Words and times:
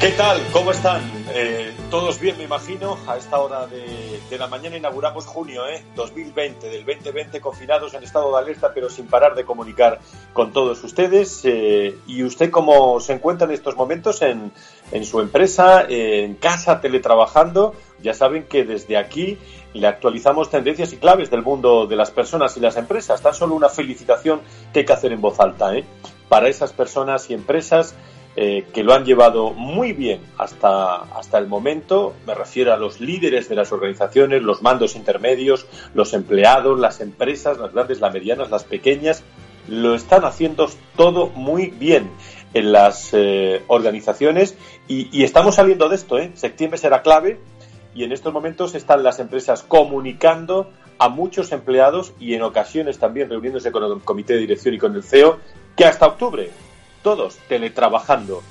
¿Qué 0.00 0.12
tal? 0.12 0.40
¿Cómo 0.52 0.70
están? 0.70 1.02
Eh, 1.34 1.74
todos 1.90 2.20
bien, 2.20 2.38
me 2.38 2.44
imagino. 2.44 2.96
A 3.08 3.16
esta 3.16 3.40
hora 3.40 3.66
de, 3.66 4.20
de 4.30 4.38
la 4.38 4.46
mañana 4.46 4.76
inauguramos 4.76 5.26
junio 5.26 5.66
¿eh? 5.66 5.82
2020, 5.96 6.70
del 6.70 6.86
2020 6.86 7.40
confinados 7.40 7.94
en 7.94 8.04
estado 8.04 8.30
de 8.30 8.38
alerta, 8.38 8.70
pero 8.72 8.88
sin 8.90 9.08
parar 9.08 9.34
de 9.34 9.44
comunicar 9.44 9.98
con 10.32 10.52
todos 10.52 10.84
ustedes. 10.84 11.40
Eh, 11.42 11.98
¿Y 12.06 12.22
usted 12.22 12.48
cómo 12.52 13.00
se 13.00 13.14
encuentra 13.14 13.48
en 13.48 13.54
estos 13.54 13.74
momentos 13.74 14.22
en, 14.22 14.52
en 14.92 15.04
su 15.04 15.18
empresa, 15.18 15.84
en 15.88 16.36
casa, 16.36 16.80
teletrabajando? 16.80 17.74
Ya 18.00 18.14
saben 18.14 18.44
que 18.44 18.64
desde 18.64 18.96
aquí 18.96 19.36
le 19.74 19.88
actualizamos 19.88 20.48
tendencias 20.48 20.92
y 20.92 20.98
claves 20.98 21.28
del 21.28 21.42
mundo 21.42 21.88
de 21.88 21.96
las 21.96 22.12
personas 22.12 22.56
y 22.56 22.60
las 22.60 22.76
empresas. 22.76 23.20
Tan 23.20 23.34
solo 23.34 23.56
una 23.56 23.68
felicitación 23.68 24.42
que 24.72 24.78
hay 24.78 24.86
que 24.86 24.92
hacer 24.92 25.10
en 25.10 25.20
voz 25.20 25.40
alta 25.40 25.74
¿eh? 25.74 25.84
para 26.28 26.48
esas 26.48 26.72
personas 26.72 27.28
y 27.30 27.34
empresas 27.34 27.96
eh, 28.40 28.66
que 28.72 28.84
lo 28.84 28.94
han 28.94 29.04
llevado 29.04 29.50
muy 29.50 29.92
bien 29.92 30.20
hasta, 30.38 30.94
hasta 30.94 31.38
el 31.38 31.48
momento. 31.48 32.14
Me 32.24 32.36
refiero 32.36 32.72
a 32.72 32.76
los 32.76 33.00
líderes 33.00 33.48
de 33.48 33.56
las 33.56 33.72
organizaciones, 33.72 34.44
los 34.44 34.62
mandos 34.62 34.94
intermedios, 34.94 35.66
los 35.92 36.14
empleados, 36.14 36.78
las 36.78 37.00
empresas, 37.00 37.58
las 37.58 37.72
grandes, 37.72 37.98
las 37.98 38.14
medianas, 38.14 38.48
las 38.48 38.62
pequeñas. 38.62 39.24
Lo 39.66 39.96
están 39.96 40.24
haciendo 40.24 40.70
todo 40.94 41.30
muy 41.30 41.66
bien 41.66 42.12
en 42.54 42.70
las 42.70 43.10
eh, 43.12 43.64
organizaciones 43.66 44.56
y, 44.86 45.08
y, 45.10 45.24
estamos 45.24 45.56
saliendo 45.56 45.88
de 45.88 45.96
esto. 45.96 46.16
¿eh? 46.16 46.30
Septiembre 46.34 46.78
será 46.78 47.02
clave 47.02 47.40
y 47.92 48.04
en 48.04 48.12
estos 48.12 48.32
momentos 48.32 48.76
están 48.76 49.02
las 49.02 49.18
empresas 49.18 49.64
comunicando 49.64 50.70
a 51.00 51.08
muchos 51.08 51.50
empleados 51.50 52.12
y 52.20 52.34
en 52.34 52.42
ocasiones 52.42 53.00
también 53.00 53.30
reuniéndose 53.30 53.72
con 53.72 53.82
el 53.82 54.00
comité 54.02 54.34
de 54.34 54.40
dirección 54.40 54.76
y 54.76 54.78
con 54.78 54.94
el 54.94 55.02
CEO 55.02 55.40
que 55.74 55.86
hasta 55.86 56.06
octubre 56.06 56.50
todos 57.02 57.36
teletrabajando. 57.48 58.42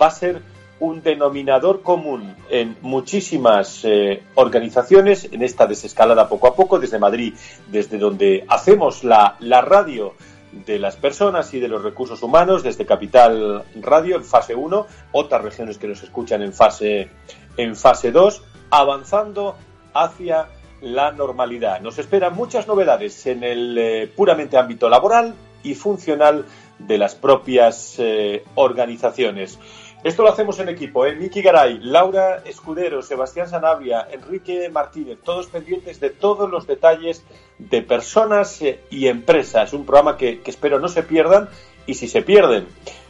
Va 0.00 0.06
a 0.06 0.10
ser 0.10 0.42
un 0.78 1.02
denominador 1.02 1.82
común 1.82 2.36
en 2.50 2.76
muchísimas 2.82 3.84
eh, 3.84 4.22
organizaciones 4.34 5.28
en 5.32 5.42
esta 5.42 5.66
desescalada 5.66 6.28
poco 6.28 6.48
a 6.48 6.54
poco 6.54 6.78
desde 6.78 6.98
Madrid, 6.98 7.34
desde 7.68 7.98
donde 7.98 8.44
hacemos 8.48 9.04
la, 9.04 9.36
la 9.40 9.62
radio 9.62 10.14
de 10.52 10.78
las 10.78 10.96
personas 10.96 11.52
y 11.54 11.60
de 11.60 11.68
los 11.68 11.82
recursos 11.82 12.22
humanos 12.22 12.62
desde 12.62 12.86
Capital 12.86 13.64
Radio 13.80 14.16
en 14.16 14.24
fase 14.24 14.54
1, 14.54 14.86
otras 15.12 15.42
regiones 15.42 15.78
que 15.78 15.88
nos 15.88 16.02
escuchan 16.02 16.42
en 16.42 16.52
fase 16.52 17.10
en 17.56 17.74
fase 17.74 18.12
2, 18.12 18.42
avanzando 18.70 19.56
hacia 19.94 20.48
la 20.80 21.10
normalidad. 21.12 21.80
Nos 21.80 21.98
esperan 21.98 22.34
muchas 22.34 22.66
novedades 22.66 23.26
en 23.26 23.42
el 23.42 23.78
eh, 23.78 24.12
puramente 24.14 24.58
ámbito 24.58 24.88
laboral 24.88 25.34
y 25.62 25.74
funcional 25.74 26.44
de 26.78 26.98
las 26.98 27.14
propias 27.14 27.96
eh, 27.98 28.44
organizaciones. 28.54 29.58
Esto 30.04 30.22
lo 30.22 30.28
hacemos 30.28 30.58
en 30.60 30.68
equipo, 30.68 31.04
¿eh? 31.04 31.16
Miki 31.16 31.42
Garay, 31.42 31.80
Laura 31.80 32.42
Escudero, 32.44 33.02
Sebastián 33.02 33.48
Sanabria, 33.48 34.06
Enrique 34.10 34.68
Martínez, 34.68 35.18
todos 35.24 35.46
pendientes 35.46 35.98
de 35.98 36.10
todos 36.10 36.48
los 36.48 36.66
detalles 36.66 37.24
de 37.58 37.82
personas 37.82 38.62
eh, 38.62 38.80
y 38.90 39.08
empresas. 39.08 39.72
Un 39.72 39.84
programa 39.84 40.16
que, 40.16 40.40
que, 40.42 40.50
espero 40.50 40.78
no 40.78 40.88
se 40.88 41.02
pierdan 41.02 41.48
y 41.86 41.94
si 41.94 42.06
se 42.08 42.22
pierden, 42.22 42.68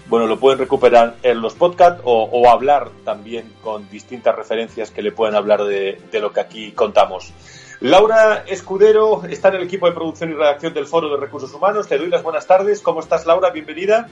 bueno, 0.09 0.26
lo 0.26 0.38
pueden 0.38 0.59
recuperar 0.59 1.16
en 1.22 1.43
los 1.43 1.55
podcasts 1.55 2.00
o, 2.05 2.22
o 2.32 2.49
hablar 2.49 2.91
también 3.05 3.53
con 3.62 3.91
distintas 3.91 4.34
referencias 4.34 4.91
que 4.91 5.03
le 5.03 5.12
pueden 5.12 5.34
hablar 5.34 5.65
de, 5.65 6.00
de 6.10 6.21
lo 6.21 6.32
que 6.32 6.41
aquí 6.41 6.72
contamos. 6.72 7.32
Laura 7.81 8.44
Escudero 8.47 9.25
está 9.25 9.48
en 9.48 9.56
el 9.56 9.62
equipo 9.64 9.87
de 9.87 9.92
producción 9.92 10.31
y 10.31 10.34
redacción 10.34 10.72
del 10.72 10.87
Foro 10.87 11.10
de 11.10 11.20
Recursos 11.20 11.53
Humanos. 11.53 11.88
Te 11.88 11.98
doy 11.98 12.09
las 12.09 12.22
buenas 12.22 12.47
tardes. 12.47 12.81
¿Cómo 12.81 13.00
estás, 13.00 13.26
Laura? 13.26 13.50
Bienvenida. 13.50 14.09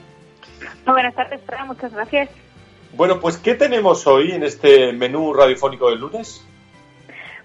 Buenas 0.84 1.14
tardes, 1.14 1.40
Fran. 1.46 1.66
Muchas 1.66 1.92
gracias. 1.92 2.28
Bueno, 2.92 3.18
pues 3.20 3.38
¿qué 3.38 3.54
tenemos 3.54 4.06
hoy 4.06 4.32
en 4.32 4.42
este 4.42 4.92
menú 4.92 5.32
radiofónico 5.32 5.88
del 5.90 6.00
lunes? 6.00 6.46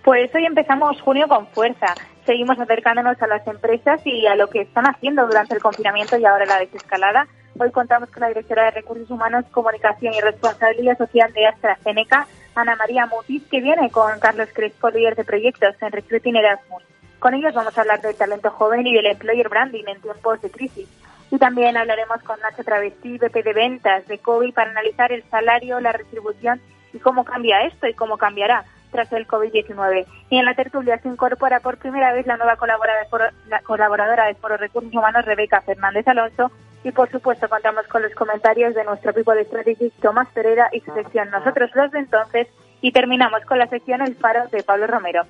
Pues 0.03 0.33
hoy 0.35 0.45
empezamos 0.45 1.01
junio 1.01 1.27
con 1.27 1.47
fuerza. 1.47 1.95
Seguimos 2.25 2.59
acercándonos 2.59 3.19
a 3.21 3.27
las 3.27 3.45
empresas 3.47 4.01
y 4.05 4.27
a 4.27 4.35
lo 4.35 4.47
que 4.47 4.61
están 4.61 4.85
haciendo 4.85 5.25
durante 5.25 5.55
el 5.55 5.61
confinamiento 5.61 6.17
y 6.17 6.25
ahora 6.25 6.45
la 6.45 6.59
desescalada. 6.59 7.27
Hoy 7.57 7.71
contamos 7.71 8.09
con 8.11 8.21
la 8.21 8.27
directora 8.27 8.65
de 8.65 8.71
Recursos 8.71 9.09
Humanos, 9.09 9.45
Comunicación 9.51 10.13
y 10.13 10.21
Responsabilidad 10.21 10.97
Social 10.97 11.33
de 11.33 11.47
AstraZeneca, 11.47 12.27
Ana 12.55 12.75
María 12.75 13.05
Mutis, 13.05 13.43
que 13.49 13.61
viene 13.61 13.89
con 13.89 14.19
Carlos 14.19 14.49
Crespo, 14.53 14.89
líder 14.89 15.15
de 15.15 15.23
proyectos 15.23 15.75
en 15.81 15.91
Recruiting 15.91 16.35
Erasmus. 16.35 16.83
Con 17.19 17.33
ellos 17.33 17.53
vamos 17.53 17.77
a 17.77 17.81
hablar 17.81 18.01
del 18.01 18.15
talento 18.15 18.49
joven 18.49 18.87
y 18.87 18.93
del 18.93 19.05
employer 19.05 19.49
branding 19.49 19.83
en 19.87 20.01
tiempos 20.01 20.41
de 20.41 20.49
crisis. 20.49 20.87
Y 21.31 21.37
también 21.37 21.77
hablaremos 21.77 22.21
con 22.23 22.39
Nacho 22.39 22.63
Travesti, 22.63 23.17
VP 23.17 23.43
de 23.43 23.53
Ventas 23.53 24.07
de 24.07 24.17
COVID, 24.17 24.53
para 24.53 24.71
analizar 24.71 25.11
el 25.11 25.23
salario, 25.29 25.79
la 25.79 25.91
retribución 25.91 26.59
y 26.91 26.99
cómo 26.99 27.23
cambia 27.23 27.63
esto 27.63 27.87
y 27.87 27.93
cómo 27.93 28.17
cambiará 28.17 28.65
tras 28.91 29.11
el 29.13 29.27
COVID-19. 29.27 30.05
Y 30.29 30.37
en 30.37 30.45
la 30.45 30.55
tertulia 30.55 30.97
se 30.97 31.07
incorpora 31.07 31.59
por 31.59 31.77
primera 31.77 32.13
vez 32.13 32.25
la 32.25 32.37
nueva 32.37 32.55
colaboradora 32.55 33.03
de 33.03 33.09
Foro, 33.09 33.25
la 33.47 33.61
colaboradora 33.61 34.25
de 34.25 34.35
Foro 34.35 34.57
Recursos 34.57 34.93
Humanos, 34.93 35.25
Rebeca 35.25 35.61
Fernández 35.61 36.07
Alonso, 36.07 36.51
y 36.83 36.91
por 36.91 37.09
supuesto 37.11 37.49
contamos 37.49 37.87
con 37.87 38.01
los 38.01 38.13
comentarios 38.13 38.73
de 38.73 38.83
nuestro 38.83 39.11
equipo 39.11 39.33
de 39.33 39.45
Strategy 39.45 39.91
Tomás 40.01 40.27
Pereira 40.33 40.69
y 40.71 40.79
su 40.81 40.93
sección 40.93 41.29
Nosotros 41.29 41.69
los 41.75 41.91
de 41.91 41.99
entonces 41.99 42.47
y 42.81 42.91
terminamos 42.91 43.43
con 43.45 43.59
la 43.59 43.67
sección 43.67 44.01
El 44.01 44.15
Faro 44.15 44.47
de 44.51 44.63
Pablo 44.63 44.87
Romero. 44.87 45.23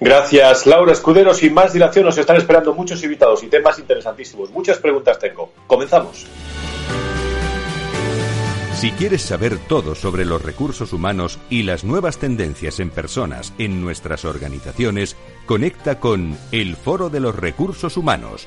Gracias, 0.00 0.66
Laura 0.66 0.92
Escudero. 0.92 1.34
Sin 1.34 1.52
más 1.52 1.74
dilación, 1.74 2.06
nos 2.06 2.16
están 2.16 2.36
esperando 2.36 2.72
muchos 2.72 3.02
invitados 3.02 3.42
y 3.42 3.48
temas 3.48 3.78
interesantísimos. 3.78 4.50
Muchas 4.50 4.78
preguntas 4.78 5.18
tengo. 5.18 5.52
Comenzamos. 5.66 6.26
Si 8.74 8.92
quieres 8.92 9.22
saber 9.22 9.58
todo 9.58 9.96
sobre 9.96 10.24
los 10.24 10.42
recursos 10.42 10.92
humanos 10.92 11.40
y 11.50 11.64
las 11.64 11.84
nuevas 11.84 12.18
tendencias 12.18 12.78
en 12.78 12.90
personas 12.90 13.52
en 13.58 13.82
nuestras 13.82 14.24
organizaciones, 14.24 15.16
conecta 15.46 15.98
con 15.98 16.38
El 16.52 16.76
Foro 16.76 17.10
de 17.10 17.18
los 17.18 17.34
Recursos 17.34 17.96
Humanos 17.96 18.46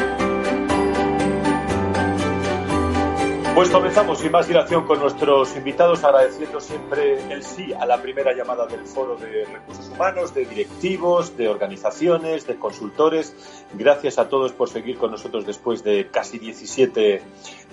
Pues 3.61 3.69
comenzamos 3.69 4.17
sin 4.17 4.31
más 4.31 4.47
dilación 4.47 4.87
con 4.87 4.97
nuestros 4.97 5.55
invitados, 5.55 6.03
agradeciendo 6.03 6.59
siempre 6.59 7.31
el 7.31 7.43
sí 7.43 7.71
a 7.71 7.85
la 7.85 8.01
primera 8.01 8.33
llamada 8.33 8.65
del 8.65 8.87
Foro 8.87 9.17
de 9.17 9.45
Recursos 9.45 9.87
Humanos, 9.89 10.33
de 10.33 10.45
directivos, 10.45 11.37
de 11.37 11.47
organizaciones, 11.47 12.47
de 12.47 12.55
consultores. 12.55 13.35
Gracias 13.73 14.17
a 14.17 14.29
todos 14.29 14.51
por 14.53 14.67
seguir 14.67 14.97
con 14.97 15.11
nosotros 15.11 15.45
después 15.45 15.83
de 15.83 16.07
casi 16.09 16.39
17, 16.39 17.21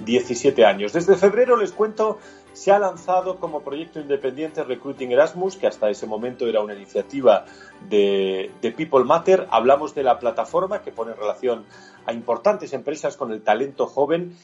17 0.04 0.66
años. 0.66 0.92
Desde 0.92 1.16
febrero 1.16 1.56
les 1.56 1.72
cuento 1.72 2.18
se 2.52 2.70
ha 2.70 2.78
lanzado 2.78 3.36
como 3.36 3.62
proyecto 3.62 3.98
independiente 3.98 4.64
Recruiting 4.64 5.12
Erasmus, 5.12 5.56
que 5.56 5.68
hasta 5.68 5.88
ese 5.88 6.06
momento 6.06 6.46
era 6.46 6.60
una 6.60 6.74
iniciativa 6.74 7.46
de, 7.88 8.50
de, 8.60 8.72
People 8.72 9.04
Matter. 9.04 9.46
Hablamos 9.50 9.94
de 9.94 10.02
la 10.02 10.18
plataforma 10.18 10.82
que 10.82 10.92
pone 10.92 11.12
en 11.12 11.18
relación 11.18 11.64
a 12.04 12.12
importantes 12.12 12.74
empresas 12.74 13.16
con 13.16 13.32
el 13.32 13.40
talento 13.40 13.86
joven 13.86 14.36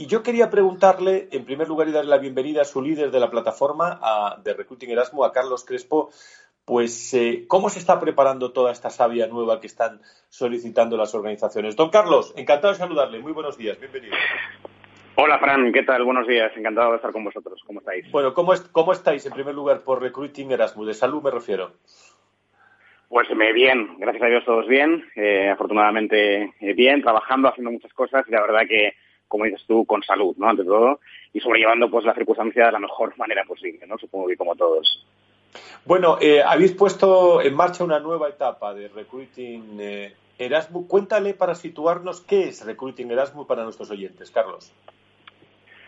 y 0.00 0.06
yo 0.06 0.22
quería 0.22 0.48
preguntarle, 0.48 1.28
en 1.30 1.44
primer 1.44 1.68
lugar, 1.68 1.86
y 1.86 1.92
darle 1.92 2.08
la 2.08 2.16
bienvenida 2.16 2.62
a 2.62 2.64
su 2.64 2.80
líder 2.80 3.10
de 3.10 3.20
la 3.20 3.30
plataforma 3.30 4.00
de 4.42 4.54
Recruiting 4.54 4.88
Erasmus, 4.88 5.26
a 5.26 5.30
Carlos 5.30 5.62
Crespo, 5.62 6.08
pues 6.64 7.12
eh, 7.12 7.44
cómo 7.46 7.68
se 7.68 7.80
está 7.80 8.00
preparando 8.00 8.50
toda 8.50 8.72
esta 8.72 8.88
savia 8.88 9.26
nueva 9.26 9.60
que 9.60 9.66
están 9.66 10.00
solicitando 10.30 10.96
las 10.96 11.14
organizaciones. 11.14 11.76
Don 11.76 11.90
Carlos, 11.90 12.32
encantado 12.38 12.72
de 12.72 12.78
saludarle. 12.78 13.18
Muy 13.18 13.32
buenos 13.32 13.58
días, 13.58 13.78
bienvenido. 13.78 14.14
Hola, 15.16 15.38
Fran, 15.38 15.70
¿qué 15.70 15.82
tal? 15.82 16.02
Buenos 16.02 16.26
días, 16.26 16.50
encantado 16.56 16.92
de 16.92 16.96
estar 16.96 17.12
con 17.12 17.24
vosotros. 17.24 17.60
¿Cómo 17.66 17.80
estáis? 17.80 18.10
Bueno, 18.10 18.32
¿cómo, 18.32 18.54
cómo 18.72 18.94
estáis 18.94 19.26
en 19.26 19.34
primer 19.34 19.54
lugar 19.54 19.82
por 19.82 20.00
Recruiting 20.00 20.50
Erasmus? 20.50 20.86
De 20.86 20.94
salud 20.94 21.22
me 21.22 21.30
refiero. 21.30 21.72
Pues 23.10 23.28
me 23.36 23.52
bien, 23.52 23.98
gracias 23.98 24.24
a 24.24 24.28
Dios 24.28 24.44
todos 24.46 24.66
bien, 24.66 25.04
eh, 25.14 25.50
afortunadamente 25.50 26.54
eh, 26.58 26.72
bien, 26.72 27.02
trabajando, 27.02 27.48
haciendo 27.48 27.70
muchas 27.70 27.92
cosas 27.92 28.24
y 28.26 28.30
la 28.30 28.40
verdad 28.40 28.62
que 28.66 28.94
como 29.30 29.44
dices 29.44 29.62
tú, 29.66 29.86
con 29.86 30.02
salud, 30.02 30.34
¿no? 30.36 30.48
Ante 30.48 30.64
todo, 30.64 30.98
y 31.32 31.38
sobrellevando 31.38 31.88
pues 31.88 32.04
la 32.04 32.14
circunstancia 32.14 32.66
de 32.66 32.72
la 32.72 32.80
mejor 32.80 33.16
manera 33.16 33.44
posible, 33.44 33.86
¿no? 33.86 33.96
Supongo 33.96 34.26
que 34.26 34.36
como 34.36 34.56
todos. 34.56 35.06
Bueno, 35.86 36.18
eh, 36.20 36.42
habéis 36.42 36.72
puesto 36.72 37.40
en 37.40 37.54
marcha 37.54 37.84
una 37.84 38.00
nueva 38.00 38.28
etapa 38.28 38.74
de 38.74 38.88
Recruiting 38.88 39.78
eh, 39.78 40.14
Erasmus. 40.36 40.86
Cuéntale 40.88 41.34
para 41.34 41.54
situarnos 41.54 42.22
qué 42.22 42.48
es 42.48 42.66
Recruiting 42.66 43.08
Erasmus 43.12 43.46
para 43.46 43.62
nuestros 43.62 43.88
oyentes, 43.92 44.32
Carlos. 44.32 44.72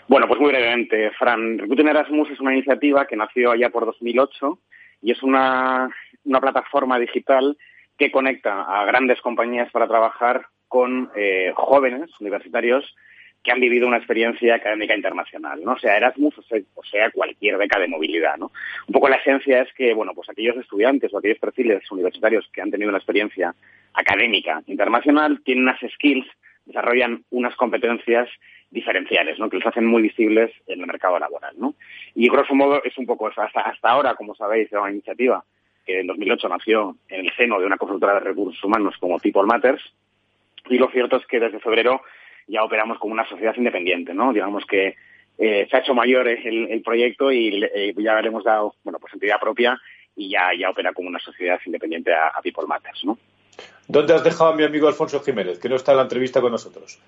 Bueno, 0.07 0.29
pues 0.29 0.41
muy 0.41 0.51
brevemente, 0.51 1.11
Fran. 1.19 1.59
Recruiting 1.59 1.89
Erasmus 1.89 2.31
es 2.31 2.39
una 2.39 2.53
iniciativa 2.53 3.07
que 3.07 3.17
nació 3.17 3.51
allá 3.51 3.71
por 3.71 3.87
2008 3.87 4.59
y 5.03 5.11
es 5.11 5.21
una, 5.25 5.91
una 6.25 6.41
plataforma 6.41 6.97
digital 7.01 7.59
que 7.99 8.13
conecta 8.13 8.63
a 8.63 8.85
grandes 8.85 9.21
compañías 9.21 9.71
para 9.73 9.89
trabajar 9.89 10.47
con 10.69 11.11
eh, 11.17 11.53
jóvenes 11.57 12.09
universitarios 12.21 12.95
que 13.43 13.51
han 13.51 13.61
vivido 13.61 13.89
una 13.89 13.97
experiencia 13.97 14.55
académica 14.55 14.95
internacional, 14.95 15.61
¿no? 15.65 15.77
Sea 15.79 15.97
Erasmus 15.97 16.39
o 16.39 16.85
sea, 16.85 17.11
cualquier 17.11 17.57
beca 17.57 17.79
de 17.81 17.89
movilidad, 17.89 18.37
¿no? 18.37 18.53
Un 18.87 18.93
poco 18.93 19.09
la 19.09 19.17
esencia 19.17 19.63
es 19.63 19.73
que, 19.75 19.93
bueno, 19.95 20.13
pues 20.15 20.29
aquellos 20.31 20.57
estudiantes 20.57 21.13
o 21.13 21.19
aquellos 21.19 21.39
perfiles 21.39 21.91
universitarios 21.91 22.49
que 22.53 22.63
han 22.63 22.71
tenido 22.71 22.89
una 22.89 22.99
experiencia 22.99 23.55
académica 23.95 24.63
internacional 24.67 25.41
tienen 25.45 25.65
unas 25.65 25.81
skills, 25.95 26.27
desarrollan 26.67 27.25
unas 27.31 27.57
competencias 27.57 28.29
diferenciales, 28.71 29.39
¿no? 29.39 29.51
Que 29.51 29.59
los 29.59 29.67
hacen 29.67 29.87
muy 29.87 30.03
visibles 30.03 30.53
en 30.67 30.81
el 30.81 30.87
mercado 30.87 31.19
laboral, 31.19 31.55
¿no? 31.59 31.75
Y 32.15 32.29
grosso 32.29 32.55
modo 32.55 32.83
es 32.85 32.97
un 32.97 33.07
poco 33.07 33.29
eso. 33.29 33.43
Hasta, 33.43 33.75
ahora, 33.83 34.15
como 34.15 34.35
sabéis, 34.35 34.73
es 34.73 34.79
una 34.79 34.91
iniciativa 34.91 35.45
que 35.85 36.01
en 36.01 36.07
2008 36.07 36.49
nació 36.49 36.97
en 37.09 37.27
el 37.27 37.37
seno 37.37 37.59
de 37.59 37.67
una 37.67 37.77
consultora 37.77 38.15
de 38.15 38.21
recursos 38.21 38.63
humanos 38.63 38.95
como 39.01 39.19
People 39.19 39.43
Matters, 39.47 39.83
y 40.71 40.79
lo 40.79 40.89
cierto 40.91 41.17
es 41.17 41.27
que 41.27 41.41
desde 41.41 41.59
febrero 41.59 42.03
ya 42.47 42.65
operamos 42.65 42.99
como 42.99 43.13
una 43.13 43.29
sociedad 43.29 43.55
independiente, 43.57 44.15
¿no? 44.15 44.33
Digamos 44.33 44.65
que 44.67 44.97
eh, 45.39 45.67
se 45.71 45.77
ha 45.77 45.81
hecho 45.81 45.95
mayor 45.95 46.29
el, 46.29 46.83
proyecto 46.83 47.33
y 47.33 47.65
eh, 47.65 47.95
ya 47.97 48.21
le 48.21 48.29
hemos 48.29 48.45
dado, 48.45 48.75
bueno, 48.85 48.99
pues 49.01 49.13
entidad 49.15 49.41
propia 49.41 49.81
y 50.15 50.31
ya, 50.31 50.71
opera 50.71 50.93
como 50.93 51.09
una 51.09 51.19
sociedad 51.19 51.59
independiente 51.65 52.13
a, 52.13 52.41
People 52.43 52.67
Matters, 52.67 53.05
¿no? 53.05 53.19
¿Dónde 53.89 54.15
has 54.15 54.25
dejado 54.25 54.53
a 54.53 54.57
mi 54.57 54.63
amigo 54.63 54.89
Alfonso 54.89 55.21
Jiménez, 55.21 55.59
que 55.59 55.69
no 55.69 55.77
está 55.77 55.93
en 55.93 55.99
la 55.99 56.05
entrevista 56.05 56.41
con 56.41 56.53
nosotros? 56.53 57.01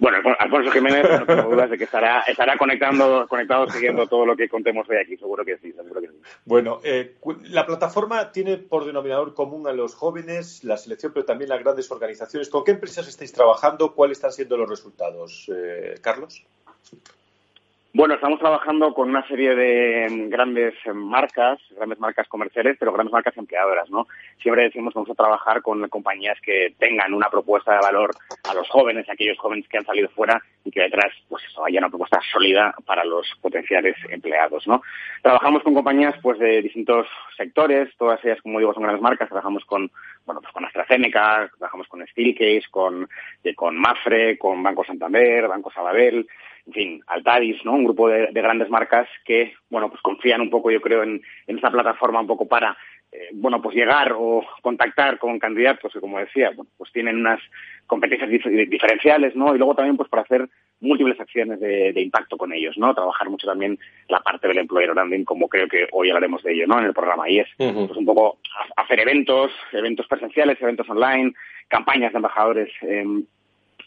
Bueno, 0.00 0.16
Alfonso 0.38 0.70
Jiménez, 0.70 1.04
no 1.08 1.26
tengo 1.26 1.50
dudas 1.50 1.68
de 1.68 1.76
que 1.76 1.84
estará, 1.84 2.22
estará 2.22 2.56
conectando, 2.56 3.28
conectado 3.28 3.68
siguiendo 3.68 4.06
todo 4.06 4.24
lo 4.24 4.34
que 4.34 4.48
contemos 4.48 4.88
hoy 4.88 4.96
aquí, 4.96 5.18
seguro 5.18 5.44
que 5.44 5.58
sí, 5.58 5.72
seguro 5.72 6.00
que 6.00 6.08
sí. 6.08 6.14
Bueno, 6.46 6.80
eh, 6.82 7.16
la 7.44 7.66
plataforma 7.66 8.32
tiene 8.32 8.56
por 8.56 8.86
denominador 8.86 9.34
común 9.34 9.68
a 9.68 9.72
los 9.72 9.94
jóvenes, 9.94 10.64
la 10.64 10.78
selección, 10.78 11.12
pero 11.12 11.26
también 11.26 11.50
las 11.50 11.60
grandes 11.60 11.90
organizaciones. 11.90 12.48
¿Con 12.48 12.64
qué 12.64 12.70
empresas 12.70 13.08
estáis 13.08 13.30
trabajando? 13.32 13.94
¿Cuáles 13.94 14.16
están 14.16 14.32
siendo 14.32 14.56
los 14.56 14.70
resultados? 14.70 15.50
Eh, 15.54 15.96
Carlos. 16.00 16.46
Bueno, 17.92 18.14
estamos 18.14 18.38
trabajando 18.38 18.94
con 18.94 19.08
una 19.08 19.26
serie 19.26 19.56
de 19.56 20.28
grandes 20.28 20.74
marcas, 20.94 21.58
grandes 21.74 21.98
marcas 21.98 22.28
comerciales, 22.28 22.76
pero 22.78 22.92
grandes 22.92 23.12
marcas 23.12 23.36
empleadoras, 23.36 23.90
¿no? 23.90 24.06
Siempre 24.40 24.62
decimos 24.62 24.92
que 24.92 25.00
vamos 25.00 25.10
a 25.10 25.16
trabajar 25.16 25.60
con 25.60 25.88
compañías 25.88 26.38
que 26.40 26.72
tengan 26.78 27.12
una 27.12 27.28
propuesta 27.28 27.72
de 27.72 27.80
valor 27.80 28.12
a 28.48 28.54
los 28.54 28.68
jóvenes, 28.68 29.08
a 29.08 29.14
aquellos 29.14 29.38
jóvenes 29.38 29.66
que 29.66 29.78
han 29.78 29.84
salido 29.84 30.08
fuera 30.10 30.40
y 30.64 30.70
que 30.70 30.82
detrás, 30.82 31.12
pues 31.28 31.42
eso, 31.50 31.64
haya 31.64 31.80
una 31.80 31.88
propuesta 31.88 32.20
sólida 32.32 32.72
para 32.86 33.04
los 33.04 33.26
potenciales 33.42 33.96
empleados, 34.08 34.68
¿no? 34.68 34.82
Trabajamos 35.22 35.64
con 35.64 35.74
compañías, 35.74 36.14
pues, 36.22 36.38
de 36.38 36.62
distintos 36.62 37.08
sectores, 37.36 37.90
todas 37.98 38.24
ellas, 38.24 38.40
como 38.40 38.60
digo, 38.60 38.72
son 38.72 38.84
grandes 38.84 39.02
marcas. 39.02 39.28
Trabajamos 39.28 39.64
con, 39.64 39.90
bueno, 40.26 40.40
pues 40.40 40.52
con 40.52 40.64
AstraZeneca, 40.64 41.50
trabajamos 41.58 41.88
con 41.88 42.06
Steelcase, 42.06 42.70
con, 42.70 43.08
eh, 43.42 43.54
con 43.56 43.76
Mafre, 43.76 44.38
con 44.38 44.62
Banco 44.62 44.84
Santander, 44.84 45.48
Banco 45.48 45.72
Sabadell, 45.72 46.28
en 46.70 46.72
fin, 46.72 47.02
Altadis, 47.08 47.64
¿no? 47.64 47.72
Un 47.72 47.84
grupo 47.84 48.08
de, 48.08 48.28
grandes 48.32 48.70
marcas 48.70 49.08
que, 49.24 49.54
bueno, 49.68 49.90
pues 49.90 50.00
confían 50.02 50.40
un 50.40 50.50
poco, 50.50 50.70
yo 50.70 50.80
creo, 50.80 51.02
en, 51.02 51.20
en 51.48 51.56
esta 51.56 51.70
plataforma 51.70 52.20
un 52.20 52.28
poco 52.28 52.46
para, 52.46 52.76
eh, 53.10 53.30
bueno, 53.32 53.60
pues 53.60 53.74
llegar 53.74 54.12
o 54.16 54.44
contactar 54.62 55.18
con 55.18 55.40
candidatos 55.40 55.92
que, 55.92 56.00
como 56.00 56.20
decía, 56.20 56.50
bueno, 56.54 56.70
pues 56.78 56.92
tienen 56.92 57.16
unas 57.16 57.40
competencias 57.88 58.30
diferenciales, 58.30 59.34
¿no? 59.34 59.52
Y 59.52 59.58
luego 59.58 59.74
también, 59.74 59.96
pues 59.96 60.08
para 60.08 60.22
hacer 60.22 60.48
múltiples 60.78 61.18
acciones 61.18 61.58
de, 61.58 61.92
impacto 62.00 62.36
con 62.36 62.52
ellos, 62.52 62.78
¿no? 62.78 62.94
Trabajar 62.94 63.28
mucho 63.28 63.48
también 63.48 63.76
la 64.08 64.20
parte 64.20 64.46
del 64.46 64.58
employer 64.58 64.94
branding, 64.94 65.24
como 65.24 65.48
creo 65.48 65.66
que 65.66 65.88
hoy 65.90 66.08
hablaremos 66.08 66.44
de 66.44 66.52
ello, 66.52 66.68
¿no? 66.68 66.78
En 66.78 66.86
el 66.86 66.94
programa. 66.94 67.28
Y 67.28 67.40
es, 67.40 67.48
pues 67.56 67.96
un 67.96 68.06
poco 68.06 68.38
hacer 68.76 69.00
eventos, 69.00 69.50
eventos 69.72 70.06
presenciales, 70.06 70.62
eventos 70.62 70.88
online, 70.88 71.32
campañas 71.66 72.12
de 72.12 72.18
embajadores 72.18 72.70
eh, 72.82 73.04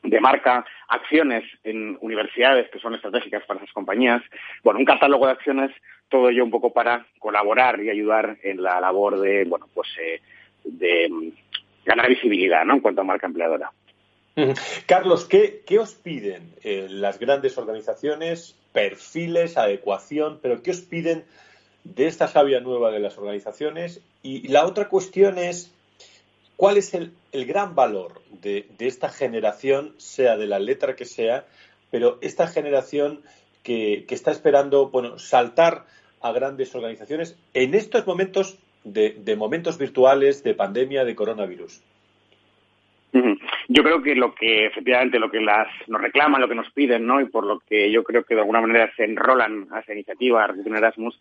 de 0.04 0.20
marca, 0.20 0.66
acciones 0.90 1.44
en 1.64 1.98
universidades 2.02 2.70
que 2.70 2.80
son 2.80 2.94
estratégicas 2.94 3.44
para 3.46 3.60
esas 3.60 3.74
compañías, 3.74 4.22
bueno, 4.64 4.80
un 4.80 4.86
catálogo 4.86 5.26
de 5.26 5.32
acciones, 5.32 5.72
todo 6.10 6.30
ello 6.30 6.44
un 6.44 6.52
poco 6.52 6.72
para 6.74 7.06
colaborar 7.20 7.82
y 7.82 7.90
ayudar 7.90 8.38
en 8.44 8.62
la 8.62 8.80
labor 8.82 9.20
de, 9.20 9.46
bueno, 9.46 9.68
pues 9.74 9.88
eh, 10.00 10.22
de 10.66 11.10
mm, 11.10 11.30
ganar 11.86 12.10
visibilidad, 12.10 12.66
¿no? 12.66 12.76
En 12.76 12.80
cuanto 12.82 13.02
a 13.02 13.06
marca 13.06 13.28
empleadora. 13.28 13.72
Carlos, 14.88 15.26
¿qué, 15.26 15.62
qué 15.66 15.78
os 15.78 15.94
piden 15.94 16.54
eh, 16.64 16.88
las 16.90 17.20
grandes 17.20 17.58
organizaciones? 17.58 18.56
Perfiles, 18.72 19.58
adecuación, 19.58 20.40
pero 20.42 20.64
¿qué 20.64 20.72
os 20.72 20.82
piden 20.82 21.24
de 21.84 22.08
esta 22.08 22.28
savia 22.28 22.60
nueva 22.60 22.90
de 22.90 23.00
las 23.00 23.18
organizaciones? 23.18 24.02
Y 24.24 24.48
la 24.48 24.66
otra 24.66 24.90
cuestión 24.90 25.38
es, 25.38 25.72
¿Cuál 26.56 26.78
es 26.78 26.94
el, 26.94 27.12
gran 27.32 27.76
valor 27.76 28.22
de, 28.42 28.66
esta 28.80 29.10
generación, 29.10 29.94
sea 29.98 30.38
de 30.38 30.48
la 30.48 30.60
letra 30.60 30.96
que 30.96 31.06
sea, 31.06 31.46
pero 31.92 32.20
esta 32.22 32.48
generación 32.48 33.22
que, 33.64 34.06
está 34.10 34.32
esperando 34.32 34.90
bueno, 34.90 35.18
saltar 35.18 35.86
a 36.22 36.32
grandes 36.32 36.74
organizaciones 36.76 37.38
en 37.54 37.74
estos 37.74 38.06
momentos 38.06 38.58
de, 38.84 39.36
momentos 39.38 39.78
virtuales, 39.78 40.44
de 40.44 40.54
pandemia, 40.54 41.06
de 41.06 41.16
coronavirus? 41.16 41.82
Yo 43.68 43.84
creo 43.84 44.02
que 44.02 44.16
lo 44.16 44.34
que 44.34 44.66
efectivamente 44.66 45.20
lo 45.20 45.30
que 45.30 45.40
las 45.40 45.68
nos 45.88 46.02
reclaman, 46.02 46.42
lo 46.42 46.50
que 46.50 46.56
nos 46.56 46.72
piden, 46.72 47.06
¿no? 47.06 47.22
Y 47.22 47.26
por 47.26 47.46
lo 47.46 47.60
que 47.60 47.92
yo 47.92 48.04
creo 48.04 48.24
que 48.24 48.34
de 48.34 48.42
alguna 48.42 48.62
manera 48.62 48.92
se 48.96 49.04
enrolan 49.04 49.68
a 49.72 49.80
esa 49.80 49.94
iniciativa, 49.94 50.44
a 50.44 50.78
Erasmus, 50.78 51.20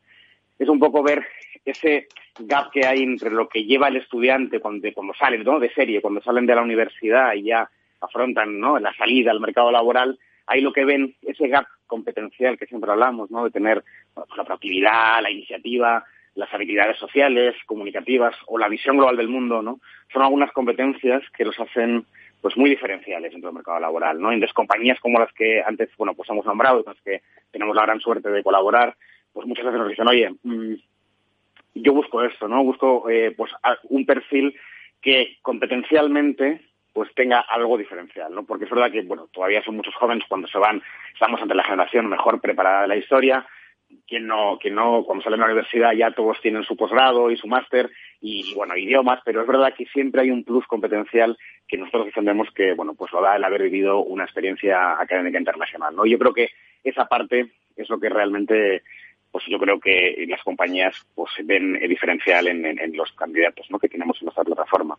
es 0.62 0.69
un 0.69 0.78
poco 0.78 1.02
ver 1.02 1.26
ese 1.64 2.07
gap 2.38 2.71
que 2.71 2.87
hay 2.87 3.02
entre 3.02 3.31
lo 3.31 3.49
que 3.49 3.64
lleva 3.64 3.88
el 3.88 3.97
estudiante 3.97 4.61
cuando, 4.61 4.88
cuando 4.95 5.14
salen 5.14 5.45
de 5.45 5.73
serie, 5.75 6.00
cuando 6.00 6.21
salen 6.23 6.47
de 6.47 6.54
la 6.54 6.62
universidad 6.62 7.35
y 7.35 7.45
ya 7.45 7.69
afrontan 8.00 8.61
la 8.61 8.95
salida 8.95 9.31
al 9.31 9.40
mercado 9.40 9.71
laboral, 9.71 10.19
ahí 10.47 10.61
lo 10.61 10.73
que 10.73 10.85
ven, 10.85 11.14
ese 11.23 11.49
gap 11.49 11.66
competencial 11.87 12.59
que 12.59 12.66
siempre 12.66 12.90
hablamos, 12.90 13.31
¿no? 13.31 13.45
de 13.45 13.50
tener 13.50 13.85
pues, 14.14 14.26
la 14.37 14.45
proactividad, 14.45 15.23
la 15.23 15.31
iniciativa, 15.31 16.04
las 16.35 16.52
habilidades 16.52 16.99
sociales, 16.99 17.54
comunicativas 17.66 18.35
o 18.47 18.59
la 18.59 18.69
visión 18.69 18.97
global 18.97 19.16
del 19.16 19.28
mundo, 19.28 19.61
¿no? 19.61 19.81
Son 20.12 20.23
algunas 20.23 20.50
competencias 20.52 21.23
que 21.37 21.45
los 21.45 21.59
hacen 21.61 22.07
pues 22.40 22.57
muy 22.57 22.71
diferenciales 22.71 23.33
dentro 23.33 23.50
del 23.50 23.57
mercado 23.57 23.78
laboral, 23.78 24.19
¿no? 24.19 24.33
Entonces 24.33 24.54
compañías 24.54 24.99
como 25.00 25.19
las 25.19 25.33
que 25.35 25.62
antes, 25.62 25.90
bueno, 25.99 26.14
pues 26.14 26.28
hemos 26.31 26.47
nombrado, 26.47 26.83
las 26.87 27.00
que 27.02 27.21
tenemos 27.50 27.76
la 27.76 27.83
gran 27.83 28.00
suerte 28.00 28.31
de 28.31 28.42
colaborar, 28.42 28.97
pues 29.33 29.47
muchas 29.47 29.65
veces 29.65 29.81
nos 29.81 29.89
dicen, 29.89 30.09
oye, 30.09 30.31
mm, 30.43 30.75
yo 31.75 31.93
busco 31.93 32.23
esto, 32.23 32.49
¿no? 32.49 32.62
Busco 32.62 33.09
eh, 33.09 33.33
pues 33.37 33.53
un 33.85 34.05
perfil 34.05 34.55
que 35.01 35.39
competencialmente 35.43 36.61
pues 36.93 37.12
tenga 37.15 37.41
algo 37.41 37.79
diferencial, 37.79 38.35
¿no? 38.35 38.45
Porque 38.45 38.67
es 38.67 38.71
verdad 38.71 38.91
que, 38.91 39.03
bueno, 39.03 39.29
todavía 39.33 39.62
son 39.65 39.77
muchos 39.77 39.95
jóvenes 39.95 40.25
cuando 40.29 40.47
se 40.49 40.59
van, 40.59 40.83
estamos 41.12 41.41
ante 41.41 41.55
la 41.55 41.65
generación 41.65 42.07
mejor 42.07 42.41
preparada 42.41 42.83
de 42.83 42.89
la 42.89 42.97
historia, 42.97 43.47
quien 44.07 44.27
no, 44.27 44.59
quien 44.61 44.75
no, 44.75 45.05
cuando 45.05 45.25
salen 45.25 45.41
de 45.41 45.47
la 45.47 45.53
universidad 45.53 45.93
ya 45.93 46.11
todos 46.11 46.41
tienen 46.41 46.65
su 46.65 46.77
posgrado 46.77 47.31
y 47.31 47.37
su 47.37 47.47
máster 47.47 47.91
y, 48.21 48.55
bueno, 48.55 48.77
idiomas, 48.77 49.21
pero 49.25 49.41
es 49.41 49.47
verdad 49.47 49.75
que 49.77 49.87
siempre 49.87 50.23
hay 50.23 50.31
un 50.31 50.45
plus 50.45 50.67
competencial 50.67 51.37
que 51.67 51.79
nosotros 51.79 52.07
defendemos 52.07 52.49
que, 52.55 52.75
bueno, 52.75 52.95
pues 52.95 53.12
lo 53.12 53.23
da 53.23 53.37
el 53.37 53.45
haber 53.45 53.62
vivido 53.62 54.01
una 54.01 54.25
experiencia 54.25 55.01
académica 55.01 55.39
internacional, 55.39 55.97
¿no? 55.97 56.05
Yo 56.07 56.19
creo 56.19 56.35
que 56.35 56.51
esa 56.85 57.07
parte 57.07 57.51
es 57.77 57.89
lo 57.89 57.99
que 57.99 58.09
realmente 58.09 58.83
pues 59.33 59.45
yo 59.49 59.59
creo 59.59 59.81
que 59.81 60.25
las 60.29 60.43
compañías 60.43 60.95
pues 61.15 61.31
ven 61.45 61.77
el 61.81 61.89
diferencial 61.89 62.47
en, 62.47 62.97
los 62.97 63.11
candidatos 63.12 63.67
¿no? 63.71 63.79
que 63.79 63.89
tenemos 63.89 64.21
en 64.21 64.27
nuestra 64.27 64.45
plataforma. 64.45 64.97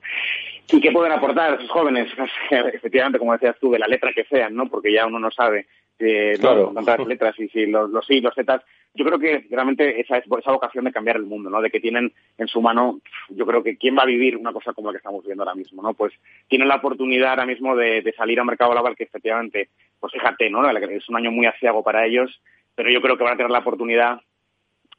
¿Y 0.71 0.81
qué 0.81 0.91
pueden 0.91 1.13
aportar 1.13 1.53
esos 1.53 1.69
jóvenes? 1.69 2.11
Efectivamente, 2.73 3.19
como 3.19 3.33
decías 3.33 3.55
tú, 3.59 3.71
de 3.71 3.79
la 3.79 3.87
letra 3.87 4.11
que 4.11 4.25
sean, 4.25 4.55
¿no? 4.55 4.67
porque 4.67 4.91
ya 4.91 5.05
uno 5.05 5.19
no 5.19 5.29
sabe 5.29 5.67
eh, 5.99 6.35
claro. 6.39 6.71
tantas 6.73 7.05
letras 7.05 7.39
y 7.39 7.47
si 7.49 7.67
los, 7.67 7.91
los 7.91 8.05
sí, 8.05 8.19
los 8.19 8.33
zetas. 8.33 8.63
Yo 8.95 9.05
creo 9.05 9.17
que 9.17 9.47
realmente 9.49 10.01
esa, 10.01 10.17
esa 10.17 10.51
vocación 10.51 10.85
de 10.85 10.91
cambiar 10.91 11.17
el 11.17 11.25
mundo, 11.25 11.49
¿no? 11.49 11.61
de 11.61 11.69
que 11.69 11.79
tienen 11.79 12.11
en 12.37 12.47
su 12.47 12.61
mano, 12.61 12.99
yo 13.29 13.45
creo 13.45 13.63
que 13.63 13.77
quién 13.77 13.97
va 13.97 14.03
a 14.03 14.07
vivir 14.07 14.37
una 14.37 14.51
cosa 14.53 14.73
como 14.73 14.89
la 14.89 14.93
que 14.93 14.97
estamos 14.97 15.25
viendo 15.25 15.43
ahora 15.43 15.55
mismo, 15.55 15.81
¿no? 15.81 15.93
pues 15.93 16.13
tienen 16.47 16.67
la 16.67 16.75
oportunidad 16.75 17.31
ahora 17.31 17.45
mismo 17.45 17.75
de, 17.75 18.01
de 18.01 18.13
salir 18.13 18.37
a 18.39 18.43
un 18.43 18.47
mercado 18.47 18.73
laboral 18.73 18.95
que 18.95 19.05
efectivamente, 19.05 19.69
pues 19.99 20.13
fíjate, 20.13 20.49
¿no? 20.49 20.67
es 20.69 21.09
un 21.09 21.15
año 21.15 21.31
muy 21.31 21.45
aciago 21.47 21.83
para 21.83 22.05
ellos 22.05 22.39
pero 22.75 22.89
yo 22.89 23.01
creo 23.01 23.17
que 23.17 23.23
van 23.23 23.33
a 23.33 23.37
tener 23.37 23.51
la 23.51 23.59
oportunidad 23.59 24.21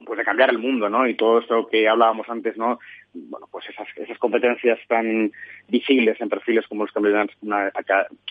pues 0.04 0.18
de 0.18 0.24
cambiar 0.24 0.50
el 0.50 0.58
mundo, 0.58 0.88
¿no? 0.88 1.06
Y 1.06 1.16
todo 1.16 1.38
esto 1.38 1.66
que 1.66 1.88
hablábamos 1.88 2.28
antes, 2.28 2.56
¿no? 2.56 2.78
Bueno, 3.12 3.48
pues 3.50 3.64
esas, 3.68 4.18
competencias 4.18 4.78
tan 4.88 5.32
visibles 5.68 6.20
en 6.20 6.28
perfiles 6.28 6.66
como 6.66 6.84
los 6.84 6.92
que 6.92 7.00
dan 7.10 7.30
una 7.42 7.72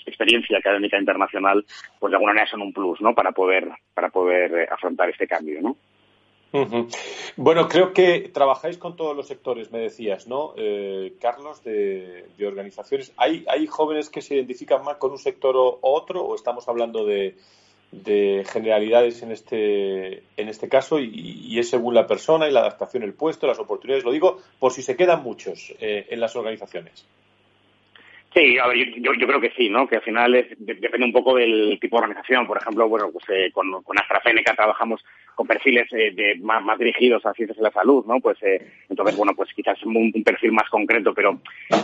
experiencia 0.05 0.57
académica 0.57 0.99
internacional, 0.99 1.65
pues 1.99 2.11
de 2.11 2.17
alguna 2.17 2.33
manera 2.33 2.51
son 2.51 2.61
un 2.61 2.73
plus, 2.73 3.01
¿no? 3.01 3.15
Para 3.15 3.31
poder, 3.31 3.69
para 3.93 4.09
poder 4.09 4.53
eh, 4.53 4.67
afrontar 4.69 5.09
este 5.09 5.27
cambio, 5.27 5.61
¿no? 5.61 5.77
Bueno, 7.35 7.67
creo 7.67 7.93
que 7.93 8.29
trabajáis 8.31 8.77
con 8.77 8.95
todos 8.95 9.17
los 9.17 9.27
sectores, 9.27 9.71
me 9.71 9.79
decías, 9.79 10.27
¿no? 10.27 10.53
Eh, 10.55 11.15
Carlos, 11.19 11.63
de, 11.63 12.27
de, 12.37 12.45
organizaciones. 12.45 13.11
¿Hay, 13.17 13.43
¿Hay 13.47 13.65
jóvenes 13.65 14.11
que 14.11 14.21
se 14.21 14.35
identifican 14.35 14.83
más 14.83 14.97
con 14.97 15.09
un 15.09 15.17
sector 15.17 15.55
o 15.57 15.79
otro 15.81 16.23
o 16.23 16.35
estamos 16.35 16.67
hablando 16.69 17.05
de, 17.05 17.37
de 18.01 18.43
generalidades 18.51 19.21
en 19.21 19.31
este, 19.31 20.23
en 20.35 20.49
este 20.49 20.67
caso 20.67 20.99
y, 20.99 21.57
es 21.59 21.69
según 21.69 21.93
la 21.93 22.07
persona 22.07 22.47
y 22.47 22.51
la 22.51 22.61
adaptación, 22.61 23.03
el 23.03 23.13
puesto, 23.13 23.47
las 23.47 23.59
oportunidades. 23.59 24.03
Lo 24.03 24.11
digo 24.11 24.41
por 24.59 24.71
si 24.71 24.81
se 24.81 24.97
quedan 24.97 25.23
muchos 25.23 25.73
eh, 25.79 26.07
en 26.09 26.19
las 26.19 26.35
organizaciones. 26.35 27.07
Sí, 28.33 28.55
yo, 28.55 29.13
yo, 29.13 29.27
creo 29.27 29.39
que 29.39 29.51
sí, 29.55 29.69
¿no? 29.69 29.87
Que 29.87 29.97
al 29.97 30.01
final 30.01 30.31
depende 30.57 31.05
un 31.05 31.13
poco 31.13 31.35
del 31.35 31.77
tipo 31.79 31.97
de 31.97 32.03
organización. 32.05 32.47
Por 32.47 32.57
ejemplo, 32.57 32.89
bueno, 32.89 33.11
pues 33.11 33.23
eh, 33.29 33.51
con, 33.53 33.83
con, 33.83 33.99
AstraZeneca 33.99 34.55
trabajamos 34.55 35.05
con 35.35 35.45
perfiles 35.45 35.85
eh, 35.93 36.11
de, 36.15 36.39
más, 36.41 36.63
más, 36.63 36.79
dirigidos 36.79 37.23
a 37.27 37.33
ciencias 37.33 37.57
de 37.57 37.63
la 37.63 37.71
salud, 37.71 38.03
¿no? 38.07 38.19
Pues 38.19 38.39
entonces, 38.89 39.15
bueno, 39.15 39.33
pues 39.35 39.53
quizás 39.53 39.81
un, 39.83 39.95
un, 39.97 40.23
perfil 40.23 40.51
más 40.51 40.67
concreto, 40.67 41.13
pero 41.13 41.39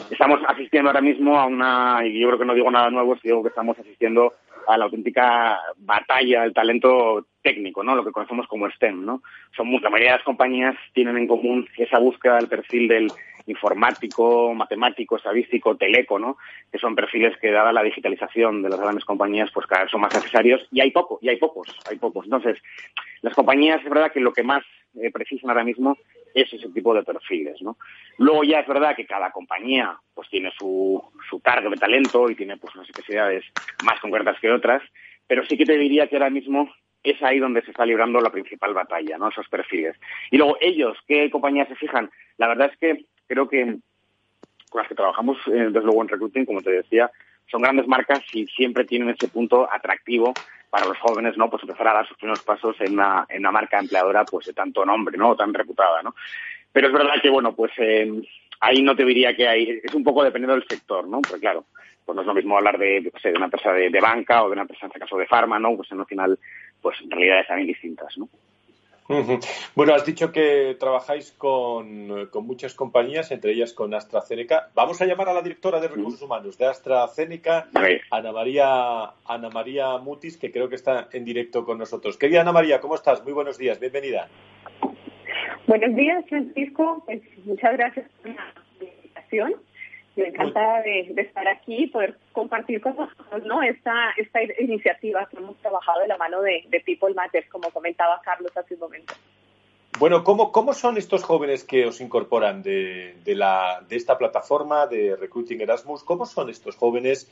estamos 0.09 0.39
asistiendo 0.47 0.89
ahora 0.89 1.01
mismo 1.01 1.39
a 1.39 1.45
una, 1.45 1.99
y 2.03 2.19
yo 2.19 2.27
creo 2.29 2.39
que 2.39 2.45
no 2.45 2.55
digo 2.55 2.71
nada 2.71 2.89
nuevo, 2.89 3.15
digo 3.21 3.43
que 3.43 3.49
estamos 3.49 3.77
asistiendo 3.77 4.33
a 4.69 4.77
la 4.77 4.85
auténtica 4.85 5.59
batalla 5.77 6.43
del 6.43 6.53
talento 6.53 7.25
técnico, 7.41 7.83
¿no? 7.83 7.95
Lo 7.95 8.05
que 8.05 8.11
conocemos 8.11 8.47
como 8.47 8.69
STEM, 8.69 9.03
¿no? 9.03 9.21
Son 9.55 9.71
la 9.81 9.89
mayoría 9.89 10.11
de 10.11 10.17
las 10.17 10.25
compañías 10.25 10.75
tienen 10.93 11.17
en 11.17 11.27
común 11.27 11.67
esa 11.77 11.97
búsqueda 11.97 12.35
del 12.35 12.47
perfil 12.47 12.87
del 12.87 13.11
informático, 13.47 14.53
matemático, 14.53 15.17
estadístico, 15.17 15.75
teleco, 15.75 16.19
¿no? 16.19 16.37
Que 16.71 16.77
son 16.77 16.95
perfiles 16.95 17.35
que 17.41 17.51
dada 17.51 17.73
la 17.73 17.81
digitalización 17.81 18.61
de 18.61 18.69
las 18.69 18.79
grandes 18.79 19.05
compañías, 19.05 19.49
pues 19.51 19.65
cada 19.65 19.83
vez 19.83 19.91
son 19.91 20.01
más 20.01 20.13
necesarios 20.13 20.61
y 20.71 20.81
hay 20.81 20.91
poco, 20.91 21.17
y 21.21 21.29
hay 21.29 21.37
pocos, 21.37 21.67
hay 21.89 21.97
pocos. 21.97 22.25
Entonces, 22.25 22.59
las 23.21 23.33
compañías 23.33 23.81
es 23.83 23.89
verdad 23.89 24.11
que 24.11 24.19
lo 24.19 24.33
que 24.33 24.43
más 24.43 24.63
eh, 25.01 25.09
precisan 25.11 25.49
ahora 25.49 25.63
mismo 25.63 25.97
es 26.33 26.51
ese 26.53 26.69
tipo 26.69 26.93
de 26.93 27.03
perfiles, 27.03 27.61
¿no? 27.61 27.77
Luego 28.17 28.43
ya 28.43 28.59
es 28.59 28.67
verdad 28.67 28.95
que 28.95 29.05
cada 29.05 29.31
compañía 29.31 29.97
pues 30.13 30.29
tiene 30.29 30.51
su, 30.57 31.01
su 31.29 31.39
cargo 31.39 31.69
de 31.69 31.77
talento 31.77 32.29
y 32.29 32.35
tiene 32.35 32.57
pues 32.57 32.75
unas 32.75 32.87
necesidades 32.87 33.43
más 33.83 33.99
concretas 33.99 34.39
que 34.39 34.51
otras, 34.51 34.81
pero 35.27 35.45
sí 35.45 35.57
que 35.57 35.65
te 35.65 35.77
diría 35.77 36.07
que 36.07 36.15
ahora 36.15 36.29
mismo 36.29 36.69
es 37.03 37.21
ahí 37.23 37.39
donde 37.39 37.61
se 37.61 37.71
está 37.71 37.85
librando 37.85 38.19
la 38.19 38.31
principal 38.31 38.73
batalla, 38.73 39.17
¿no? 39.17 39.29
Esos 39.29 39.47
perfiles. 39.47 39.95
Y 40.31 40.37
luego 40.37 40.57
ellos, 40.59 40.97
¿qué 41.07 41.29
compañías 41.29 41.67
se 41.67 41.75
fijan? 41.75 42.09
La 42.37 42.47
verdad 42.47 42.71
es 42.71 42.77
que 42.77 43.05
creo 43.27 43.47
que 43.47 43.77
con 44.69 44.81
las 44.81 44.87
que 44.87 44.95
trabajamos, 44.95 45.37
eh, 45.47 45.51
desde 45.51 45.81
luego 45.81 46.01
en 46.01 46.09
recruiting, 46.09 46.45
como 46.45 46.61
te 46.61 46.71
decía, 46.71 47.09
son 47.49 47.61
grandes 47.61 47.87
marcas 47.87 48.21
y 48.33 48.45
siempre 48.47 48.85
tienen 48.85 49.09
ese 49.09 49.27
punto 49.27 49.71
atractivo 49.71 50.33
para 50.69 50.85
los 50.85 50.97
jóvenes, 50.99 51.37
¿no? 51.37 51.49
Pues 51.49 51.63
empezar 51.63 51.87
a 51.87 51.93
dar 51.93 52.07
sus 52.07 52.17
primeros 52.17 52.43
pasos 52.43 52.75
en 52.79 52.93
una, 52.93 53.25
en 53.29 53.39
una 53.39 53.51
marca 53.51 53.79
empleadora, 53.79 54.23
pues 54.25 54.47
de 54.47 54.53
tanto 54.53 54.85
nombre, 54.85 55.17
¿no? 55.17 55.35
Tan 55.35 55.53
reputada, 55.53 56.03
¿no? 56.03 56.15
Pero 56.71 56.87
es 56.87 56.93
verdad 56.93 57.21
que, 57.21 57.29
bueno, 57.29 57.55
pues 57.55 57.71
eh, 57.77 58.21
ahí 58.59 58.81
no 58.81 58.95
te 58.95 59.05
diría 59.05 59.35
que 59.35 59.47
hay, 59.47 59.81
es 59.83 59.93
un 59.93 60.03
poco 60.03 60.23
dependiendo 60.23 60.53
del 60.53 60.67
sector, 60.67 61.07
¿no? 61.07 61.21
Porque 61.21 61.39
claro, 61.39 61.65
pues 62.05 62.15
no 62.15 62.21
es 62.21 62.27
lo 62.27 62.33
mismo 62.33 62.57
hablar 62.57 62.77
de, 62.77 63.01
de 63.01 63.33
una 63.35 63.45
empresa 63.45 63.71
de, 63.71 63.99
banca 63.99 64.43
o 64.43 64.47
de 64.47 64.53
una 64.53 64.61
empresa, 64.61 64.85
en 64.85 64.89
este 64.89 64.99
caso, 64.99 65.17
de 65.17 65.27
farma, 65.27 65.59
¿no? 65.59 65.75
Pues 65.75 65.91
en 65.91 65.99
el 65.99 66.05
final, 66.05 66.39
pues 66.81 66.99
en 67.01 67.11
realidad 67.11 67.41
están 67.41 67.65
distintas, 67.65 68.17
¿no? 68.17 68.27
Bueno, 69.75 69.95
has 69.95 70.05
dicho 70.05 70.31
que 70.31 70.75
trabajáis 70.79 71.31
con, 71.31 72.27
con, 72.27 72.45
muchas 72.45 72.75
compañías, 72.75 73.31
entre 73.31 73.53
ellas 73.53 73.73
con 73.73 73.95
AstraZeneca. 73.95 74.69
Vamos 74.75 75.01
a 75.01 75.05
llamar 75.05 75.29
a 75.29 75.33
la 75.33 75.41
directora 75.41 75.79
de 75.79 75.87
Recursos 75.87 76.21
Humanos 76.21 76.59
de 76.59 76.67
AstraZeneca, 76.67 77.67
Ana 78.11 78.31
María, 78.31 79.13
Ana 79.25 79.49
María 79.49 79.97
Mutis, 79.97 80.37
que 80.37 80.51
creo 80.51 80.69
que 80.69 80.75
está 80.75 81.09
en 81.11 81.25
directo 81.25 81.65
con 81.65 81.79
nosotros. 81.79 82.17
Querida 82.17 82.41
Ana 82.41 82.51
María, 82.51 82.79
¿cómo 82.79 82.93
estás? 82.93 83.23
Muy 83.23 83.33
buenos 83.33 83.57
días, 83.57 83.79
bienvenida. 83.79 84.27
Buenos 85.65 85.95
días, 85.95 86.23
Francisco. 86.29 87.01
Pues, 87.05 87.21
muchas 87.45 87.73
gracias 87.73 88.05
por 88.21 88.31
la 88.31 88.93
invitación. 88.93 89.53
Me 90.19 90.27
encanta 90.27 90.81
de, 90.81 91.13
estar 91.17 91.47
aquí 91.47 91.83
y 91.83 91.87
poder 91.87 92.17
compartir 92.33 92.81
con 92.81 92.95
nosotros 92.95 93.45
¿no? 93.45 93.61
esta, 93.63 94.11
esta 94.17 94.39
iniciativa 94.59 95.27
que 95.29 95.37
hemos 95.37 95.55
trabajado 95.57 96.01
de 96.01 96.07
la 96.07 96.17
mano 96.17 96.41
de, 96.41 96.65
People 96.85 97.13
Matters, 97.13 97.47
como 97.49 97.69
comentaba 97.71 98.19
Carlos 98.23 98.55
hace 98.57 98.73
un 98.73 98.81
momento. 98.81 99.13
Bueno, 99.97 100.23
¿cómo, 100.23 100.51
¿cómo 100.51 100.73
son 100.73 100.97
estos 100.97 101.23
jóvenes 101.23 101.63
que 101.63 101.85
os 101.85 101.99
incorporan 101.99 102.61
de, 102.61 103.15
la, 103.25 103.83
de 103.87 103.95
esta 103.95 104.17
plataforma 104.17 104.87
de 104.87 105.15
Recruiting 105.15 105.61
Erasmus? 105.61 106.03
¿Cómo 106.03 106.25
son 106.25 106.49
estos 106.49 106.75
jóvenes? 106.75 107.29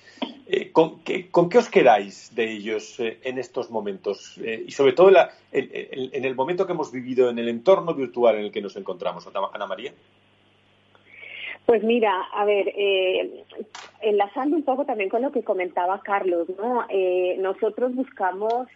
Eh, 0.47 0.71
¿con, 0.71 1.01
qué, 1.03 1.29
¿con, 1.29 1.49
qué, 1.49 1.59
os 1.59 1.69
quedáis 1.69 2.33
de 2.35 2.51
ellos 2.51 2.99
eh, 2.99 3.19
en 3.23 3.37
estos 3.37 3.69
momentos? 3.69 4.37
Eh, 4.43 4.65
y 4.67 4.71
sobre 4.71 4.93
todo 4.93 5.09
en, 5.09 5.19
en, 5.51 6.25
el 6.25 6.35
momento 6.35 6.65
que 6.65 6.73
hemos 6.73 6.91
vivido, 6.91 7.29
en 7.29 7.39
el 7.39 7.47
entorno 7.47 7.93
virtual 7.93 8.37
en 8.37 8.45
el 8.45 8.51
que 8.51 8.61
nos 8.61 8.75
encontramos. 8.75 9.27
Ana 9.27 9.67
María. 9.67 9.93
Pues 11.67 11.83
mira, 11.83 12.21
a 12.31 12.45
ver, 12.45 12.71
eh, 12.77 13.43
enlazando 13.99 14.55
un 14.55 14.63
poco 14.63 14.85
también 14.85 15.09
con 15.09 15.21
lo 15.21 15.33
que 15.33 15.43
comentaba 15.43 16.01
Carlos, 16.01 16.47
¿no? 16.57 16.85
Eh, 16.87 17.35
nosotros 17.39 17.93
buscamos 17.93 18.69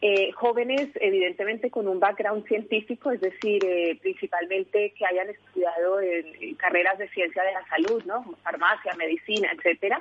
eh, 0.00 0.32
jóvenes, 0.32 0.88
evidentemente, 1.02 1.70
con 1.70 1.86
un 1.86 2.00
background 2.00 2.46
científico, 2.46 3.10
es 3.10 3.20
decir, 3.20 3.62
eh, 3.66 3.98
principalmente 4.00 4.94
que 4.96 5.04
hayan 5.04 5.28
estudiado 5.28 6.00
en, 6.00 6.54
carreras 6.54 6.96
de 6.96 7.10
ciencia 7.10 7.42
de 7.42 7.52
la 7.52 7.66
salud, 7.66 8.02
¿no? 8.06 8.24
Farmacia, 8.42 8.94
medicina, 8.94 9.52
etcétera. 9.52 10.00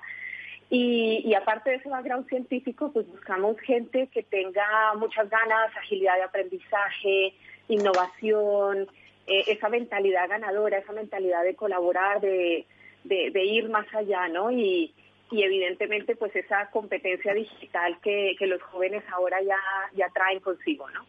Y, 0.69 1.21
y, 1.25 1.33
aparte 1.33 1.71
de 1.71 1.75
ese 1.75 1.89
background 1.89 2.29
científico, 2.29 2.89
pues 2.93 3.05
buscamos 3.05 3.59
gente 3.59 4.07
que 4.13 4.23
tenga 4.23 4.93
muchas 4.95 5.29
ganas, 5.29 5.75
agilidad 5.75 6.15
de 6.15 6.23
aprendizaje, 6.23 7.33
innovación, 7.67 8.87
eh, 9.29 9.43
esa 9.47 9.69
mentalidad 9.69 10.27
ganadora, 10.27 10.79
esa 10.79 10.93
mentalidad 10.93 11.43
de 11.43 11.55
colaborar, 11.55 12.19
de, 12.21 12.65
ir 13.05 13.69
más 13.69 13.87
allá, 13.93 14.27
¿no? 14.27 14.51
Y, 14.51 14.93
y 15.31 15.43
evidentemente 15.43 16.15
pues 16.15 16.35
esa 16.35 16.69
competencia 16.71 17.33
digital 17.33 17.99
que, 18.01 18.35
que 18.37 18.47
los 18.47 18.61
jóvenes 18.63 19.03
ahora 19.11 19.41
ya, 19.41 19.59
ya 19.95 20.09
traen 20.09 20.39
consigo, 20.39 20.89
¿no? 20.89 21.05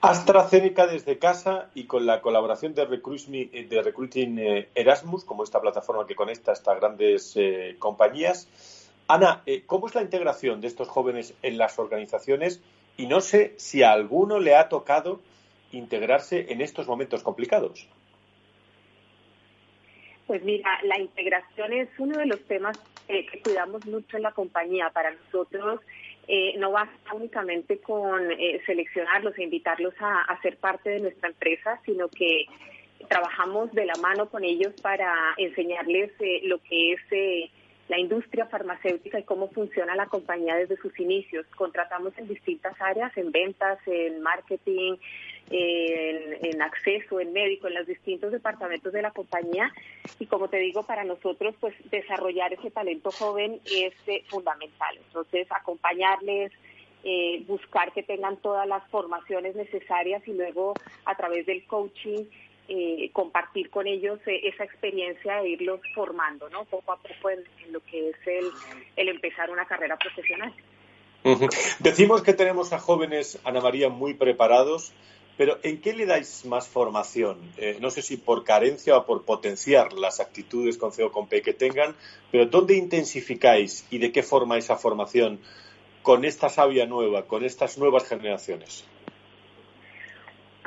AstraZeneca 0.00 0.86
desde 0.86 1.18
casa 1.18 1.70
y 1.74 1.84
con 1.84 2.04
la 2.04 2.20
colaboración 2.20 2.74
de, 2.74 2.84
de 2.86 3.82
Recruiting 3.82 4.38
eh, 4.38 4.68
Erasmus, 4.74 5.24
como 5.24 5.44
esta 5.44 5.60
plataforma 5.60 6.06
que 6.06 6.14
conecta 6.14 6.52
estas 6.52 6.78
grandes 6.78 7.32
eh, 7.36 7.76
compañías. 7.78 8.48
Ana, 9.06 9.42
eh, 9.46 9.62
¿cómo 9.64 9.86
es 9.86 9.94
la 9.94 10.02
integración 10.02 10.60
de 10.60 10.68
estos 10.68 10.88
jóvenes 10.88 11.32
en 11.42 11.56
las 11.56 11.78
organizaciones? 11.78 12.60
Y 12.98 13.06
no 13.06 13.22
sé 13.22 13.54
si 13.56 13.82
a 13.82 13.92
alguno 13.92 14.40
le 14.40 14.54
ha 14.54 14.68
tocado 14.68 15.20
integrarse 15.72 16.52
en 16.52 16.60
estos 16.60 16.86
momentos 16.86 17.22
complicados. 17.22 17.88
Pues 20.26 20.42
mira, 20.42 20.78
la 20.82 20.98
integración 20.98 21.72
es 21.72 21.88
uno 21.98 22.18
de 22.18 22.26
los 22.26 22.40
temas 22.44 22.76
que 23.06 23.40
cuidamos 23.42 23.86
mucho 23.86 24.18
en 24.18 24.22
la 24.22 24.32
compañía. 24.32 24.90
Para 24.90 25.12
nosotros 25.12 25.80
eh, 26.26 26.54
no 26.58 26.70
basta 26.70 27.14
únicamente 27.14 27.78
con 27.78 28.30
eh, 28.32 28.60
seleccionarlos 28.66 29.38
e 29.38 29.44
invitarlos 29.44 29.94
a, 29.98 30.22
a, 30.22 30.40
ser 30.42 30.58
parte 30.58 30.90
de 30.90 31.00
nuestra 31.00 31.30
empresa, 31.30 31.80
sino 31.86 32.08
que 32.08 32.44
trabajamos 33.08 33.72
de 33.72 33.86
la 33.86 33.96
mano 33.96 34.28
con 34.28 34.44
ellos 34.44 34.74
para 34.82 35.34
enseñarles 35.38 36.12
eh, 36.20 36.40
lo 36.44 36.58
que 36.58 36.92
es 36.92 37.00
eh, 37.10 37.50
la 37.88 37.98
industria 37.98 38.46
farmacéutica 38.46 39.18
y 39.18 39.24
cómo 39.24 39.48
funciona 39.48 39.96
la 39.96 40.06
compañía 40.06 40.56
desde 40.56 40.76
sus 40.76 40.98
inicios. 41.00 41.46
Contratamos 41.56 42.16
en 42.18 42.28
distintas 42.28 42.78
áreas, 42.80 43.16
en 43.16 43.32
ventas, 43.32 43.78
en 43.86 44.20
marketing, 44.20 44.96
en, 45.50 46.60
acceso, 46.60 47.20
en 47.20 47.32
médico, 47.32 47.68
en 47.68 47.74
los 47.74 47.86
distintos 47.86 48.32
departamentos 48.32 48.92
de 48.92 49.02
la 49.02 49.10
compañía. 49.10 49.72
Y 50.18 50.26
como 50.26 50.48
te 50.48 50.58
digo, 50.58 50.82
para 50.82 51.04
nosotros, 51.04 51.54
pues 51.60 51.74
desarrollar 51.90 52.52
ese 52.52 52.70
talento 52.70 53.10
joven 53.10 53.60
es 53.64 53.94
eh, 54.06 54.22
fundamental. 54.28 54.98
Entonces, 55.06 55.46
acompañarles, 55.50 56.52
eh, 57.04 57.42
buscar 57.46 57.92
que 57.92 58.02
tengan 58.02 58.36
todas 58.38 58.68
las 58.68 58.86
formaciones 58.90 59.56
necesarias 59.56 60.26
y 60.26 60.32
luego 60.32 60.74
a 61.06 61.14
través 61.16 61.46
del 61.46 61.64
coaching 61.66 62.24
eh, 62.68 63.10
compartir 63.12 63.70
con 63.70 63.86
ellos 63.86 64.20
esa 64.26 64.64
experiencia 64.64 65.40
e 65.40 65.48
irlos 65.50 65.80
formando, 65.94 66.48
¿no? 66.50 66.64
Poco 66.66 66.92
a 66.92 66.96
poco 66.96 67.30
en, 67.30 67.42
lo 67.72 67.80
que 67.80 68.10
es 68.10 68.16
el, 68.26 68.50
el 68.96 69.08
empezar 69.08 69.50
una 69.50 69.64
carrera 69.64 69.96
profesional. 69.96 70.52
Decimos 71.80 72.22
que 72.22 72.32
tenemos 72.32 72.72
a 72.72 72.78
jóvenes, 72.78 73.38
Ana 73.44 73.60
María, 73.60 73.88
muy 73.88 74.14
preparados. 74.14 74.92
Pero 75.38 75.56
¿en 75.62 75.80
qué 75.80 75.94
le 75.94 76.04
dais 76.04 76.44
más 76.46 76.66
formación? 76.66 77.38
Eh, 77.58 77.78
no 77.80 77.90
sé 77.90 78.02
si 78.02 78.16
por 78.16 78.42
carencia 78.42 78.96
o 78.96 79.06
por 79.06 79.24
potenciar 79.24 79.92
las 79.92 80.18
actitudes 80.18 80.76
con 80.76 80.90
CEO 80.92 81.12
con 81.12 81.28
P 81.28 81.42
que 81.42 81.54
tengan, 81.54 81.94
pero 82.32 82.46
¿dónde 82.46 82.74
intensificáis 82.74 83.86
y 83.88 83.98
de 83.98 84.10
qué 84.10 84.24
forma 84.24 84.58
esa 84.58 84.74
formación 84.74 85.38
con 86.02 86.24
esta 86.24 86.48
savia 86.48 86.86
nueva, 86.86 87.26
con 87.26 87.44
estas 87.44 87.78
nuevas 87.78 88.04
generaciones? 88.08 88.84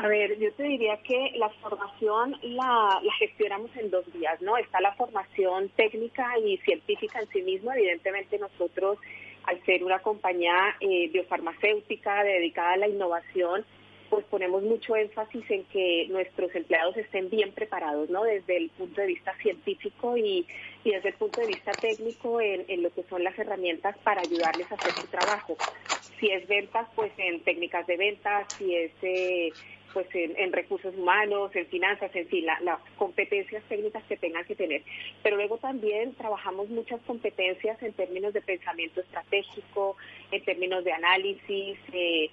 A 0.02 0.08
ver, 0.08 0.40
yo 0.40 0.52
te 0.54 0.64
diría 0.64 0.98
que 1.04 1.34
la 1.36 1.50
formación 1.50 2.36
la, 2.42 3.00
gestionamos 3.20 3.70
en 3.76 3.92
dos 3.92 4.04
vías, 4.12 4.42
¿no? 4.42 4.58
Está 4.58 4.82
la 4.82 4.96
formación 4.96 5.70
técnica 5.76 6.40
y 6.40 6.58
científica 6.58 7.20
en 7.20 7.28
sí 7.28 7.44
misma. 7.44 7.76
Evidentemente 7.76 8.40
nosotros, 8.40 8.98
al 9.44 9.64
ser 9.64 9.84
una 9.84 10.00
compañía 10.00 10.76
eh, 10.80 11.08
biofarmacéutica 11.14 12.24
dedicada 12.24 12.74
a 12.74 12.78
la 12.78 12.88
innovación, 12.88 13.64
pues 14.10 14.26
ponemos 14.26 14.64
mucho 14.64 14.96
énfasis 14.96 15.44
en 15.52 15.66
que 15.66 16.08
nuestros 16.10 16.54
empleados 16.56 16.98
estén 16.98 17.30
bien 17.30 17.52
preparados, 17.52 18.10
¿no? 18.10 18.24
Desde 18.24 18.58
el 18.58 18.72
punto 18.72 19.02
de 19.02 19.08
vista 19.08 19.36
científico 19.36 20.18
y, 20.18 20.48
desde 20.84 21.10
el 21.10 21.16
punto 21.16 21.42
de 21.42 21.48
vista 21.48 21.74
técnico 21.74 22.42
en, 22.42 22.82
lo 22.82 22.90
que 22.90 23.04
son 23.04 23.24
las 23.24 23.38
herramientas 23.38 23.96
para 24.00 24.22
ayudarles 24.22 24.70
a 24.72 24.76
hacer 24.76 24.94
su 24.94 25.06
trabajo. 25.08 25.56
Si 26.20 26.32
es 26.32 26.48
ventas, 26.48 26.88
pues 26.96 27.12
en 27.18 27.42
técnicas 27.42 27.86
de 27.86 27.98
ventas, 27.98 28.52
si 28.58 28.76
es 28.76 28.92
eh, 29.04 29.52
pues 29.94 30.08
en, 30.14 30.52
recursos 30.54 30.96
humanos, 30.96 31.56
en 31.56 31.68
finanzas, 31.68 32.16
en 32.16 32.28
fin, 32.28 32.46
las 32.46 32.80
competencias 32.98 33.64
técnicas 33.70 34.04
que 34.04 34.18
tengan 34.18 34.46
que 34.46 34.56
tener. 34.56 34.84
Pero 35.24 35.36
luego 35.36 35.58
también 35.58 36.14
trabajamos 36.16 36.70
muchas 36.70 37.02
competencias 37.02 37.82
en 37.84 37.94
términos 37.94 38.34
de 38.34 38.42
pensamiento 38.42 39.02
estratégico, 39.02 39.98
en 40.32 40.44
términos 40.44 40.84
de 40.84 40.92
análisis, 40.94 41.78
eh, 41.94 42.30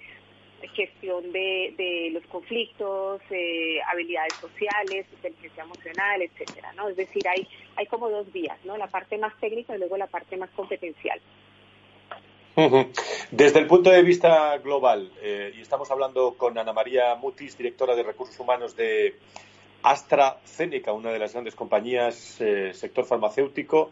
gestión 0.73 1.31
de, 1.31 1.73
de 1.77 2.09
los 2.11 2.25
conflictos, 2.25 3.21
eh, 3.29 3.79
habilidades 3.91 4.33
sociales, 4.35 5.05
inteligencia 5.13 5.63
emocional, 5.63 6.21
etcétera, 6.21 6.73
¿no? 6.73 6.89
Es 6.89 6.97
decir, 6.97 7.27
hay, 7.27 7.47
hay 7.75 7.85
como 7.85 8.09
dos 8.09 8.31
vías, 8.31 8.57
¿no? 8.65 8.77
La 8.77 8.87
parte 8.87 9.17
más 9.17 9.37
técnica 9.39 9.75
y 9.75 9.79
luego 9.79 9.97
la 9.97 10.07
parte 10.07 10.37
más 10.37 10.49
competencial. 10.51 11.19
Desde 13.31 13.59
el 13.59 13.67
punto 13.67 13.89
de 13.89 14.03
vista 14.03 14.57
global, 14.57 15.11
eh, 15.21 15.53
y 15.55 15.61
estamos 15.61 15.89
hablando 15.91 16.33
con 16.33 16.57
Ana 16.57 16.73
María 16.73 17.15
Mutis, 17.15 17.57
directora 17.57 17.95
de 17.95 18.03
Recursos 18.03 18.37
Humanos 18.39 18.75
de 18.75 19.15
AstraZeneca, 19.81 20.91
una 20.91 21.11
de 21.11 21.19
las 21.19 21.31
grandes 21.31 21.55
compañías 21.55 22.39
eh, 22.41 22.73
sector 22.73 23.05
farmacéutico. 23.05 23.91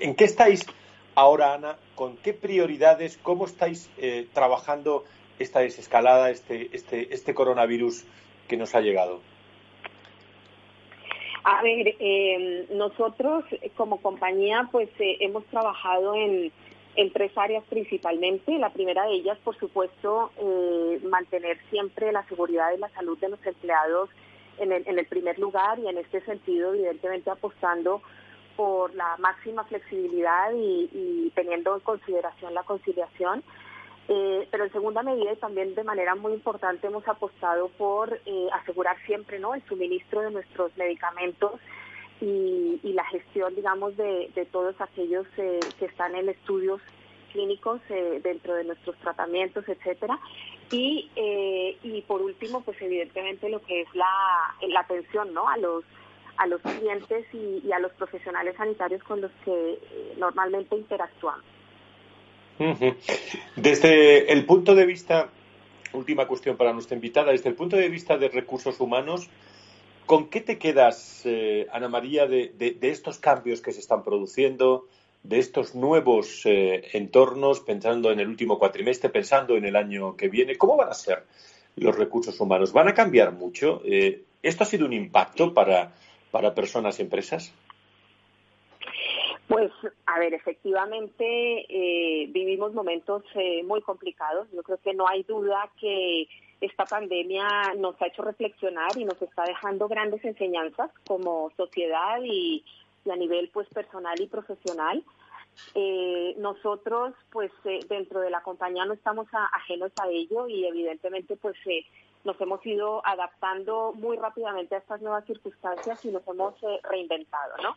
¿En 0.00 0.14
qué 0.14 0.24
estáis 0.24 0.66
ahora, 1.14 1.54
Ana? 1.54 1.76
¿Con 1.96 2.16
qué 2.18 2.32
prioridades? 2.32 3.18
¿Cómo 3.22 3.46
estáis 3.46 3.90
eh, 3.98 4.28
trabajando 4.32 5.04
esta 5.38 5.60
desescalada, 5.60 6.30
este, 6.30 6.68
este, 6.72 7.12
este 7.12 7.34
coronavirus 7.34 8.04
que 8.46 8.56
nos 8.56 8.74
ha 8.76 8.80
llegado? 8.80 9.20
A 11.42 11.62
ver, 11.62 11.96
eh, 11.98 12.66
nosotros 12.70 13.44
como 13.76 14.00
compañía 14.00 14.68
pues 14.70 14.88
hemos 14.98 15.44
trabajado 15.46 16.14
en, 16.14 16.52
en, 16.96 17.12
tres 17.12 17.36
áreas 17.36 17.64
principalmente. 17.68 18.58
La 18.58 18.70
primera 18.70 19.04
de 19.04 19.14
ellas, 19.14 19.38
por 19.44 19.56
supuesto, 19.58 20.30
eh, 20.38 21.00
mantener 21.04 21.58
siempre 21.70 22.12
la 22.12 22.26
seguridad 22.28 22.72
y 22.72 22.78
la 22.78 22.88
salud 22.90 23.18
de 23.18 23.28
los 23.28 23.46
empleados 23.46 24.10
en 24.58 24.72
el, 24.72 24.86
en 24.86 24.98
el 24.98 25.06
primer 25.06 25.38
lugar 25.38 25.78
y 25.78 25.88
en 25.88 25.98
este 25.98 26.20
sentido, 26.22 26.74
evidentemente, 26.74 27.30
apostando 27.30 28.02
por 28.56 28.94
la 28.94 29.16
máxima 29.18 29.64
flexibilidad 29.64 30.52
y, 30.54 31.32
teniendo 31.34 31.74
en 31.74 31.80
consideración 31.80 32.54
la 32.54 32.62
conciliación. 32.62 33.42
Eh, 34.06 34.46
pero 34.50 34.64
en 34.64 34.72
segunda 34.72 35.02
medida 35.02 35.32
y 35.32 35.36
también 35.36 35.74
de 35.74 35.82
manera 35.82 36.14
muy 36.14 36.34
importante 36.34 36.86
hemos 36.86 37.08
apostado 37.08 37.68
por 37.68 38.20
eh, 38.26 38.48
asegurar 38.52 38.98
siempre 39.06 39.38
¿no? 39.38 39.54
el 39.54 39.64
suministro 39.64 40.20
de 40.20 40.30
nuestros 40.30 40.76
medicamentos 40.76 41.52
y, 42.24 42.92
la 42.92 43.04
gestión, 43.06 43.54
digamos, 43.54 43.96
de, 43.96 44.48
todos 44.52 44.74
aquellos 44.80 45.26
eh, 45.36 45.60
que 45.78 45.86
están 45.86 46.14
en 46.14 46.28
estudios 46.28 46.80
clínicos 47.32 47.80
dentro 48.22 48.54
de 48.54 48.62
nuestros 48.62 48.96
tratamientos, 48.98 49.68
etcétera. 49.68 50.20
Y, 50.70 51.10
y 51.82 52.02
por 52.02 52.22
último, 52.22 52.60
pues 52.60 52.80
evidentemente 52.80 53.48
lo 53.48 53.60
que 53.60 53.80
es 53.80 53.88
la, 53.94 54.78
atención 54.78 55.34
¿no? 55.34 55.48
a 55.48 55.56
los 55.56 55.84
a 56.36 56.46
los 56.46 56.60
clientes 56.62 57.26
y 57.32 57.70
a 57.72 57.78
los 57.78 57.92
profesionales 57.92 58.56
sanitarios 58.56 59.02
con 59.04 59.20
los 59.20 59.30
que 59.44 59.78
normalmente 60.16 60.76
interactuamos. 60.76 61.44
Desde 63.56 64.32
el 64.32 64.46
punto 64.46 64.74
de 64.74 64.86
vista, 64.86 65.30
última 65.92 66.26
cuestión 66.26 66.56
para 66.56 66.72
nuestra 66.72 66.94
invitada, 66.94 67.32
desde 67.32 67.48
el 67.48 67.56
punto 67.56 67.76
de 67.76 67.88
vista 67.88 68.16
de 68.16 68.28
recursos 68.28 68.80
humanos, 68.80 69.28
¿con 70.06 70.28
qué 70.28 70.40
te 70.40 70.58
quedas, 70.58 71.22
eh, 71.24 71.66
Ana 71.72 71.88
María, 71.88 72.26
de, 72.26 72.78
estos 72.82 73.18
cambios 73.18 73.60
que 73.60 73.72
se 73.72 73.80
están 73.80 74.02
produciendo, 74.02 74.86
de 75.22 75.38
estos 75.38 75.74
nuevos 75.74 76.42
eh, 76.44 76.88
entornos, 76.92 77.60
pensando 77.60 78.10
en 78.10 78.20
el 78.20 78.28
último 78.28 78.58
cuatrimestre, 78.58 79.08
pensando 79.10 79.56
en 79.56 79.64
el 79.64 79.76
año 79.76 80.16
que 80.16 80.28
viene? 80.28 80.56
¿Cómo 80.56 80.76
van 80.76 80.90
a 80.90 80.94
ser 80.94 81.24
los 81.76 81.96
recursos 81.96 82.38
humanos? 82.40 82.72
¿Van 82.72 82.88
a 82.88 82.94
cambiar 82.94 83.32
mucho? 83.32 83.80
Eh, 83.84 84.22
¿Esto 84.42 84.64
ha 84.64 84.66
sido 84.66 84.86
un 84.86 84.92
impacto 84.92 85.54
para, 85.54 85.92
para 86.30 86.54
personas 86.54 86.98
y 86.98 87.02
empresas? 87.02 87.54
Pues, 89.48 89.70
a 90.06 90.18
ver, 90.18 90.32
efectivamente 90.32 91.24
eh, 91.68 92.26
vivimos 92.28 92.72
momentos 92.72 93.22
eh, 93.34 93.62
muy 93.62 93.82
complicados. 93.82 94.48
Yo 94.52 94.62
creo 94.62 94.78
que 94.78 94.94
no 94.94 95.06
hay 95.06 95.22
duda 95.22 95.70
que 95.78 96.26
esta 96.64 96.84
pandemia 96.84 97.74
nos 97.76 98.00
ha 98.00 98.06
hecho 98.06 98.22
reflexionar 98.22 98.90
y 98.96 99.04
nos 99.04 99.20
está 99.20 99.44
dejando 99.44 99.88
grandes 99.88 100.24
enseñanzas 100.24 100.90
como 101.06 101.50
sociedad 101.56 102.18
y, 102.22 102.64
a 103.10 103.16
nivel 103.16 103.50
pues 103.52 103.68
personal 103.68 104.18
y 104.20 104.26
profesional. 104.26 105.02
Eh, 105.74 106.34
nosotros, 106.38 107.14
pues, 107.30 107.52
dentro 107.88 108.20
de 108.20 108.30
la 108.30 108.42
compañía 108.42 108.86
no 108.86 108.94
estamos 108.94 109.28
ajenos 109.52 109.92
a 110.02 110.08
ello 110.08 110.48
y 110.48 110.64
evidentemente, 110.64 111.36
pues, 111.36 111.56
nos 112.24 112.40
hemos 112.40 112.64
ido 112.64 113.06
adaptando 113.06 113.92
muy 113.94 114.16
rápidamente 114.16 114.74
a 114.74 114.78
estas 114.78 115.02
nuevas 115.02 115.24
circunstancias 115.26 116.04
y 116.04 116.08
nos 116.08 116.26
hemos 116.26 116.54
reinventado, 116.82 117.56
¿no? 117.62 117.76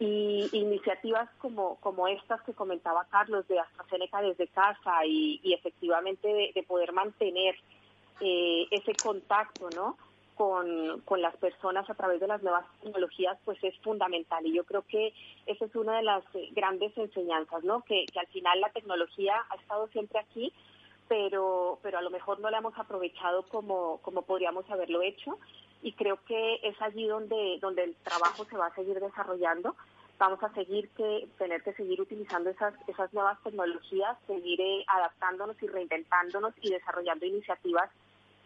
y 0.00 0.48
iniciativas 0.52 1.28
como, 1.38 1.76
como 1.76 2.08
estas 2.08 2.40
que 2.42 2.54
comentaba 2.54 3.06
Carlos 3.10 3.46
de 3.48 3.60
AstraZeneca 3.60 4.22
desde 4.22 4.48
casa 4.48 5.04
y, 5.04 5.52
efectivamente 5.52 6.52
de, 6.54 6.62
poder 6.62 6.92
mantener 6.92 7.54
eh, 8.20 8.66
ese 8.70 8.94
contacto 8.94 9.68
¿no? 9.74 9.96
con, 10.40 11.02
con 11.02 11.20
las 11.20 11.36
personas 11.36 11.88
a 11.90 11.94
través 11.94 12.18
de 12.18 12.26
las 12.26 12.42
nuevas 12.42 12.64
tecnologías, 12.82 13.36
pues 13.44 13.62
es 13.62 13.76
fundamental. 13.80 14.46
Y 14.46 14.54
yo 14.54 14.64
creo 14.64 14.82
que 14.88 15.12
esa 15.44 15.66
es 15.66 15.76
una 15.76 15.98
de 15.98 16.02
las 16.02 16.24
eh, 16.34 16.48
grandes 16.52 16.96
enseñanzas, 16.96 17.62
¿no? 17.62 17.82
Que, 17.82 18.06
que 18.10 18.20
al 18.20 18.26
final 18.28 18.58
la 18.58 18.70
tecnología 18.70 19.34
ha 19.50 19.56
estado 19.56 19.88
siempre 19.88 20.18
aquí, 20.18 20.50
pero, 21.08 21.78
pero 21.82 21.98
a 21.98 22.00
lo 22.00 22.08
mejor 22.08 22.40
no 22.40 22.48
la 22.48 22.56
hemos 22.56 22.78
aprovechado 22.78 23.42
como, 23.48 23.98
como 23.98 24.22
podríamos 24.22 24.64
haberlo 24.70 25.02
hecho. 25.02 25.38
Y 25.82 25.92
creo 25.92 26.18
que 26.24 26.60
es 26.62 26.80
allí 26.80 27.06
donde, 27.06 27.58
donde 27.60 27.84
el 27.84 27.94
trabajo 27.96 28.46
se 28.46 28.56
va 28.56 28.68
a 28.68 28.74
seguir 28.74 28.98
desarrollando 28.98 29.76
vamos 30.18 30.42
a 30.42 30.52
seguir 30.52 30.90
que 30.90 31.26
tener 31.38 31.62
que 31.62 31.72
seguir 31.72 31.98
utilizando 31.98 32.50
esas 32.50 32.74
esas 32.86 33.10
nuevas 33.14 33.42
tecnologías, 33.42 34.18
seguir 34.26 34.60
eh, 34.60 34.84
adaptándonos 34.86 35.56
y 35.62 35.66
reinventándonos 35.66 36.52
y 36.60 36.70
desarrollando 36.70 37.24
iniciativas 37.24 37.90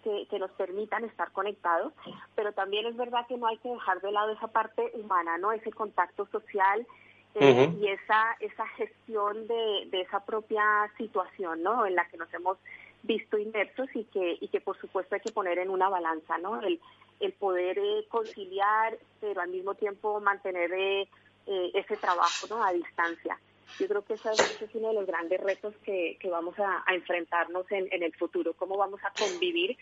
que, 0.04 0.38
nos 0.38 0.50
permitan 0.52 1.04
estar 1.04 1.32
conectados, 1.32 1.92
pero 2.36 2.52
también 2.52 2.86
es 2.86 2.96
verdad 2.96 3.26
que 3.26 3.36
no 3.36 3.46
hay 3.46 3.56
que 3.58 3.70
dejar 3.70 4.00
de 4.00 4.12
lado 4.12 4.30
esa 4.30 4.48
parte 4.48 4.92
humana, 4.94 5.38
¿no? 5.38 5.52
Ese 5.52 5.72
contacto 5.72 6.26
social 6.26 6.86
eh, 7.34 7.72
y 7.80 7.88
esa 7.88 8.36
esa 8.38 8.66
gestión 8.68 9.48
de, 9.48 9.88
de 9.90 10.02
esa 10.02 10.20
propia 10.24 10.62
situación, 10.96 11.62
¿no? 11.62 11.86
En 11.86 11.96
la 11.96 12.04
que 12.06 12.16
nos 12.16 12.32
hemos 12.32 12.58
visto 13.02 13.38
inmersos 13.38 13.88
y 13.94 14.04
que 14.04 14.38
y 14.40 14.48
que 14.48 14.60
por 14.60 14.78
supuesto 14.78 15.14
hay 15.14 15.20
que 15.20 15.32
poner 15.32 15.58
en 15.58 15.70
una 15.70 15.88
balanza, 15.88 16.38
¿no? 16.38 16.60
El 16.60 16.80
el 17.20 17.32
poder 17.32 17.78
eh, 17.78 18.06
conciliar, 18.08 18.98
pero 19.20 19.40
al 19.40 19.48
mismo 19.48 19.74
tiempo 19.74 20.20
mantener 20.20 20.72
eh, 20.72 21.08
eh, 21.46 21.70
ese 21.74 21.96
trabajo 21.96 22.46
¿no? 22.48 22.62
a 22.62 22.72
distancia. 22.72 23.38
Yo 23.78 23.88
creo 23.88 24.04
que 24.04 24.14
ese 24.14 24.30
es, 24.30 24.74
uno 24.74 24.88
de 24.88 24.94
los 24.94 25.06
grandes 25.06 25.40
retos 25.40 25.74
que, 25.84 26.16
que 26.20 26.28
vamos 26.28 26.54
a, 26.58 26.84
enfrentarnos 26.94 27.70
en, 27.72 27.88
en, 27.92 28.02
el 28.02 28.14
futuro, 28.14 28.54
cómo 28.54 28.76
vamos 28.76 29.00
a 29.02 29.10
convivir 29.10 29.76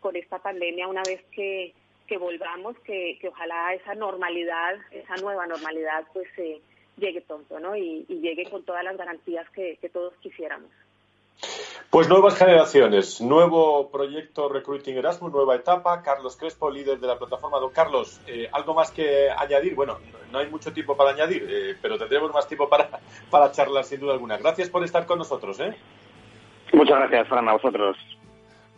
con 0.00 0.16
esta 0.16 0.38
pandemia 0.38 0.88
una 0.88 1.02
vez 1.02 1.22
que, 1.30 1.72
que 2.06 2.18
volvamos, 2.18 2.76
que, 2.80 3.18
que 3.20 3.28
ojalá 3.28 3.74
esa 3.74 3.94
normalidad, 3.94 4.76
esa 4.90 5.16
nueva 5.16 5.46
normalidad, 5.46 6.04
pues 6.12 6.28
eh, 6.38 6.60
llegue 6.96 7.20
pronto 7.20 7.60
¿no? 7.60 7.76
y, 7.76 8.04
y 8.08 8.20
llegue 8.20 8.48
con 8.50 8.64
todas 8.64 8.84
las 8.84 8.96
garantías 8.96 9.48
que, 9.50 9.76
que 9.80 9.88
todos 9.88 10.14
quisiéramos. 10.20 10.70
Pues 11.90 12.08
nuevas 12.08 12.36
generaciones, 12.36 13.20
nuevo 13.20 13.90
proyecto 13.90 14.48
Recruiting 14.48 14.96
Erasmus, 14.96 15.32
nueva 15.32 15.54
etapa. 15.54 16.02
Carlos 16.02 16.36
Crespo, 16.36 16.68
líder 16.68 16.98
de 16.98 17.06
la 17.06 17.16
plataforma. 17.16 17.60
Don 17.60 17.70
Carlos, 17.70 18.20
eh, 18.26 18.48
¿algo 18.52 18.74
más 18.74 18.90
que 18.90 19.30
añadir? 19.30 19.74
Bueno, 19.76 19.98
no 20.32 20.38
hay 20.38 20.50
mucho 20.50 20.72
tiempo 20.72 20.96
para 20.96 21.10
añadir, 21.10 21.46
eh, 21.48 21.76
pero 21.80 21.96
tendremos 21.96 22.32
más 22.34 22.48
tiempo 22.48 22.68
para, 22.68 23.00
para 23.30 23.52
charlar 23.52 23.84
sin 23.84 24.00
duda 24.00 24.14
alguna. 24.14 24.36
Gracias 24.36 24.68
por 24.68 24.82
estar 24.84 25.06
con 25.06 25.18
nosotros. 25.18 25.60
¿eh? 25.60 25.76
Muchas 26.72 26.98
gracias, 26.98 27.28
Fran, 27.28 27.48
a 27.48 27.52
vosotros. 27.52 27.96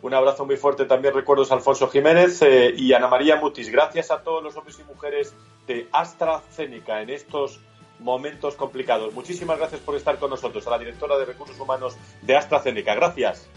Un 0.01 0.13
abrazo 0.13 0.45
muy 0.45 0.55
fuerte 0.55 0.85
también, 0.85 1.13
recuerdos 1.13 1.51
a 1.51 1.55
Alfonso 1.55 1.89
Jiménez 1.89 2.41
y 2.77 2.93
Ana 2.93 3.09
María 3.09 3.35
Mutis. 3.35 3.69
Gracias 3.69 4.11
a 4.11 4.23
todos 4.23 4.41
los 4.41 4.55
hombres 4.55 4.79
y 4.79 4.83
mujeres 4.85 5.35
de 5.67 5.89
AstraZeneca 5.91 7.01
en 7.01 7.09
estos 7.09 7.59
momentos 7.99 8.55
complicados. 8.55 9.13
Muchísimas 9.13 9.57
gracias 9.57 9.81
por 9.81 9.95
estar 9.95 10.17
con 10.17 10.29
nosotros, 10.29 10.65
a 10.67 10.71
la 10.71 10.79
directora 10.79 11.17
de 11.17 11.25
Recursos 11.25 11.59
Humanos 11.59 11.97
de 12.21 12.35
AstraZeneca. 12.35 12.95
Gracias. 12.95 13.49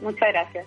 Muchas 0.00 0.28
gracias. 0.28 0.66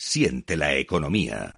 Siente 0.00 0.56
la 0.56 0.76
economía. 0.76 1.57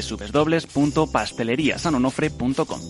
www.pasteleriasanonofre.com. 0.09 2.81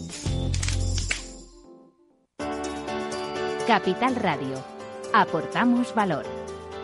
Capital 3.68 4.16
Radio. 4.16 4.64
Aportamos 5.14 5.94
valor. 5.96 6.26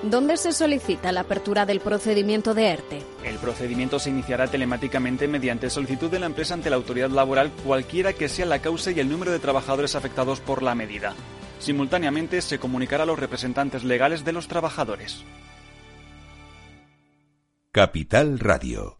¿Dónde 0.03 0.37
se 0.37 0.51
solicita 0.51 1.11
la 1.11 1.21
apertura 1.21 1.65
del 1.65 1.79
procedimiento 1.79 2.53
de 2.53 2.67
ERTE? 2.67 3.01
El 3.23 3.37
procedimiento 3.37 3.97
se 3.97 4.11
iniciará 4.11 4.47
telemáticamente 4.47 5.27
mediante 5.27 5.71
solicitud 5.71 6.11
de 6.11 6.19
la 6.19 6.27
empresa 6.27 6.53
ante 6.53 6.69
la 6.69 6.75
autoridad 6.75 7.09
laboral, 7.09 7.51
cualquiera 7.65 8.13
que 8.13 8.29
sea 8.29 8.45
la 8.45 8.59
causa 8.59 8.91
y 8.91 8.99
el 8.99 9.09
número 9.09 9.31
de 9.31 9.39
trabajadores 9.39 9.95
afectados 9.95 10.39
por 10.39 10.61
la 10.61 10.75
medida. 10.75 11.15
Simultáneamente 11.59 12.41
se 12.41 12.59
comunicará 12.59 13.03
a 13.03 13.07
los 13.07 13.19
representantes 13.19 13.83
legales 13.83 14.23
de 14.23 14.33
los 14.33 14.47
trabajadores. 14.47 15.23
Capital 17.71 18.39
Radio 18.39 18.99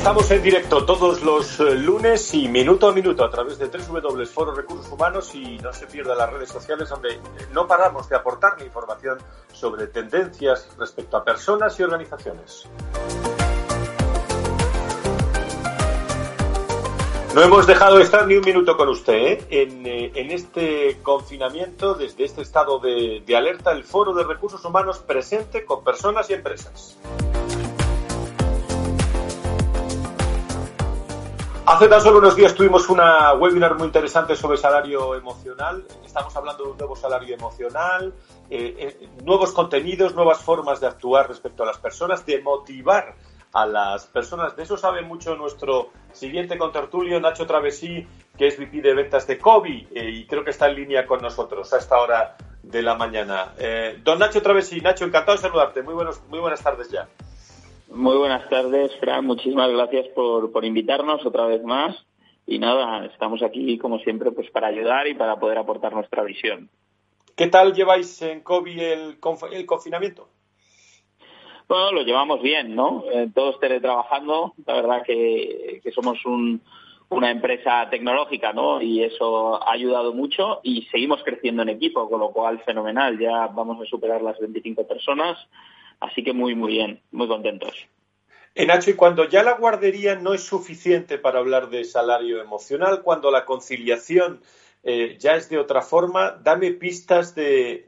Estamos 0.00 0.30
en 0.30 0.42
directo 0.42 0.86
todos 0.86 1.20
los 1.20 1.60
eh, 1.60 1.74
lunes 1.74 2.32
y 2.32 2.48
minuto 2.48 2.88
a 2.88 2.92
minuto 2.94 3.22
a 3.22 3.28
través 3.28 3.58
de 3.58 3.68
Foro 4.24 4.54
Recursos 4.54 4.90
Humanos 4.90 5.34
y 5.34 5.58
no 5.58 5.74
se 5.74 5.86
pierda 5.86 6.14
las 6.14 6.32
redes 6.32 6.48
sociales 6.48 6.88
donde 6.88 7.20
no 7.52 7.66
paramos 7.66 8.08
de 8.08 8.16
aportar 8.16 8.56
información 8.64 9.18
sobre 9.52 9.88
tendencias 9.88 10.70
respecto 10.78 11.18
a 11.18 11.22
personas 11.22 11.78
y 11.78 11.82
organizaciones. 11.82 12.66
No 17.34 17.42
hemos 17.42 17.66
dejado 17.66 17.98
de 17.98 18.04
estar 18.04 18.26
ni 18.26 18.36
un 18.36 18.44
minuto 18.44 18.78
con 18.78 18.88
usted 18.88 19.12
¿eh? 19.12 19.46
Eh, 19.50 20.12
en, 20.14 20.30
este 20.30 20.98
confinamiento, 21.02 21.92
desde 21.92 22.24
este 22.24 22.40
estado 22.40 22.78
de 22.78 23.36
alerta, 23.36 23.70
el 23.72 23.84
Foro 23.84 24.14
de 24.14 24.24
Recursos 24.24 24.64
Humanos 24.64 25.00
presente 25.00 25.66
con 25.66 25.84
personas 25.84 26.30
y 26.30 26.32
empresas. 26.32 26.96
Hace 31.70 31.86
tan 31.86 32.00
solo 32.00 32.18
unos 32.18 32.34
días 32.34 32.52
tuvimos 32.52 32.88
una 32.88 33.32
webinar 33.34 33.76
muy 33.76 33.86
interesante 33.86 34.34
sobre 34.34 34.56
salario 34.56 35.14
emocional. 35.14 35.86
Estamos 36.04 36.34
hablando 36.36 36.64
de 36.64 36.70
un 36.72 36.76
nuevo 36.76 36.96
salario 36.96 37.32
emocional, 37.32 38.12
eh, 38.50 38.74
eh, 38.76 39.08
nuevos 39.24 39.52
contenidos, 39.52 40.12
nuevas 40.16 40.42
formas 40.42 40.80
de 40.80 40.88
actuar 40.88 41.28
respecto 41.28 41.62
a 41.62 41.66
las 41.66 41.78
personas, 41.78 42.26
de 42.26 42.42
motivar 42.42 43.14
a 43.52 43.66
las 43.66 44.04
personas. 44.06 44.56
De 44.56 44.64
eso 44.64 44.76
sabe 44.76 45.02
mucho 45.02 45.36
nuestro 45.36 45.90
siguiente 46.12 46.58
contertulio, 46.58 47.20
Nacho 47.20 47.46
Travesí, 47.46 48.04
que 48.36 48.48
es 48.48 48.58
VP 48.58 48.82
de 48.82 48.92
ventas 48.92 49.28
de 49.28 49.38
COVID 49.38 49.96
eh, 49.96 50.10
y 50.10 50.26
creo 50.26 50.42
que 50.42 50.50
está 50.50 50.68
en 50.68 50.74
línea 50.74 51.06
con 51.06 51.22
nosotros 51.22 51.72
a 51.72 51.78
esta 51.78 52.00
hora 52.00 52.36
de 52.64 52.82
la 52.82 52.96
mañana. 52.96 53.54
don 54.02 54.18
Nacho 54.18 54.42
Travesí, 54.42 54.80
Nacho, 54.80 55.04
encantado 55.04 55.36
de 55.36 55.42
saludarte. 55.42 55.82
Muy, 55.82 55.94
buenos, 55.94 56.20
muy 56.30 56.40
buenas 56.40 56.64
tardes 56.64 56.90
ya. 56.90 57.06
Muy 57.90 58.16
buenas 58.16 58.48
tardes, 58.48 58.94
Fran. 59.00 59.26
Muchísimas 59.26 59.68
gracias 59.68 60.06
por, 60.14 60.52
por 60.52 60.64
invitarnos 60.64 61.26
otra 61.26 61.46
vez 61.46 61.62
más. 61.64 61.96
Y 62.46 62.60
nada, 62.60 63.04
estamos 63.06 63.42
aquí 63.42 63.78
como 63.78 63.98
siempre 63.98 64.30
pues 64.30 64.48
para 64.50 64.68
ayudar 64.68 65.08
y 65.08 65.14
para 65.14 65.40
poder 65.40 65.58
aportar 65.58 65.92
nuestra 65.92 66.22
visión. 66.22 66.70
¿Qué 67.36 67.48
tal 67.48 67.74
lleváis 67.74 68.22
en 68.22 68.42
COVID 68.42 68.78
el, 68.78 69.18
el 69.52 69.66
confinamiento? 69.66 70.28
Bueno, 71.68 71.90
lo 71.90 72.02
llevamos 72.02 72.40
bien, 72.42 72.76
¿no? 72.76 73.04
Eh, 73.12 73.28
todos 73.34 73.58
teletrabajando. 73.58 74.54
La 74.66 74.74
verdad 74.74 75.02
que, 75.04 75.80
que 75.82 75.90
somos 75.90 76.24
un, 76.24 76.60
una 77.08 77.32
empresa 77.32 77.88
tecnológica, 77.90 78.52
¿no? 78.52 78.80
Y 78.80 79.02
eso 79.02 79.60
ha 79.60 79.72
ayudado 79.72 80.12
mucho 80.12 80.60
y 80.62 80.82
seguimos 80.92 81.24
creciendo 81.24 81.62
en 81.62 81.70
equipo, 81.70 82.08
con 82.08 82.20
lo 82.20 82.30
cual 82.30 82.60
fenomenal. 82.60 83.18
Ya 83.18 83.48
vamos 83.48 83.82
a 83.82 83.86
superar 83.86 84.22
las 84.22 84.38
25 84.38 84.86
personas 84.86 85.36
Así 86.00 86.24
que 86.24 86.32
muy, 86.32 86.54
muy 86.54 86.72
bien, 86.72 87.02
muy 87.12 87.28
contentos. 87.28 87.88
Eh, 88.54 88.66
Nacho, 88.66 88.90
y 88.90 88.94
cuando 88.94 89.28
ya 89.28 89.42
la 89.42 89.52
guardería 89.52 90.16
no 90.16 90.34
es 90.34 90.42
suficiente 90.42 91.18
para 91.18 91.38
hablar 91.38 91.70
de 91.70 91.84
salario 91.84 92.40
emocional, 92.40 93.02
cuando 93.02 93.30
la 93.30 93.44
conciliación 93.44 94.40
eh, 94.82 95.16
ya 95.20 95.36
es 95.36 95.48
de 95.50 95.58
otra 95.58 95.82
forma, 95.82 96.32
dame 96.42 96.72
pistas 96.72 97.34
de, 97.34 97.86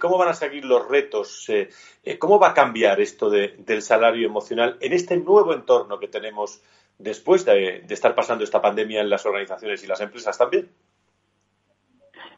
cómo 0.00 0.16
van 0.16 0.28
a 0.28 0.34
seguir 0.34 0.64
los 0.64 0.88
retos, 0.88 1.46
eh, 1.48 1.68
cómo 2.18 2.38
va 2.38 2.50
a 2.50 2.54
cambiar 2.54 3.00
esto 3.00 3.28
del 3.28 3.82
salario 3.82 4.26
emocional 4.26 4.78
en 4.80 4.92
este 4.92 5.16
nuevo 5.16 5.52
entorno 5.52 5.98
que 5.98 6.08
tenemos 6.08 6.62
después 6.98 7.44
de 7.44 7.84
estar 7.90 8.14
pasando 8.14 8.44
esta 8.44 8.62
pandemia 8.62 9.00
en 9.02 9.10
las 9.10 9.26
organizaciones 9.26 9.82
y 9.84 9.86
las 9.86 10.00
empresas 10.00 10.38
también. 10.38 10.70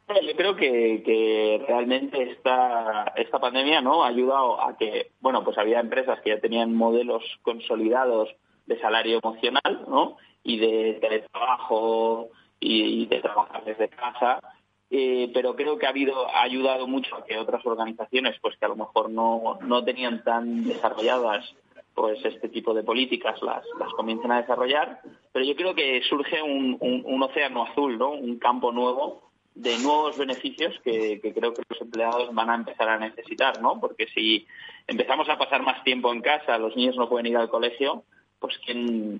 Yo 0.09 0.35
creo 0.35 0.55
que, 0.55 1.63
realmente 1.67 2.31
esta, 2.31 3.13
esta 3.15 3.39
pandemia 3.39 3.79
¿no? 3.81 4.03
ha 4.03 4.07
ayudado 4.07 4.59
a 4.59 4.75
que, 4.75 5.11
bueno, 5.19 5.43
pues 5.43 5.55
había 5.59 5.79
empresas 5.79 6.19
que 6.21 6.31
ya 6.31 6.39
tenían 6.39 6.75
modelos 6.75 7.23
consolidados 7.43 8.29
de 8.65 8.79
salario 8.79 9.19
emocional, 9.23 9.85
¿no? 9.87 10.17
Y 10.43 10.57
de 10.57 10.97
teletrabajo 10.99 12.29
y, 12.59 13.05
de 13.05 13.21
trabajar 13.21 13.63
desde 13.65 13.89
casa, 13.89 14.41
eh, 14.89 15.29
pero 15.31 15.55
creo 15.55 15.77
que 15.77 15.85
ha 15.85 15.89
habido 15.89 16.27
ha 16.27 16.41
ayudado 16.41 16.87
mucho 16.87 17.15
a 17.15 17.23
que 17.23 17.37
otras 17.37 17.63
organizaciones, 17.65 18.35
pues 18.41 18.57
que 18.57 18.65
a 18.65 18.69
lo 18.69 18.75
mejor 18.75 19.11
no, 19.11 19.59
no 19.61 19.83
tenían 19.83 20.23
tan 20.23 20.63
desarrolladas 20.63 21.53
pues 21.93 22.23
este 22.25 22.49
tipo 22.49 22.73
de 22.73 22.83
políticas 22.83 23.41
las, 23.43 23.63
las 23.77 23.93
comiencen 23.93 24.31
a 24.31 24.41
desarrollar, 24.41 25.01
pero 25.31 25.45
yo 25.45 25.55
creo 25.55 25.75
que 25.75 26.01
surge 26.09 26.41
un, 26.41 26.77
un, 26.79 27.03
un 27.05 27.23
océano 27.23 27.63
azul, 27.63 27.97
¿no? 27.97 28.11
Un 28.11 28.39
campo 28.39 28.71
nuevo 28.71 29.28
de 29.59 29.77
nuevos 29.79 30.17
beneficios 30.17 30.73
que, 30.85 31.19
creo 31.19 31.53
que 31.53 31.63
los 31.67 31.81
empleados 31.81 32.33
van 32.33 32.49
a 32.49 32.55
empezar 32.55 32.87
a 32.87 32.97
necesitar, 32.97 33.61
¿no? 33.61 33.77
Porque 33.81 34.07
si 34.07 34.47
empezamos 34.87 35.27
a 35.27 35.37
pasar 35.37 35.63
más 35.63 35.83
tiempo 35.83 36.13
en 36.13 36.21
casa, 36.21 36.57
los 36.57 36.77
niños 36.77 36.95
no 36.95 37.09
pueden 37.09 37.25
ir 37.25 37.35
al 37.35 37.49
colegio, 37.49 38.03
pues 38.39 38.57
quién, 38.65 39.19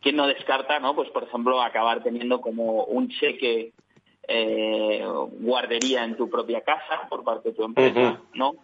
quién 0.00 0.14
no 0.14 0.28
descarta, 0.28 0.78
¿no? 0.78 0.94
Pues 0.94 1.10
por 1.10 1.24
ejemplo 1.24 1.60
acabar 1.60 2.04
teniendo 2.04 2.40
como 2.40 2.84
un 2.84 3.08
cheque 3.08 3.72
eh, 4.28 5.04
guardería 5.40 6.04
en 6.04 6.16
tu 6.16 6.30
propia 6.30 6.60
casa 6.60 7.08
por 7.08 7.24
parte 7.24 7.48
de 7.48 7.56
tu 7.56 7.64
empresa, 7.64 8.20
¿no? 8.34 8.54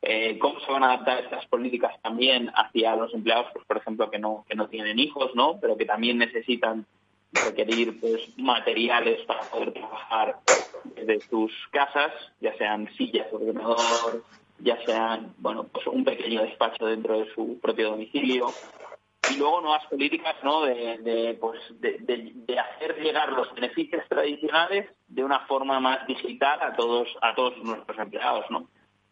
Eh, 0.00 0.38
cómo 0.38 0.60
se 0.60 0.70
van 0.70 0.84
a 0.84 0.92
adaptar 0.92 1.24
estas 1.24 1.44
políticas 1.46 2.00
también 2.02 2.52
hacia 2.54 2.94
los 2.94 3.12
empleados, 3.12 3.48
pues 3.52 3.64
por 3.66 3.78
ejemplo 3.78 4.08
que 4.10 4.20
no 4.20 4.44
que 4.48 4.54
no 4.54 4.68
tienen 4.68 5.00
hijos, 5.00 5.34
¿no? 5.34 5.58
Pero 5.60 5.76
que 5.76 5.86
también 5.86 6.18
necesitan 6.18 6.86
requerir 7.44 8.00
pues 8.00 8.36
materiales 8.38 9.24
para 9.26 9.42
poder 9.42 9.72
trabajar 9.72 10.40
desde 10.94 11.18
tus 11.28 11.52
casas, 11.70 12.12
ya 12.40 12.56
sean 12.56 12.88
sillas, 12.96 13.26
ordenador, 13.32 14.24
ya 14.58 14.78
sean 14.84 15.34
bueno 15.38 15.64
pues 15.64 15.86
un 15.86 16.04
pequeño 16.04 16.42
despacho 16.42 16.86
dentro 16.86 17.18
de 17.18 17.32
su 17.34 17.58
propio 17.60 17.90
domicilio. 17.90 18.48
Y 19.30 19.38
luego 19.38 19.60
nuevas 19.60 19.84
políticas 19.86 20.36
no 20.44 20.62
de, 20.62 21.36
pues 21.40 21.60
de, 21.80 22.58
hacer 22.58 23.02
llegar 23.02 23.32
los 23.32 23.52
beneficios 23.54 24.04
tradicionales 24.08 24.88
de 25.08 25.24
una 25.24 25.40
forma 25.46 25.80
más 25.80 26.06
digital 26.06 26.60
a 26.62 26.76
todos 26.76 27.08
a 27.20 27.34
todos 27.34 27.56
nuestros 27.58 27.98
empleados 27.98 28.44
no 28.50 28.68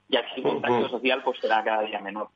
y 0.08 0.16
así 0.16 0.34
el 0.36 0.42
contacto 0.44 0.88
social 0.88 1.22
pues 1.24 1.40
será 1.40 1.64
cada 1.64 1.82
día 1.82 2.00
menor 2.00 2.28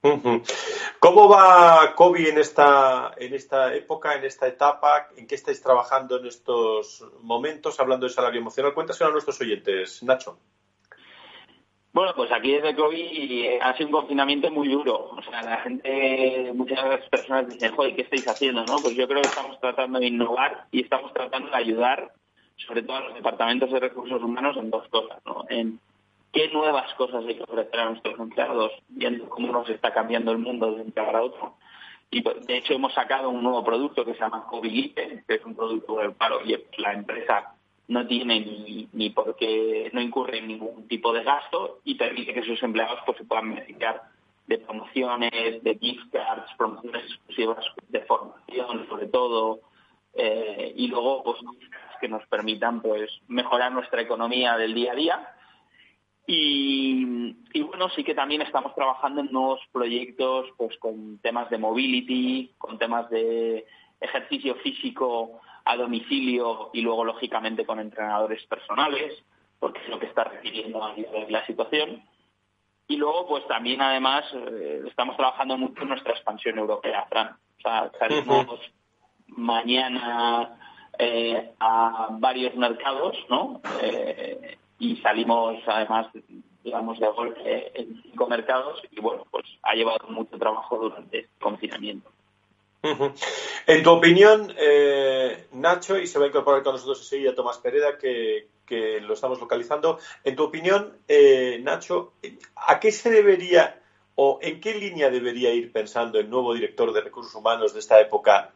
¿Cómo 0.00 1.28
va 1.28 1.94
COVID 1.96 2.28
en 2.28 2.38
esta, 2.38 3.12
en 3.16 3.34
esta 3.34 3.74
época, 3.74 4.14
en 4.14 4.24
esta 4.24 4.46
etapa? 4.46 5.08
¿En 5.16 5.26
qué 5.26 5.34
estáis 5.34 5.60
trabajando 5.60 6.18
en 6.18 6.26
estos 6.26 7.04
momentos 7.22 7.80
hablando 7.80 8.06
de 8.06 8.12
salario 8.12 8.40
emocional? 8.40 8.74
Cuéntaselo 8.74 9.10
a 9.10 9.12
nuestros 9.12 9.40
oyentes, 9.40 10.02
Nacho. 10.04 10.38
Bueno, 11.92 12.12
pues 12.14 12.30
aquí 12.30 12.52
desde 12.52 12.76
COVID 12.76 13.60
ha 13.60 13.76
sido 13.76 13.86
un 13.86 13.92
confinamiento 13.92 14.50
muy 14.52 14.68
duro. 14.68 15.10
O 15.10 15.22
sea, 15.22 15.42
la 15.42 15.56
gente, 15.62 16.52
muchas 16.54 17.08
personas 17.08 17.48
dicen, 17.48 17.74
joder, 17.74 17.96
¿qué 17.96 18.02
estáis 18.02 18.28
haciendo? 18.28 18.64
¿no? 18.66 18.76
Pues 18.78 18.94
yo 18.94 19.08
creo 19.08 19.22
que 19.22 19.28
estamos 19.28 19.58
tratando 19.58 19.98
de 19.98 20.06
innovar 20.06 20.66
y 20.70 20.82
estamos 20.82 21.12
tratando 21.12 21.50
de 21.50 21.56
ayudar, 21.56 22.12
sobre 22.56 22.82
todo 22.82 22.98
a 22.98 23.00
los 23.00 23.14
departamentos 23.14 23.72
de 23.72 23.80
recursos 23.80 24.22
humanos, 24.22 24.56
en 24.58 24.70
dos 24.70 24.86
cosas, 24.88 25.18
¿no? 25.24 25.44
En 25.48 25.80
qué 26.32 26.48
nuevas 26.50 26.92
cosas 26.94 27.24
hay 27.26 27.36
que 27.36 27.44
ofrecer 27.44 27.80
a 27.80 27.90
nuestros 27.90 28.18
empleados, 28.18 28.72
viendo 28.88 29.28
cómo 29.28 29.52
nos 29.52 29.68
está 29.68 29.92
cambiando 29.92 30.32
el 30.32 30.38
mundo 30.38 30.66
de 30.72 30.82
un 30.82 30.92
día 30.92 31.06
para 31.06 31.22
otro. 31.22 31.54
Y 32.10 32.22
pues, 32.22 32.46
de 32.46 32.58
hecho 32.58 32.74
hemos 32.74 32.94
sacado 32.94 33.28
un 33.28 33.42
nuevo 33.42 33.62
producto 33.64 34.04
que 34.04 34.14
se 34.14 34.20
llama 34.20 34.46
COVID 34.46 34.94
que 34.94 35.22
es 35.28 35.44
un 35.44 35.54
producto 35.54 35.98
del 35.98 36.12
paro 36.12 36.40
y 36.44 36.56
la 36.78 36.92
empresa 36.92 37.54
no 37.88 38.06
tiene 38.06 38.40
ni, 38.40 38.88
ni 38.92 39.10
por 39.10 39.36
qué, 39.36 39.90
no 39.92 40.00
incurre 40.00 40.38
en 40.38 40.48
ningún 40.48 40.86
tipo 40.88 41.12
de 41.12 41.22
gasto 41.22 41.80
y 41.84 41.94
permite 41.96 42.34
que 42.34 42.42
sus 42.42 42.62
empleados 42.62 43.00
pues 43.04 43.18
se 43.18 43.24
puedan 43.24 43.50
beneficiar 43.50 44.02
de 44.46 44.58
promociones, 44.58 45.62
de 45.62 45.78
gift 45.78 46.10
cards, 46.12 46.50
promociones 46.56 47.04
exclusivas 47.04 47.64
de 47.88 48.00
formación 48.00 48.86
sobre 48.88 49.06
todo, 49.06 49.60
eh, 50.14 50.72
y 50.76 50.88
luego 50.88 51.22
pues 51.22 51.38
que 52.00 52.08
nos 52.08 52.24
permitan 52.26 52.80
pues 52.80 53.10
mejorar 53.28 53.72
nuestra 53.72 54.00
economía 54.00 54.56
del 54.56 54.74
día 54.74 54.92
a 54.92 54.94
día 54.94 55.34
y, 56.30 57.62
bueno, 57.62 57.88
sí 57.88 58.04
que 58.04 58.14
también 58.14 58.42
estamos 58.42 58.74
trabajando 58.74 59.22
en 59.22 59.32
nuevos 59.32 59.60
proyectos 59.72 60.46
pues 60.58 60.76
con 60.78 61.18
temas 61.20 61.48
de 61.48 61.56
mobility, 61.56 62.52
con 62.58 62.78
temas 62.78 63.08
de 63.08 63.64
ejercicio 63.98 64.54
físico 64.56 65.40
a 65.64 65.74
domicilio 65.76 66.68
y 66.74 66.82
luego, 66.82 67.06
lógicamente, 67.06 67.64
con 67.64 67.80
entrenadores 67.80 68.44
personales, 68.44 69.14
porque 69.58 69.80
es 69.80 69.88
lo 69.88 69.98
que 69.98 70.04
está 70.04 70.24
requiriendo 70.24 70.94
la 71.30 71.46
situación. 71.46 72.02
Y 72.86 72.96
luego, 72.96 73.26
pues 73.26 73.46
también, 73.46 73.80
además, 73.80 74.26
eh, 74.34 74.82
estamos 74.86 75.16
trabajando 75.16 75.56
mucho 75.56 75.80
en 75.80 75.88
nuestra 75.88 76.12
expansión 76.12 76.58
europea, 76.58 77.06
Fran. 77.08 77.28
O 77.30 77.60
sea, 77.62 77.90
salimos 77.98 78.60
mañana 79.28 80.58
eh, 80.98 81.54
a 81.58 82.08
varios 82.10 82.54
mercados, 82.54 83.16
¿no? 83.30 83.62
Eh, 83.82 84.58
y 84.78 84.96
salimos 84.96 85.56
además 85.66 86.08
digamos, 86.68 86.98
de 86.98 87.06
golpe 87.08 87.80
en 87.80 88.02
cinco 88.02 88.26
mercados 88.26 88.82
y, 88.90 89.00
bueno, 89.00 89.26
pues 89.30 89.46
ha 89.62 89.74
llevado 89.74 90.06
mucho 90.08 90.38
trabajo 90.38 90.76
durante 90.76 91.20
este 91.20 91.38
confinamiento. 91.40 92.10
En 93.66 93.82
tu 93.82 93.90
opinión, 93.90 94.54
eh, 94.56 95.46
Nacho, 95.52 95.98
y 95.98 96.06
se 96.06 96.18
va 96.18 96.26
a 96.26 96.28
incorporar 96.28 96.62
con 96.62 96.74
nosotros 96.74 97.00
enseguida 97.00 97.34
Tomás 97.34 97.58
Pereda, 97.58 97.98
que, 97.98 98.46
lo 99.00 99.14
estamos 99.14 99.40
localizando. 99.40 99.98
En 100.24 100.36
tu 100.36 100.44
opinión, 100.44 100.98
eh, 101.08 101.58
Nacho, 101.62 102.12
¿a 102.54 102.78
qué 102.78 102.92
se 102.92 103.10
debería 103.10 103.80
o 104.14 104.38
en 104.42 104.60
qué 104.60 104.74
línea 104.74 105.10
debería 105.10 105.52
ir 105.54 105.72
pensando 105.72 106.18
el 106.18 106.28
nuevo 106.28 106.52
director 106.52 106.92
de 106.92 107.00
recursos 107.00 107.34
humanos 107.34 107.72
de 107.72 107.80
esta 107.80 107.98
época 108.00 108.52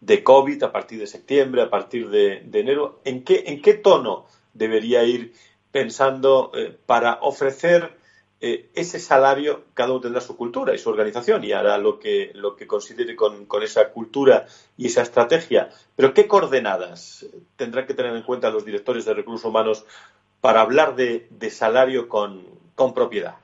de 0.00 0.22
COVID, 0.22 0.62
a 0.62 0.72
partir 0.72 1.00
de 1.00 1.06
septiembre, 1.08 1.62
a 1.62 1.70
partir 1.70 2.08
de, 2.10 2.48
enero? 2.52 3.00
¿En 3.04 3.24
qué, 3.24 3.44
¿En 3.46 3.60
qué 3.60 3.74
tono 3.74 4.26
debería 4.54 5.02
ir 5.02 5.32
pensando 5.76 6.52
eh, 6.54 6.74
para 6.86 7.18
ofrecer 7.20 7.98
eh, 8.40 8.70
ese 8.74 8.98
salario, 8.98 9.64
cada 9.74 9.90
uno 9.90 10.00
tendrá 10.00 10.22
su 10.22 10.34
cultura 10.34 10.74
y 10.74 10.78
su 10.78 10.88
organización 10.88 11.44
y 11.44 11.52
hará 11.52 11.76
lo 11.76 11.98
que, 11.98 12.30
lo 12.32 12.56
que 12.56 12.66
considere 12.66 13.14
con, 13.14 13.46
esa 13.62 13.90
cultura 13.90 14.46
y 14.78 14.86
esa 14.86 15.02
estrategia. 15.02 15.68
Pero 15.94 16.14
¿qué 16.14 16.26
coordenadas 16.26 17.26
tendrán 17.56 17.86
que 17.86 17.92
tener 17.92 18.16
en 18.16 18.22
cuenta 18.22 18.48
los 18.48 18.64
directores 18.64 19.04
de 19.04 19.12
recursos 19.12 19.44
humanos 19.44 19.84
para 20.40 20.62
hablar 20.62 20.96
de, 20.96 21.28
salario 21.50 22.08
con, 22.08 22.42
propiedad? 22.94 23.34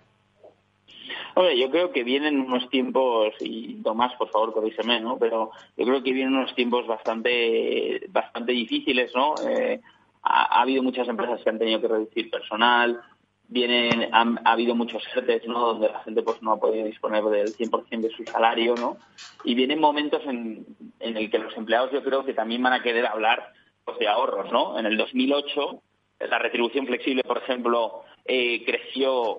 Hombre, 1.35 1.59
yo 1.59 1.71
creo 1.71 1.93
que 1.93 2.03
vienen 2.03 2.41
unos 2.41 2.71
tiempos, 2.71 3.35
y 3.41 3.75
Tomás, 3.83 4.15
por 4.15 4.31
favor, 4.31 4.55
corrígeme, 4.55 5.01
¿no? 5.01 5.19
Pero 5.19 5.51
yo 5.77 5.85
creo 5.85 6.03
que 6.03 6.15
vienen 6.15 6.35
unos 6.35 6.55
tiempos 6.55 6.87
bastante, 6.87 8.07
bastante 8.09 8.53
difíciles, 8.53 9.15
¿no? 9.15 9.35
Eh, 9.47 9.83
ha, 10.23 10.61
habido 10.61 10.83
muchas 10.83 11.09
empresas 11.09 11.41
que 11.43 11.51
han 11.51 11.59
tenido 11.59 11.81
que 11.81 11.89
reducir 11.89 12.31
personal, 12.31 13.01
vienen, 13.49 14.09
ha 14.13 14.51
habido 14.51 14.75
muchos 14.75 15.03
ERTES, 15.15 15.47
¿no? 15.47 15.75
Donde 15.75 15.89
la 15.89 16.01
gente 16.01 16.23
pues 16.23 16.41
no 16.43 16.53
ha 16.53 16.61
podido 16.61 16.87
disponer 16.87 17.23
del 17.25 17.55
100% 17.55 18.01
de 18.01 18.11
su 18.11 18.25
salario, 18.25 18.75
¿no? 18.75 18.97
Y 19.45 19.55
vienen 19.55 19.81
momentos 19.81 20.23
en, 20.27 20.65
en 21.01 21.17
el 21.17 21.31
que 21.31 21.39
los 21.39 21.57
empleados 21.57 21.93
yo 21.93 22.03
creo 22.03 22.25
que 22.25 22.35
también 22.35 22.63
van 22.63 22.73
a 22.73 22.83
querer 22.83 23.07
hablar 23.07 23.53
pues, 23.85 23.99
de 23.99 24.09
ahorros, 24.09 24.51
¿no? 24.53 24.79
En 24.79 24.87
el 24.87 24.97
2008 24.97 25.83
la 26.29 26.39
retribución 26.39 26.87
flexible, 26.87 27.23
por 27.25 27.39
ejemplo, 27.39 28.05
eh, 28.25 28.65
creció 28.65 29.39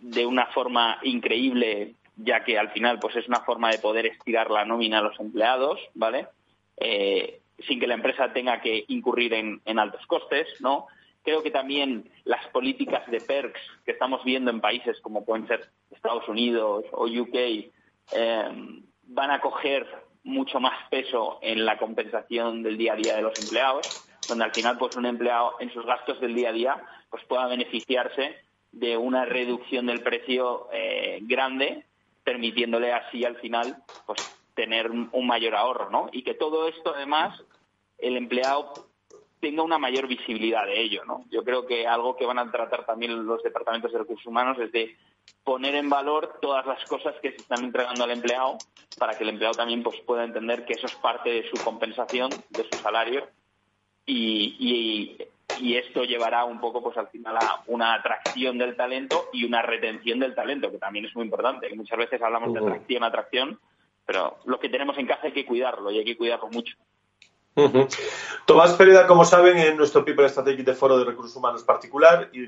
de 0.00 0.26
una 0.26 0.46
forma 0.46 0.98
increíble, 1.02 1.94
ya 2.16 2.44
que 2.44 2.58
al 2.58 2.70
final 2.70 2.98
pues 2.98 3.16
es 3.16 3.28
una 3.28 3.40
forma 3.40 3.70
de 3.70 3.78
poder 3.78 4.06
estirar 4.06 4.50
la 4.50 4.64
nómina 4.64 4.98
a 4.98 5.02
los 5.02 5.18
empleados, 5.20 5.80
¿vale? 5.94 6.28
Eh, 6.76 7.40
sin 7.58 7.80
que 7.80 7.86
la 7.86 7.94
empresa 7.94 8.32
tenga 8.32 8.60
que 8.60 8.84
incurrir 8.88 9.34
en, 9.34 9.78
altos 9.78 10.06
costes, 10.06 10.48
¿no? 10.60 10.86
Creo 11.22 11.42
que 11.42 11.50
también 11.50 12.10
las 12.24 12.46
políticas 12.48 13.08
de 13.10 13.20
perks 13.20 13.60
que 13.84 13.92
estamos 13.92 14.24
viendo 14.24 14.50
en 14.50 14.60
países 14.60 15.00
como 15.00 15.24
pueden 15.24 15.46
ser 15.46 15.68
Estados 15.90 16.28
Unidos 16.28 16.84
o 16.92 17.06
UK 17.06 17.70
em, 18.12 18.82
van 19.04 19.30
a 19.30 19.40
coger 19.40 19.86
mucho 20.24 20.60
más 20.60 20.88
peso 20.90 21.38
en 21.42 21.64
la 21.64 21.78
compensación 21.78 22.62
del 22.62 22.76
día 22.76 22.94
a 22.94 22.96
día 22.96 23.16
de 23.16 23.22
los 23.22 23.38
empleados, 23.40 24.04
donde 24.28 24.44
al 24.44 24.52
final 24.52 24.78
pues 24.78 24.96
un 24.96 25.06
empleado 25.06 25.54
en 25.60 25.72
sus 25.72 25.84
gastos 25.84 26.20
del 26.20 26.34
día 26.34 26.50
a 26.50 26.52
día 26.52 26.82
pues 27.10 27.24
pueda 27.24 27.46
beneficiarse 27.46 28.36
de 28.72 28.96
una 28.96 29.24
reducción 29.24 29.86
del 29.86 30.00
precio 30.00 30.68
eh, 30.72 31.18
grande, 31.22 31.84
permitiéndole 32.24 32.92
así 32.92 33.24
al 33.24 33.36
final 33.36 33.76
pues 34.06 34.41
tener 34.54 34.90
un 34.90 35.26
mayor 35.26 35.54
ahorro, 35.54 35.90
¿no? 35.90 36.08
Y 36.12 36.22
que 36.22 36.34
todo 36.34 36.68
esto 36.68 36.94
además 36.94 37.42
el 37.98 38.16
empleado 38.16 38.72
tenga 39.42 39.64
una 39.64 39.76
mayor 39.76 40.06
visibilidad 40.06 40.64
de 40.66 40.80
ello, 40.80 41.04
¿no? 41.04 41.24
Yo 41.28 41.42
creo 41.42 41.66
que 41.66 41.86
algo 41.86 42.16
que 42.16 42.24
van 42.24 42.38
a 42.38 42.50
tratar 42.50 42.86
también 42.86 43.26
los 43.26 43.42
departamentos 43.42 43.92
de 43.92 43.98
recursos 43.98 44.24
humanos 44.26 44.56
es 44.60 44.70
de 44.70 44.96
poner 45.42 45.74
en 45.74 45.90
valor 45.90 46.38
todas 46.40 46.64
las 46.64 46.84
cosas 46.84 47.16
que 47.20 47.30
se 47.30 47.38
están 47.38 47.64
entregando 47.64 48.04
al 48.04 48.12
empleado 48.12 48.58
para 48.98 49.18
que 49.18 49.24
el 49.24 49.30
empleado 49.30 49.54
también 49.54 49.82
pues, 49.82 50.00
pueda 50.02 50.22
entender 50.22 50.64
que 50.64 50.74
eso 50.74 50.86
es 50.86 50.94
parte 50.94 51.30
de 51.30 51.50
su 51.50 51.62
compensación, 51.64 52.30
de 52.50 52.68
su 52.70 52.78
salario 52.78 53.28
y, 54.06 55.16
esto 55.60 56.04
llevará 56.04 56.44
un 56.44 56.60
poco 56.60 56.82
pues 56.82 56.96
al 56.98 57.08
final 57.08 57.36
a 57.36 57.62
una 57.66 57.94
atracción 57.94 58.58
del 58.58 58.76
talento 58.76 59.28
y 59.32 59.44
una 59.44 59.62
retención 59.62 60.18
del 60.18 60.34
talento, 60.34 60.70
que 60.70 60.78
también 60.78 61.06
es 61.06 61.14
muy 61.14 61.24
importante. 61.24 61.72
Muchas 61.74 61.98
veces 61.98 62.20
hablamos 62.20 62.52
de 62.52 62.60
atracción, 62.60 63.04
atracción, 63.04 63.60
pero 64.06 64.38
lo 64.44 64.58
que 64.58 64.68
tenemos 64.68 64.96
en 64.98 65.06
casa 65.06 65.26
hay 65.26 65.32
que 65.32 65.46
cuidarlo 65.46 65.90
y 65.90 65.98
hay 65.98 66.04
que 66.04 66.16
cuidarlo 66.16 66.48
mucho. 66.48 66.76
Tomás 68.46 68.72
Pereda, 68.74 69.06
como 69.06 69.24
saben, 69.24 69.58
es 69.58 69.76
nuestro 69.76 70.04
People 70.04 70.28
Strategic 70.28 70.64
de 70.64 70.74
Foro 70.74 70.98
de 70.98 71.04
Recursos 71.04 71.36
Humanos 71.36 71.62
particular 71.64 72.30
y 72.32 72.46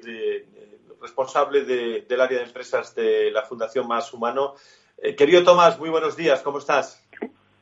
responsable 1.01 1.65
del 1.65 2.21
área 2.21 2.39
de 2.39 2.45
empresas 2.45 2.95
de 2.95 3.31
la 3.31 3.43
Fundación 3.43 3.87
Más 3.87 4.13
Humano. 4.15 4.55
Eh, 4.97 5.15
querido 5.15 5.45
Tomás, 5.45 5.79
muy 5.79 5.91
buenos 5.91 6.17
días, 6.17 6.43
¿cómo 6.43 6.59
estás? 6.59 7.07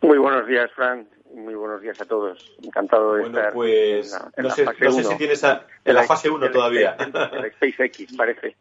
Muy 0.00 0.18
buenos 0.18 0.46
días, 0.46 0.70
Frank 0.76 1.08
muy 1.34 1.54
buenos 1.54 1.80
días 1.80 2.00
a 2.00 2.04
todos. 2.04 2.54
Encantado 2.62 3.14
de 3.14 3.24
estar 3.24 3.52
pues, 3.52 4.12
en 4.36 4.44
no, 4.44 4.50
sé, 4.50 4.66
si 5.04 5.16
tienes 5.16 5.42
en 5.42 5.94
la 5.94 6.02
fase 6.04 6.30
1 6.30 6.50
todavía. 6.50 6.96
El, 6.98 7.52
SpaceX, 7.52 8.16
parece. 8.16 8.56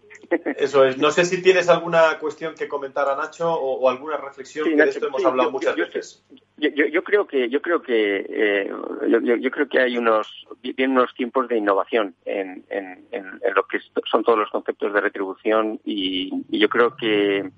Eso 0.58 0.86
es. 0.86 0.98
No 0.98 1.12
sé 1.12 1.26
si 1.26 1.42
tienes 1.42 1.70
alguna 1.70 2.18
cuestión 2.20 2.56
que 2.56 2.68
comentar 2.68 3.08
a 3.10 3.16
Nacho 3.16 3.52
o, 3.54 3.90
alguna 3.90 4.18
reflexión, 4.18 4.68
que 4.68 4.76
de 4.76 4.90
esto 4.90 5.08
hemos 5.08 5.26
hablado 5.26 5.52
muchas 5.52 5.76
veces. 5.76 6.24
Yo, 6.58 7.04
creo 7.04 7.26
que 7.26 7.50
yo 7.50 7.62
creo 7.62 7.82
que 7.82 8.26
eh, 8.30 8.72
yo, 9.08 9.52
creo 9.52 9.68
que 9.68 9.80
hay 9.80 9.98
unos 9.98 10.48
vienen 10.62 10.98
unos 10.98 11.14
tiempos 11.16 11.48
de 11.48 11.58
innovación 11.58 12.16
en, 12.26 12.64
en, 12.70 13.08
lo 13.56 13.64
que 13.64 13.80
son 14.10 14.24
todos 14.24 14.38
los 14.38 14.50
conceptos 14.50 14.94
de 14.94 15.02
retribución 15.02 15.80
y, 15.84 16.46
y 16.50 16.60
yo 16.60 16.70
creo 16.70 16.96
que, 16.96 17.50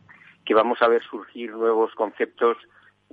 que 0.46 0.54
vamos 0.54 0.82
a 0.82 0.88
ver 0.88 1.04
surgir 1.04 1.52
nuevos 1.52 1.94
conceptos 1.96 2.58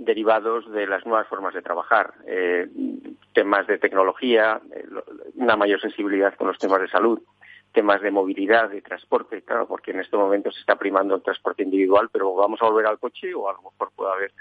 derivados 0.00 0.70
de 0.72 0.86
las 0.86 1.04
nuevas 1.04 1.28
formas 1.28 1.52
de 1.54 1.62
trabajar, 1.62 2.14
eh, 2.26 2.66
temas 3.34 3.66
de 3.66 3.78
tecnología, 3.78 4.60
eh, 4.74 4.86
una 5.34 5.56
mayor 5.56 5.80
sensibilidad 5.80 6.34
con 6.34 6.48
los 6.48 6.58
temas 6.58 6.80
de 6.80 6.88
salud, 6.88 7.20
temas 7.72 8.00
de 8.02 8.10
movilidad, 8.10 8.70
de 8.70 8.82
transporte, 8.82 9.42
claro, 9.42 9.66
porque 9.66 9.92
en 9.92 10.00
este 10.00 10.16
momento 10.16 10.50
se 10.50 10.60
está 10.60 10.76
primando 10.76 11.14
el 11.14 11.22
transporte 11.22 11.62
individual, 11.62 12.08
pero 12.12 12.34
vamos 12.34 12.60
a 12.62 12.66
volver 12.66 12.86
al 12.86 12.98
coche 12.98 13.34
o 13.34 13.48
a 13.48 13.52
lo 13.52 13.62
mejor 13.62 13.90
puede 13.94 14.12
haber 14.12 14.32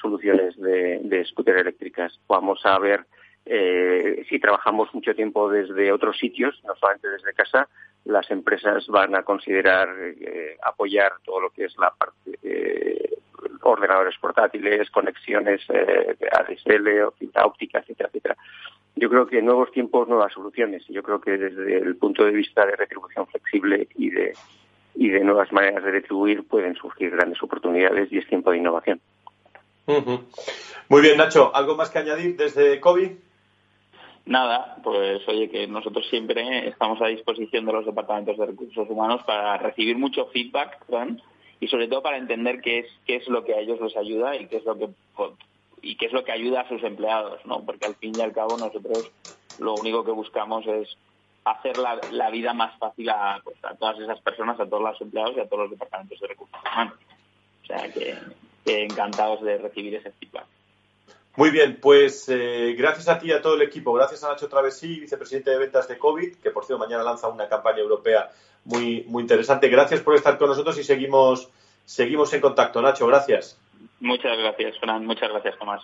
soluciones 0.00 0.56
de, 0.56 1.00
de 1.02 1.24
scooter 1.26 1.58
eléctricas. 1.58 2.18
Vamos 2.28 2.60
a 2.64 2.78
ver 2.78 3.04
eh, 3.44 4.24
si 4.28 4.38
trabajamos 4.38 4.92
mucho 4.94 5.14
tiempo 5.14 5.50
desde 5.50 5.92
otros 5.92 6.18
sitios, 6.18 6.60
no 6.64 6.74
solamente 6.76 7.08
desde 7.08 7.34
casa, 7.34 7.68
las 8.04 8.30
empresas 8.30 8.86
van 8.88 9.14
a 9.16 9.22
considerar 9.22 9.88
apoyar 10.62 11.12
todo 11.24 11.40
lo 11.40 11.50
que 11.50 11.64
es 11.64 11.76
la 11.78 11.90
parte 11.90 13.17
ordenadores 13.62 14.16
portátiles, 14.18 14.90
conexiones 14.90 15.62
eh, 15.68 16.16
ADSL 16.32 17.02
o 17.02 17.10
fibra 17.12 17.46
óptica, 17.46 17.78
etcétera, 17.80 18.08
etcétera. 18.08 18.36
Yo 18.96 19.08
creo 19.08 19.26
que 19.26 19.42
nuevos 19.42 19.70
tiempos, 19.70 20.08
nuevas 20.08 20.32
soluciones. 20.32 20.82
Y 20.88 20.94
yo 20.94 21.02
creo 21.02 21.20
que 21.20 21.38
desde 21.38 21.78
el 21.78 21.96
punto 21.96 22.24
de 22.24 22.32
vista 22.32 22.66
de 22.66 22.76
retribución 22.76 23.26
flexible 23.26 23.88
y 23.94 24.10
de, 24.10 24.34
y 24.94 25.08
de 25.08 25.20
nuevas 25.20 25.52
maneras 25.52 25.84
de 25.84 25.92
retribuir 25.92 26.46
pueden 26.46 26.74
surgir 26.74 27.10
grandes 27.10 27.42
oportunidades 27.42 28.12
y 28.12 28.18
es 28.18 28.26
tiempo 28.26 28.50
de 28.50 28.58
innovación. 28.58 29.00
Muy 30.88 31.00
bien, 31.00 31.16
Nacho. 31.16 31.54
¿Algo 31.54 31.76
más 31.76 31.90
que 31.90 31.98
añadir 31.98 32.36
desde 32.36 32.80
COVID? 32.80 33.10
Nada, 34.26 34.76
pues 34.82 35.26
oye, 35.26 35.48
que 35.48 35.66
nosotros 35.66 36.06
siempre 36.10 36.68
estamos 36.68 37.00
a 37.00 37.06
disposición 37.06 37.64
de 37.64 37.72
los 37.72 37.86
departamentos 37.86 38.36
de 38.36 38.44
recursos 38.44 38.90
humanos 38.90 39.22
para 39.26 39.56
recibir 39.56 39.96
mucho 39.96 40.26
feedback, 40.26 40.84
¿verdad? 40.86 41.16
Y 41.60 41.68
sobre 41.68 41.88
todo 41.88 42.02
para 42.02 42.18
entender 42.18 42.60
qué 42.60 42.80
es 42.80 42.86
qué 43.06 43.16
es 43.16 43.28
lo 43.28 43.44
que 43.44 43.54
a 43.54 43.60
ellos 43.60 43.80
les 43.80 43.96
ayuda 43.96 44.36
y 44.36 44.46
qué 44.46 44.56
es 44.56 44.64
lo 44.64 44.78
que 44.78 44.88
y 45.82 45.96
qué 45.96 46.06
es 46.06 46.12
lo 46.12 46.24
que 46.24 46.32
ayuda 46.32 46.62
a 46.62 46.68
sus 46.68 46.82
empleados, 46.82 47.44
¿no? 47.46 47.64
Porque 47.64 47.86
al 47.86 47.94
fin 47.94 48.12
y 48.16 48.20
al 48.20 48.32
cabo 48.32 48.56
nosotros 48.56 49.10
lo 49.58 49.74
único 49.74 50.04
que 50.04 50.10
buscamos 50.10 50.66
es 50.66 50.96
hacer 51.44 51.78
la, 51.78 52.00
la 52.12 52.30
vida 52.30 52.52
más 52.52 52.78
fácil 52.78 53.08
a, 53.10 53.40
pues, 53.42 53.56
a, 53.64 53.74
todas 53.74 53.98
esas 53.98 54.20
personas, 54.20 54.58
a 54.60 54.66
todos 54.66 54.82
los 54.82 55.00
empleados 55.00 55.36
y 55.36 55.40
a 55.40 55.46
todos 55.46 55.62
los 55.62 55.70
departamentos 55.70 56.20
de 56.20 56.26
recursos 56.26 56.60
humanos. 56.60 56.94
O 57.62 57.66
sea 57.66 57.92
que, 57.92 58.16
encantados 58.66 59.42
de 59.42 59.56
recibir 59.56 59.94
ese 59.94 60.10
feedback. 60.12 60.44
Muy 61.36 61.50
bien, 61.50 61.78
pues 61.80 62.28
eh, 62.28 62.74
gracias 62.76 63.08
a 63.08 63.18
ti 63.18 63.28
y 63.28 63.32
a 63.32 63.40
todo 63.40 63.54
el 63.54 63.62
equipo. 63.62 63.92
Gracias 63.94 64.24
a 64.24 64.28
Nacho 64.28 64.48
Travesí, 64.48 65.00
vicepresidente 65.00 65.50
de 65.50 65.58
ventas 65.58 65.88
de 65.88 65.96
COVID, 65.96 66.36
que 66.36 66.50
por 66.50 66.66
cierto 66.66 66.84
mañana 66.84 67.02
lanza 67.02 67.28
una 67.28 67.48
campaña 67.48 67.78
europea 67.78 68.30
muy, 68.68 69.02
muy 69.08 69.22
interesante. 69.22 69.68
Gracias 69.68 70.00
por 70.00 70.14
estar 70.14 70.36
con 70.36 70.48
nosotros 70.48 70.78
y 70.78 70.84
seguimos, 70.84 71.48
seguimos 71.86 72.32
en 72.34 72.40
contacto. 72.40 72.82
Nacho, 72.82 73.06
gracias. 73.06 73.58
Muchas 74.00 74.36
gracias, 74.38 74.78
Fran. 74.78 75.06
Muchas 75.06 75.30
gracias, 75.30 75.58
Tomás. 75.58 75.82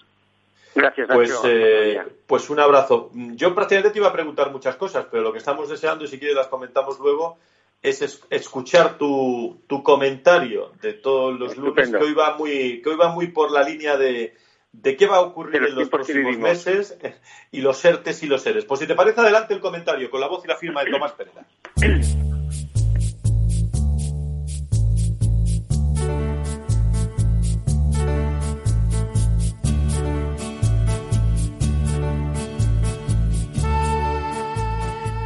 Gracias, 0.75 1.09
Nacho. 1.09 1.19
Pues, 1.19 1.41
eh, 1.45 2.03
pues 2.27 2.51
un 2.51 2.61
abrazo. 2.61 3.11
Yo 3.15 3.55
prácticamente 3.55 3.91
te 3.91 3.99
iba 3.99 4.09
a 4.09 4.13
preguntar 4.13 4.53
muchas 4.53 4.77
cosas, 4.77 5.07
pero 5.11 5.23
lo 5.23 5.33
que 5.33 5.39
estamos 5.39 5.71
deseando, 5.71 6.05
y 6.05 6.09
si 6.09 6.19
quieres 6.19 6.37
las 6.37 6.49
comentamos 6.49 6.99
luego, 7.01 7.39
es 7.83 8.23
escuchar 8.29 8.99
tu, 8.99 9.63
tu 9.67 9.83
comentario 9.83 10.73
de 10.83 10.93
todos 10.93 11.39
los 11.39 11.57
lunes, 11.57 11.91
que 11.91 11.97
hoy 11.97 12.13
va 12.13 12.37
muy, 12.37 12.83
que 12.83 12.91
hoy 12.91 12.97
va 12.97 13.09
muy 13.09 13.29
por 13.29 13.51
la 13.51 13.63
línea 13.63 13.97
de, 13.97 14.35
de 14.73 14.97
qué 14.97 15.07
va 15.07 15.17
a 15.17 15.21
ocurrir 15.23 15.63
en 15.63 15.75
los 15.75 15.89
próximos 15.89 16.37
meses 16.37 16.99
y 17.51 17.63
los 17.63 17.83
ERTES 17.83 18.23
y 18.25 18.27
los 18.27 18.43
seres. 18.43 18.67
Pues 18.67 18.81
si 18.81 18.87
te 18.87 18.95
parece, 18.95 19.23
adelante 19.23 19.55
el 19.55 19.61
comentario 19.61 20.11
con 20.11 20.21
la 20.21 20.29
voz 20.29 20.45
y 20.45 20.49
la 20.49 20.57
firma 20.57 20.85
de 20.85 20.91
Tomás 20.91 21.13
Pérez. 21.13 22.15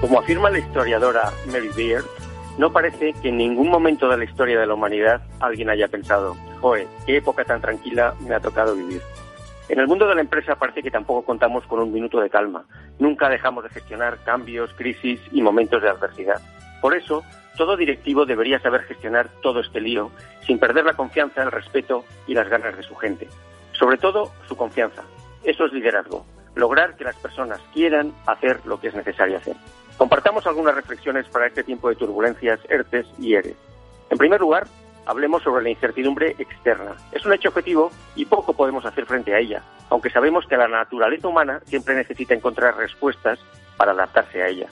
Como 0.08 0.20
afirma 0.20 0.48
la 0.48 0.58
historiadora 0.58 1.30
Mary 1.48 1.68
Beard, 1.76 2.06
no 2.56 2.72
parece 2.72 3.12
que 3.12 3.28
en 3.28 3.36
ningún 3.36 3.68
momento 3.68 4.08
de 4.08 4.16
la 4.16 4.24
historia 4.24 4.58
de 4.58 4.66
la 4.66 4.72
humanidad 4.72 5.20
alguien 5.38 5.68
haya 5.68 5.86
pensado, 5.86 6.34
joe, 6.62 6.88
qué 7.04 7.18
época 7.18 7.44
tan 7.44 7.60
tranquila 7.60 8.14
me 8.20 8.34
ha 8.34 8.40
tocado 8.40 8.74
vivir. 8.74 9.02
En 9.68 9.78
el 9.78 9.86
mundo 9.86 10.08
de 10.08 10.14
la 10.14 10.22
empresa 10.22 10.56
parece 10.56 10.82
que 10.82 10.90
tampoco 10.90 11.26
contamos 11.26 11.66
con 11.66 11.80
un 11.80 11.92
minuto 11.92 12.20
de 12.20 12.30
calma. 12.30 12.64
Nunca 12.98 13.28
dejamos 13.28 13.64
de 13.64 13.68
gestionar 13.68 14.16
cambios, 14.24 14.72
crisis 14.72 15.20
y 15.30 15.42
momentos 15.42 15.82
de 15.82 15.90
adversidad. 15.90 16.40
Por 16.80 16.96
eso, 16.96 17.22
todo 17.58 17.76
directivo 17.76 18.24
debería 18.24 18.60
saber 18.60 18.84
gestionar 18.84 19.28
todo 19.42 19.60
este 19.60 19.82
lío 19.82 20.10
sin 20.46 20.58
perder 20.58 20.86
la 20.86 20.94
confianza, 20.94 21.42
el 21.42 21.52
respeto 21.52 22.06
y 22.26 22.32
las 22.32 22.48
ganas 22.48 22.74
de 22.78 22.82
su 22.82 22.94
gente. 22.96 23.28
Sobre 23.72 23.98
todo, 23.98 24.32
su 24.48 24.56
confianza. 24.56 25.02
Eso 25.44 25.66
es 25.66 25.72
liderazgo. 25.74 26.24
Lograr 26.54 26.96
que 26.96 27.04
las 27.04 27.16
personas 27.16 27.60
quieran 27.74 28.14
hacer 28.24 28.64
lo 28.64 28.80
que 28.80 28.88
es 28.88 28.94
necesario 28.94 29.36
hacer. 29.36 29.56
Compartamos 29.98 30.46
algunas 30.46 30.76
reflexiones 30.76 31.26
para 31.26 31.48
este 31.48 31.64
tiempo 31.64 31.88
de 31.88 31.96
turbulencias, 31.96 32.60
ERTES 32.68 33.06
y 33.18 33.34
ERES. 33.34 33.56
En 34.10 34.16
primer 34.16 34.40
lugar, 34.40 34.68
hablemos 35.06 35.42
sobre 35.42 35.64
la 35.64 35.70
incertidumbre 35.70 36.36
externa. 36.38 36.94
Es 37.10 37.26
un 37.26 37.32
hecho 37.32 37.48
objetivo 37.48 37.90
y 38.14 38.24
poco 38.24 38.52
podemos 38.52 38.86
hacer 38.86 39.06
frente 39.06 39.34
a 39.34 39.40
ella, 39.40 39.64
aunque 39.90 40.10
sabemos 40.10 40.46
que 40.46 40.56
la 40.56 40.68
naturaleza 40.68 41.26
humana 41.26 41.60
siempre 41.66 41.96
necesita 41.96 42.32
encontrar 42.32 42.76
respuestas 42.76 43.40
para 43.76 43.90
adaptarse 43.90 44.40
a 44.40 44.46
ella. 44.46 44.68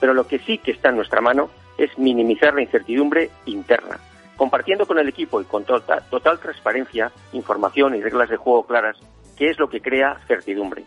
Pero 0.00 0.12
lo 0.12 0.26
que 0.26 0.40
sí 0.40 0.58
que 0.58 0.72
está 0.72 0.88
en 0.88 0.96
nuestra 0.96 1.20
mano 1.20 1.50
es 1.78 1.96
minimizar 1.96 2.52
la 2.52 2.62
incertidumbre 2.62 3.30
interna, 3.46 4.00
compartiendo 4.36 4.86
con 4.86 4.98
el 4.98 5.08
equipo 5.08 5.40
y 5.40 5.44
con 5.44 5.64
total, 5.64 6.02
total 6.10 6.40
transparencia 6.40 7.12
información 7.32 7.94
y 7.94 8.02
reglas 8.02 8.28
de 8.28 8.36
juego 8.36 8.66
claras, 8.66 8.96
que 9.36 9.50
es 9.50 9.58
lo 9.60 9.68
que 9.68 9.80
crea 9.80 10.18
certidumbre. 10.26 10.82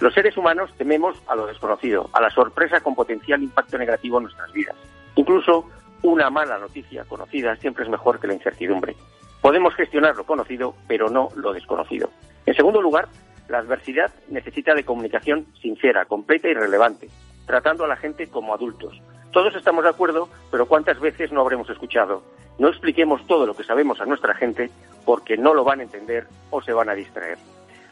Los 0.00 0.14
seres 0.14 0.34
humanos 0.38 0.70
tememos 0.78 1.22
a 1.26 1.36
lo 1.36 1.46
desconocido, 1.46 2.08
a 2.14 2.22
la 2.22 2.30
sorpresa 2.30 2.80
con 2.80 2.94
potencial 2.94 3.42
impacto 3.42 3.76
negativo 3.76 4.16
en 4.16 4.24
nuestras 4.24 4.50
vidas. 4.52 4.74
Incluso 5.14 5.66
una 6.02 6.30
mala 6.30 6.58
noticia 6.58 7.04
conocida 7.04 7.54
siempre 7.56 7.84
es 7.84 7.90
mejor 7.90 8.18
que 8.18 8.26
la 8.26 8.32
incertidumbre. 8.32 8.96
Podemos 9.42 9.74
gestionar 9.74 10.16
lo 10.16 10.24
conocido, 10.24 10.74
pero 10.88 11.10
no 11.10 11.28
lo 11.36 11.52
desconocido. 11.52 12.08
En 12.46 12.54
segundo 12.54 12.80
lugar, 12.80 13.08
la 13.48 13.58
adversidad 13.58 14.10
necesita 14.30 14.74
de 14.74 14.84
comunicación 14.84 15.46
sincera, 15.60 16.06
completa 16.06 16.48
y 16.48 16.54
relevante, 16.54 17.10
tratando 17.46 17.84
a 17.84 17.88
la 17.88 17.96
gente 17.96 18.28
como 18.28 18.54
adultos. 18.54 18.98
Todos 19.32 19.54
estamos 19.54 19.84
de 19.84 19.90
acuerdo, 19.90 20.30
pero 20.50 20.66
¿cuántas 20.66 20.98
veces 20.98 21.30
no 21.30 21.42
habremos 21.42 21.68
escuchado? 21.68 22.22
No 22.58 22.68
expliquemos 22.68 23.26
todo 23.26 23.46
lo 23.46 23.54
que 23.54 23.64
sabemos 23.64 24.00
a 24.00 24.06
nuestra 24.06 24.34
gente 24.34 24.70
porque 25.04 25.36
no 25.36 25.52
lo 25.52 25.62
van 25.62 25.80
a 25.80 25.82
entender 25.82 26.26
o 26.50 26.62
se 26.62 26.72
van 26.72 26.88
a 26.88 26.94
distraer. 26.94 27.36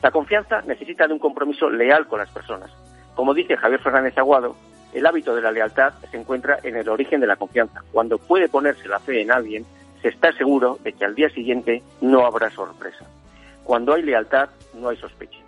La 0.02 0.12
confianza 0.12 0.62
necesita 0.62 1.06
de 1.06 1.12
un 1.12 1.18
compromiso 1.18 1.68
leal 1.68 2.06
con 2.06 2.20
las 2.20 2.30
personas. 2.30 2.70
Como 3.14 3.34
dice 3.34 3.56
Javier 3.56 3.80
Fernández 3.80 4.16
Aguado, 4.16 4.54
el 4.92 5.04
hábito 5.04 5.34
de 5.34 5.42
la 5.42 5.50
lealtad 5.50 5.94
se 6.10 6.16
encuentra 6.16 6.58
en 6.62 6.76
el 6.76 6.88
origen 6.88 7.20
de 7.20 7.26
la 7.26 7.36
confianza. 7.36 7.82
Cuando 7.90 8.18
puede 8.18 8.48
ponerse 8.48 8.86
la 8.86 9.00
fe 9.00 9.22
en 9.22 9.32
alguien, 9.32 9.66
se 10.00 10.08
está 10.08 10.32
seguro 10.32 10.78
de 10.84 10.92
que 10.92 11.04
al 11.04 11.16
día 11.16 11.28
siguiente 11.30 11.82
no 12.00 12.24
habrá 12.24 12.48
sorpresa. 12.50 13.04
Cuando 13.64 13.92
hay 13.92 14.02
lealtad, 14.02 14.48
no 14.74 14.88
hay 14.88 14.96
sospecha. 14.96 15.38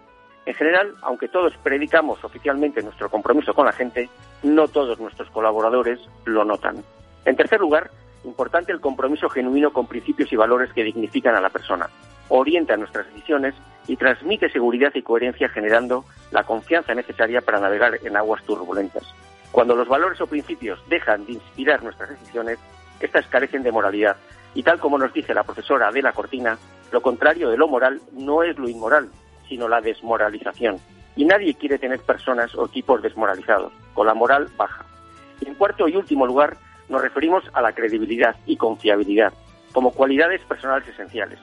En 0.46 0.54
general, 0.54 0.94
aunque 1.02 1.28
todos 1.28 1.56
predicamos 1.62 2.22
oficialmente 2.24 2.82
nuestro 2.82 3.08
compromiso 3.08 3.54
con 3.54 3.66
la 3.66 3.72
gente, 3.72 4.08
no 4.42 4.66
todos 4.66 4.98
nuestros 4.98 5.30
colaboradores 5.30 6.00
lo 6.24 6.44
notan. 6.44 6.82
En 7.24 7.36
tercer 7.36 7.60
lugar, 7.60 7.90
importante 8.24 8.72
el 8.72 8.80
compromiso 8.80 9.28
genuino 9.28 9.72
con 9.72 9.86
principios 9.86 10.32
y 10.32 10.36
valores 10.36 10.72
que 10.72 10.82
dignifican 10.82 11.36
a 11.36 11.40
la 11.40 11.50
persona 11.50 11.88
orienta 12.30 12.76
nuestras 12.76 13.06
decisiones 13.08 13.54
y 13.86 13.96
transmite 13.96 14.50
seguridad 14.50 14.92
y 14.94 15.02
coherencia 15.02 15.48
generando 15.48 16.04
la 16.30 16.44
confianza 16.44 16.94
necesaria 16.94 17.40
para 17.40 17.60
navegar 17.60 17.98
en 18.02 18.16
aguas 18.16 18.42
turbulentas. 18.44 19.04
Cuando 19.52 19.74
los 19.74 19.88
valores 19.88 20.20
o 20.20 20.26
principios 20.26 20.80
dejan 20.88 21.26
de 21.26 21.32
inspirar 21.32 21.82
nuestras 21.82 22.10
decisiones, 22.10 22.58
estas 23.00 23.26
carecen 23.26 23.62
de 23.62 23.72
moralidad. 23.72 24.16
Y 24.54 24.62
tal 24.62 24.78
como 24.78 24.98
nos 24.98 25.12
dice 25.12 25.34
la 25.34 25.42
profesora 25.42 25.88
Adela 25.88 26.12
Cortina, 26.12 26.56
lo 26.92 27.02
contrario 27.02 27.50
de 27.50 27.56
lo 27.56 27.68
moral 27.68 28.00
no 28.12 28.42
es 28.42 28.56
lo 28.58 28.68
inmoral, 28.68 29.08
sino 29.48 29.68
la 29.68 29.80
desmoralización. 29.80 30.78
Y 31.16 31.24
nadie 31.24 31.54
quiere 31.54 31.78
tener 31.78 32.00
personas 32.00 32.54
o 32.54 32.66
equipos 32.66 33.02
desmoralizados, 33.02 33.72
con 33.94 34.06
la 34.06 34.14
moral 34.14 34.48
baja. 34.56 34.84
Y 35.40 35.48
en 35.48 35.54
cuarto 35.54 35.88
y 35.88 35.96
último 35.96 36.26
lugar, 36.26 36.56
nos 36.88 37.02
referimos 37.02 37.44
a 37.52 37.60
la 37.60 37.72
credibilidad 37.72 38.36
y 38.46 38.56
confiabilidad, 38.56 39.32
como 39.72 39.92
cualidades 39.92 40.40
personales 40.42 40.86
esenciales. 40.88 41.38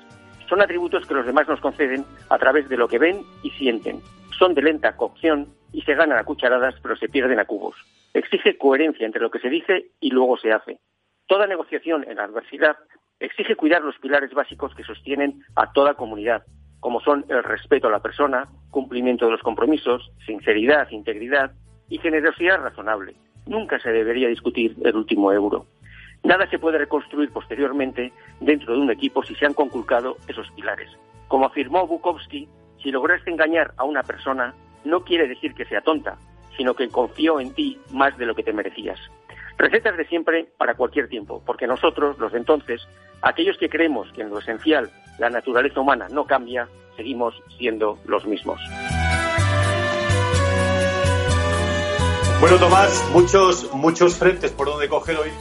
Son 0.48 0.62
atributos 0.62 1.06
que 1.06 1.14
los 1.14 1.26
demás 1.26 1.48
nos 1.48 1.60
conceden 1.60 2.06
a 2.30 2.38
través 2.38 2.70
de 2.70 2.78
lo 2.78 2.88
que 2.88 3.00
ven 3.00 3.22
y 3.44 3.50
sienten. 3.52 4.02
Son 4.38 4.54
de 4.54 4.62
lenta 4.62 4.96
cocción 4.96 5.48
y 5.74 5.82
se 5.82 5.96
ganan 5.96 6.18
a 6.18 6.24
cucharadas 6.24 6.76
pero 6.82 6.96
se 6.96 7.10
pierden 7.10 7.40
a 7.40 7.46
cubos. 7.46 7.76
Exige 8.14 8.58
coherencia 8.58 9.06
entre 9.06 9.22
lo 9.22 9.30
que 9.30 9.40
se 9.40 9.50
dice 9.50 9.92
y 10.00 10.12
luego 10.12 10.38
se 10.38 10.52
hace. 10.52 10.80
Toda 11.28 11.48
negociación 11.48 12.06
en 12.08 12.18
la 12.18 12.24
adversidad 12.24 12.78
exige 13.20 13.56
cuidar 13.56 13.82
los 13.82 13.98
pilares 14.00 14.34
básicos 14.34 14.74
que 14.76 14.84
sostienen 14.84 15.44
a 15.56 15.72
toda 15.74 15.96
comunidad, 15.96 16.44
como 16.80 17.02
son 17.02 17.26
el 17.28 17.44
respeto 17.44 17.88
a 17.88 17.92
la 17.92 18.02
persona, 18.02 18.48
cumplimiento 18.70 19.26
de 19.26 19.32
los 19.32 19.42
compromisos, 19.42 20.12
sinceridad, 20.26 20.90
integridad 20.92 21.52
y 21.90 21.98
generosidad 21.98 22.62
razonable. 22.62 23.16
Nunca 23.46 23.80
se 23.80 23.90
debería 23.90 24.28
discutir 24.28 24.76
el 24.84 24.96
último 24.96 25.32
euro. 25.32 25.66
Nada 26.24 26.50
se 26.50 26.60
puede 26.60 26.78
reconstruir 26.78 27.32
posteriormente 27.32 28.12
dentro 28.40 28.74
de 28.74 28.80
un 28.80 28.92
equipo 28.92 29.24
si 29.24 29.36
se 29.36 29.46
han 29.46 29.54
conculcado 29.54 30.18
esos 30.28 30.50
pilares. 30.52 30.90
Como 31.28 31.46
afirmó 31.46 31.88
Bukowski, 31.88 32.48
si 32.82 32.92
lograste 32.92 33.32
engañar 33.32 33.74
a 33.78 33.84
una 33.84 34.04
persona, 34.04 34.54
no 34.84 35.04
quiere 35.04 35.28
decir 35.28 35.54
que 35.54 35.66
sea 35.66 35.82
tonta, 35.82 36.18
sino 36.56 36.74
que 36.74 36.90
confió 36.90 37.40
en 37.40 37.54
ti 37.54 37.80
más 37.92 38.18
de 38.18 38.26
lo 38.26 38.36
que 38.36 38.44
te 38.44 38.54
merecías. 38.54 39.00
Recetas 39.58 39.98
de 39.98 40.06
siempre 40.06 40.48
para 40.58 40.76
cualquier 40.76 41.08
tiempo, 41.08 41.42
porque 41.46 41.66
nosotros, 41.66 42.18
los 42.20 42.32
de 42.32 42.38
entonces, 42.38 42.88
aquellos 43.22 43.58
que 43.58 43.70
creemos 43.70 44.12
que 44.14 44.22
en 44.22 44.30
lo 44.30 44.40
esencial 44.40 44.92
la 45.18 45.30
naturaleza 45.30 45.80
humana 45.80 46.08
no 46.12 46.26
cambia, 46.26 46.68
seguimos 46.96 47.34
siendo 47.58 47.98
los 48.06 48.26
mismos. 48.26 48.60
Bueno, 52.40 52.58
Tomás, 52.58 53.10
muchos, 53.14 53.74
muchos 53.74 54.16
frentes 54.16 54.52
por 54.52 54.68
donde 54.68 54.88
coger 54.88 55.18
hoy 55.18 55.32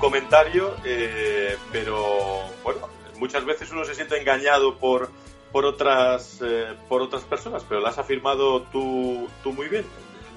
comentario, 0.00 0.74
eh, 0.84 1.56
pero 1.70 1.94
bueno, 2.64 2.88
muchas 3.18 3.44
veces 3.44 3.70
uno 3.70 3.84
se 3.84 3.94
siente 3.94 4.18
engañado 4.18 4.76
por, 4.78 5.10
por, 5.52 5.64
otras, 5.64 6.40
eh, 6.42 6.74
por 6.88 7.02
otras 7.02 7.22
personas, 7.22 7.64
pero 7.68 7.80
las 7.80 7.92
has 7.92 8.00
afirmado 8.00 8.62
tú, 8.72 9.28
tú 9.42 9.52
muy 9.52 9.68
bien. 9.68 9.84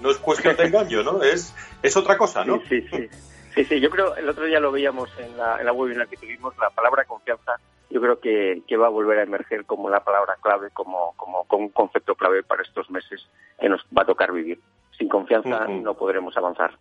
No 0.02 0.12
es 0.12 0.18
cuestión 0.18 0.56
de 0.58 0.66
engaño, 0.66 1.02
¿no? 1.02 1.24
Es, 1.24 1.56
es 1.82 1.96
otra 1.96 2.18
cosa, 2.18 2.44
¿no? 2.44 2.62
Sí, 2.68 2.82
sí, 2.82 3.10
sí. 3.56 3.64
Sí, 3.64 3.80
yo 3.80 3.90
creo, 3.90 4.16
el 4.16 4.28
otro 4.28 4.46
día 4.46 4.60
lo 4.60 4.72
veíamos 4.72 5.10
en 5.20 5.38
la, 5.38 5.60
en 5.60 5.66
la 5.66 5.72
webinar 5.72 6.08
que 6.08 6.18
tuvimos, 6.18 6.58
la 6.58 6.72
palabra 6.72 7.06
confianza, 7.06 7.60
yo 7.90 8.02
creo 8.02 8.20
que, 8.20 8.64
que 8.68 8.78
va 8.78 8.88
a 8.88 8.90
volver 8.90 9.20
a 9.20 9.24
emerger 9.24 9.66
como 9.66 9.90
la 9.90 10.04
palabra 10.04 10.36
clave, 10.42 10.72
como, 10.72 11.14
como, 11.16 11.44
como 11.46 11.66
un 11.66 11.70
concepto 11.70 12.16
clave 12.16 12.42
para 12.42 12.64
estos 12.64 12.90
meses 12.90 13.28
que 13.60 13.70
nos 13.70 13.86
va 13.96 14.02
a 14.02 14.08
tocar 14.08 14.32
vivir. 14.32 14.60
Sin 14.98 15.08
confianza 15.08 15.68
no 15.68 15.94
podremos 15.94 16.36
avanzar 16.36 16.78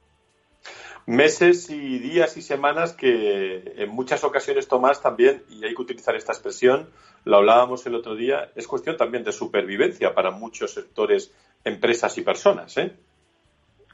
meses 1.07 1.71
y 1.71 1.99
días 1.99 2.37
y 2.37 2.43
semanas 2.43 2.95
que 2.95 3.75
en 3.77 3.91
muchas 3.91 4.25
ocasiones, 4.25 4.69
Tomás, 4.69 5.03
también, 5.03 5.43
y 5.49 5.65
hay 5.65 5.75
que 5.75 5.83
utilizar 5.83 6.15
esta 6.15 6.33
expresión, 6.33 6.89
lo 7.25 7.37
hablábamos 7.37 7.87
el 7.87 7.95
otro 7.95 8.15
día, 8.15 8.51
es 8.55 8.67
cuestión 8.67 8.97
también 8.97 9.25
de 9.25 9.33
supervivencia 9.33 10.15
para 10.15 10.31
muchos 10.31 10.75
sectores, 10.75 11.35
empresas 11.65 12.17
y 12.19 12.23
personas. 12.23 12.77
¿eh? 12.79 12.93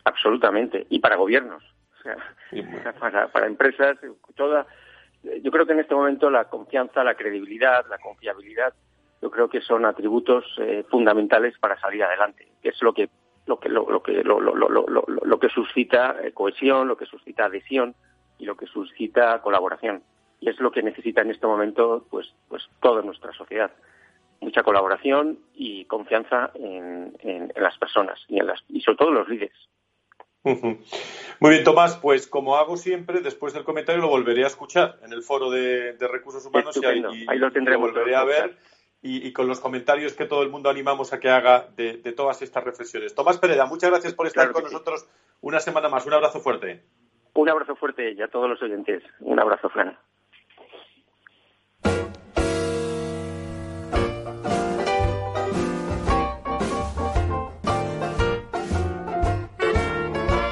Absolutamente, 0.04 0.86
y 0.90 0.98
para 0.98 1.16
gobiernos. 1.16 1.62
O 1.98 2.02
sea, 2.02 2.16
para, 3.32 3.46
empresas, 3.46 3.98
toda. 4.34 4.66
Yo 5.42 5.50
creo 5.50 5.66
que 5.66 5.72
en 5.72 5.80
este 5.80 5.94
momento 5.94 6.30
la 6.30 6.44
confianza, 6.44 7.02
la 7.02 7.16
credibilidad, 7.16 7.84
la 7.90 7.98
confiabilidad, 7.98 8.72
yo 9.20 9.30
creo 9.30 9.48
que 9.48 9.61
son 9.61 9.84
atributos 9.84 10.44
eh, 10.59 10.84
fundamentales 10.88 11.59
para 11.59 11.78
salir 11.80 12.04
adelante, 12.04 12.46
que 12.62 12.68
es 12.68 12.80
lo 12.82 12.94
que 12.94 13.11
lo 13.49 13.59
que 13.59 13.68
lo, 13.70 14.03
que 14.03 14.22
lo, 14.22 14.40
lo, 14.40 14.55
lo, 14.55 15.40
que 15.40 15.49
suscita 15.49 16.16
eh, 16.22 16.32
cohesión, 16.32 16.86
lo 16.86 16.96
que 16.96 17.07
suscita 17.07 17.46
adhesión 17.46 17.94
y 18.38 18.44
lo 18.44 18.57
que 18.57 18.66
suscita 18.66 19.40
colaboración. 19.40 20.03
Y 20.40 20.51
es 20.51 20.61
lo 20.61 20.70
que 20.70 20.82
necesita 20.82 21.22
en 21.22 21.30
este 21.30 21.46
momento 21.46 22.07
pues 22.11 22.32
pues 22.49 22.68
toda 22.80 23.03
nuestra 23.03 23.32
sociedad. 23.32 23.72
Mucha 24.40 24.62
colaboración 24.62 25.38
y 25.55 25.86
confianza 25.86 26.53
en, 26.55 27.16
en, 27.20 27.53
las 27.57 27.76
personas 27.78 28.20
y, 28.28 28.38
en 28.38 28.46
las, 28.46 28.61
y 28.68 28.80
sobre 28.82 28.99
todo 28.99 29.09
en 29.09 29.14
los 29.14 29.28
líderes. 29.28 29.57
Muy 30.44 31.51
bien, 31.51 31.64
Tomás, 31.64 31.96
pues 31.96 32.28
como 32.28 32.57
hago 32.57 32.76
siempre, 32.76 33.20
después 33.20 33.53
del 33.53 33.64
comentario 33.64 34.01
lo 34.01 34.09
volveré 34.09 34.44
a 34.44 34.46
escuchar 34.46 34.99
en 35.03 35.12
el 35.12 35.22
foro 35.22 35.51
de, 35.51 35.96
recursos 35.99 36.46
humanos 36.46 36.78
y 36.80 36.86
ahí, 36.86 37.03
ahí, 37.26 37.38
lo 37.38 37.51
tendremos. 37.51 37.90
volveré 37.90 38.14
a 38.14 38.24
ver 38.24 38.57
y, 39.01 39.32
con 39.32 39.46
los 39.46 39.61
comentarios 39.61 40.14
que 40.14 40.26
todo 40.26 40.42
el 40.42 40.51
mundo 40.51 40.70
animamos 40.70 41.12
a 41.12 41.20
que 41.20 41.30
haga 41.30 41.68
de, 41.76 41.94
todas 42.16 42.42
estas 42.42 42.64
reflexiones. 42.64 43.14
Tomás 43.14 43.38
Pereda, 43.38 43.66
muchas 43.66 43.90
gracias 43.90 44.14
por 44.14 44.26
estar 44.26 44.51
con 44.53 44.64
nosotros 44.64 45.09
una 45.40 45.61
semana 45.61 45.88
más. 45.88 46.07
Un 46.07 46.14
abrazo 46.14 46.40
fuerte. 46.40 46.82
Un 47.34 47.49
abrazo 47.49 47.76
fuerte 47.76 48.12
y 48.12 48.20
a 48.20 48.28
todos 48.28 48.49
los 48.49 48.61
oyentes. 48.62 49.03
Un 49.20 49.38
abrazo, 49.38 49.68
Fran. 49.68 49.96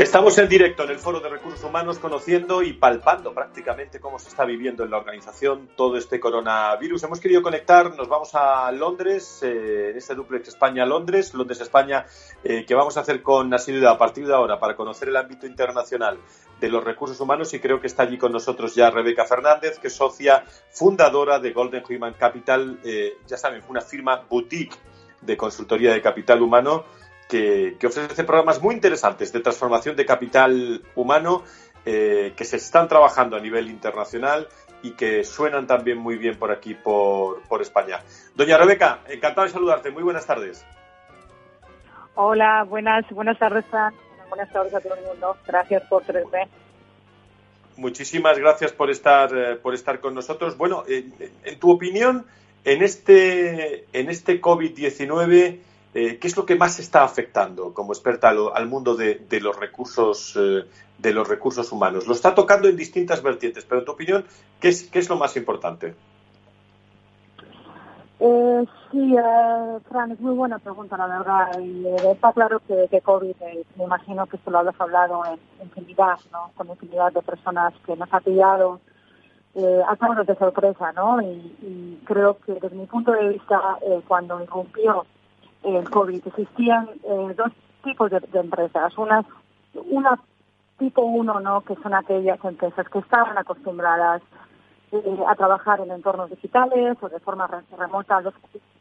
Estamos 0.00 0.38
en 0.38 0.48
directo 0.48 0.84
en 0.84 0.92
el 0.92 0.98
Foro 0.98 1.20
de 1.20 1.28
Recursos 1.28 1.62
Humanos 1.62 1.98
conociendo 1.98 2.62
y 2.62 2.72
palpando 2.72 3.34
prácticamente 3.34 4.00
cómo 4.00 4.18
se 4.18 4.30
está 4.30 4.46
viviendo 4.46 4.82
en 4.82 4.90
la 4.90 4.96
organización 4.96 5.68
todo 5.76 5.98
este 5.98 6.18
coronavirus. 6.18 7.02
Hemos 7.02 7.20
querido 7.20 7.42
conectar, 7.42 7.94
nos 7.94 8.08
vamos 8.08 8.30
a 8.32 8.72
Londres, 8.72 9.42
eh, 9.42 9.90
en 9.90 9.98
este 9.98 10.14
duplex 10.14 10.48
España-Londres, 10.48 11.34
Londres-España, 11.34 12.06
eh, 12.42 12.64
que 12.64 12.74
vamos 12.74 12.96
a 12.96 13.00
hacer 13.00 13.22
con 13.22 13.52
asiduidad 13.52 13.92
a 13.92 13.98
partir 13.98 14.26
de 14.26 14.32
ahora 14.32 14.58
para 14.58 14.74
conocer 14.74 15.08
el 15.08 15.16
ámbito 15.16 15.46
internacional 15.46 16.16
de 16.58 16.68
los 16.70 16.82
recursos 16.82 17.20
humanos 17.20 17.52
y 17.52 17.60
creo 17.60 17.78
que 17.78 17.86
está 17.86 18.04
allí 18.04 18.16
con 18.16 18.32
nosotros 18.32 18.74
ya 18.74 18.90
Rebeca 18.90 19.26
Fernández, 19.26 19.78
que 19.78 19.88
es 19.88 19.94
socia 19.94 20.44
fundadora 20.70 21.40
de 21.40 21.52
Golden 21.52 21.84
Human 21.86 22.14
Capital, 22.14 22.80
eh, 22.84 23.18
ya 23.26 23.36
saben, 23.36 23.62
una 23.68 23.82
firma 23.82 24.24
boutique 24.30 24.78
de 25.20 25.36
consultoría 25.36 25.92
de 25.92 26.00
capital 26.00 26.40
humano 26.40 26.86
que, 27.30 27.86
ofrece 27.86 28.24
programas 28.24 28.60
muy 28.60 28.74
interesantes 28.74 29.32
de 29.32 29.40
transformación 29.40 29.96
de 29.96 30.04
capital 30.04 30.82
humano 30.96 31.44
eh, 31.86 32.34
que 32.36 32.44
se 32.44 32.56
están 32.56 32.88
trabajando 32.88 33.36
a 33.36 33.40
nivel 33.40 33.70
internacional 33.70 34.48
y 34.82 34.92
que 34.92 35.24
suenan 35.24 35.66
también 35.66 35.98
muy 35.98 36.16
bien 36.16 36.36
por 36.38 36.50
aquí, 36.50 36.74
por, 36.74 37.42
por 37.42 37.62
España. 37.62 38.00
Doña 38.34 38.58
Rebeca, 38.58 39.00
encantado 39.08 39.46
de 39.46 39.52
saludarte. 39.52 39.90
Muy 39.90 40.02
buenas 40.02 40.26
tardes. 40.26 40.64
Hola, 42.14 42.64
buenas, 42.64 43.08
buenas 43.10 43.38
tardes, 43.38 43.64
Fran. 43.66 43.94
Buenas 44.28 44.52
tardes 44.52 44.74
a 44.74 44.80
todo 44.80 44.94
el 44.94 45.04
mundo. 45.04 45.36
Gracias 45.46 45.82
por 45.88 46.02
tenerme. 46.02 46.48
Muchísimas 47.76 48.38
gracias 48.38 48.72
por 48.72 48.90
estar, 48.90 49.30
eh, 49.34 49.56
por 49.56 49.74
estar 49.74 50.00
con 50.00 50.14
nosotros. 50.14 50.56
Bueno, 50.56 50.84
en 50.86 51.58
tu 51.58 51.70
opinión, 51.70 52.26
en 52.64 52.82
este, 52.82 53.86
en 53.92 54.10
este 54.10 54.40
COVID-19, 54.40 55.60
eh, 55.92 56.18
¿Qué 56.20 56.28
es 56.28 56.36
lo 56.36 56.46
que 56.46 56.54
más 56.54 56.78
está 56.78 57.02
afectando 57.02 57.74
como 57.74 57.92
experta 57.92 58.28
al, 58.28 58.68
mundo 58.68 58.94
de, 58.94 59.26
los 59.40 59.58
recursos 59.58 60.36
eh, 60.36 60.64
de 60.98 61.12
los 61.12 61.28
recursos 61.28 61.72
humanos? 61.72 62.06
Lo 62.06 62.14
está 62.14 62.32
tocando 62.32 62.68
en 62.68 62.76
distintas 62.76 63.22
vertientes, 63.22 63.64
pero 63.64 63.80
en 63.80 63.84
tu 63.86 63.92
opinión, 63.92 64.24
¿qué 64.60 64.68
es, 64.68 65.08
lo 65.08 65.16
más 65.16 65.36
importante? 65.36 65.94
Eh, 68.20 68.64
sí, 68.92 69.16
Fran, 69.88 70.12
es 70.12 70.20
muy 70.20 70.34
buena 70.36 70.60
pregunta, 70.60 70.96
la 70.96 71.08
verdad. 71.08 71.58
Y 71.58 71.84
está 72.08 72.32
claro 72.34 72.62
que, 72.68 73.00
COVID, 73.00 73.34
me 73.74 73.84
imagino 73.84 74.26
que 74.26 74.36
esto 74.36 74.52
lo 74.52 74.60
has 74.60 74.80
hablado 74.80 75.24
en 75.26 75.40
infinidad, 75.66 76.20
¿no? 76.30 76.52
Con 76.54 76.68
infinidad 76.68 77.12
de 77.12 77.22
personas 77.22 77.74
que 77.84 77.96
nos 77.96 78.12
ha 78.14 78.20
pillado 78.20 78.78
eh, 79.56 79.80
a 79.88 80.22
de 80.22 80.36
sorpresa, 80.36 80.92
¿no? 80.92 81.20
Y, 81.20 82.00
creo 82.04 82.38
que 82.38 82.52
desde 82.54 82.76
mi 82.76 82.86
punto 82.86 83.10
de 83.10 83.30
vista, 83.30 83.60
cuando 84.06 84.40
irrumpió 84.42 85.04
el 85.62 85.88
COVID. 85.90 86.26
Existían 86.26 86.88
eh, 87.04 87.34
dos 87.36 87.52
tipos 87.84 88.10
de, 88.10 88.20
empresas. 88.34 88.96
Una, 88.98 89.24
una 89.74 90.18
tipo 90.78 91.02
uno, 91.02 91.40
¿no? 91.40 91.60
que 91.62 91.76
son 91.76 91.94
aquellas 91.94 92.42
empresas 92.44 92.88
que 92.88 92.98
estaban 93.00 93.36
acostumbradas 93.36 94.22
eh, 94.92 95.18
a 95.28 95.34
trabajar 95.34 95.80
en 95.80 95.90
entornos 95.90 96.30
digitales 96.30 96.96
o 97.00 97.08
de 97.08 97.20
forma 97.20 97.48
remota, 97.76 98.20
los 98.22 98.34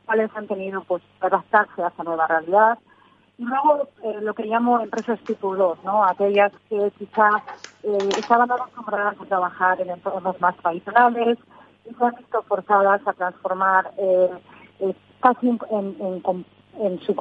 cuales 0.05 0.31
han 0.35 0.47
tenido 0.47 0.81
pues, 0.83 1.03
adaptarse 1.19 1.83
a 1.83 1.89
esa 1.89 2.03
nueva 2.03 2.27
realidad. 2.27 2.79
Y 3.37 3.43
luego 3.43 3.87
eh, 4.03 4.19
lo 4.21 4.33
que 4.33 4.43
llamo 4.43 4.79
empresas 4.79 5.19
tipo 5.21 5.55
2, 5.55 5.83
¿no? 5.83 6.03
aquellas 6.03 6.51
que 6.69 6.91
quizás 6.97 7.41
estaban 8.17 8.51
acostumbradas 8.51 9.15
a 9.19 9.25
trabajar 9.25 9.79
en 9.79 9.89
entornos 9.91 10.39
más 10.41 10.55
tradicionales 10.57 11.37
y 11.89 11.93
se 11.93 12.03
han 12.03 12.15
visto 12.15 12.41
forzadas 12.43 13.01
a 13.07 13.13
transformar 13.13 13.91
casi 15.21 15.49
en, 15.49 15.59
en, 15.69 16.21
en, 16.25 16.45
su 17.05 17.15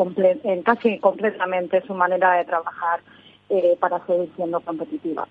en 0.44 0.62
casi 0.62 0.98
completamente 0.98 1.82
su 1.86 1.94
manera 1.94 2.34
de 2.34 2.44
trabajar 2.44 3.00
eh, 3.48 3.76
para 3.80 4.04
seguir 4.06 4.30
siendo 4.36 4.60
competitiva. 4.60 5.26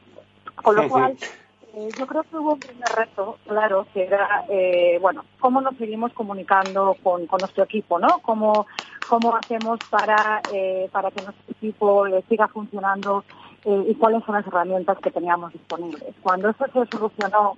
Con 0.63 0.75
lo 0.75 0.89
cual, 0.89 1.15
eh, 1.75 1.89
yo 1.97 2.07
creo 2.07 2.23
que 2.23 2.35
hubo 2.37 2.53
un 2.53 2.59
primer 2.59 2.89
reto, 2.89 3.37
claro, 3.45 3.85
que 3.93 4.05
era, 4.05 4.45
eh, 4.49 4.97
bueno, 5.01 5.23
cómo 5.39 5.61
nos 5.61 5.77
seguimos 5.77 6.11
comunicando 6.13 6.95
con, 7.03 7.27
con 7.27 7.39
nuestro 7.41 7.63
equipo, 7.63 7.99
¿no? 7.99 8.19
Cómo, 8.23 8.65
cómo 9.07 9.35
hacemos 9.35 9.79
para, 9.89 10.43
para 10.91 11.11
que 11.11 11.21
nuestro 11.21 11.51
equipo 11.51 12.05
siga 12.27 12.47
funcionando 12.47 13.23
y 13.65 13.93
cuáles 13.95 14.23
son 14.23 14.35
las 14.35 14.47
herramientas 14.47 14.97
que 14.99 15.11
teníamos 15.11 15.53
disponibles. 15.53 16.15
Cuando 16.21 16.49
eso 16.49 16.65
se 16.73 16.85
solucionó, 16.89 17.57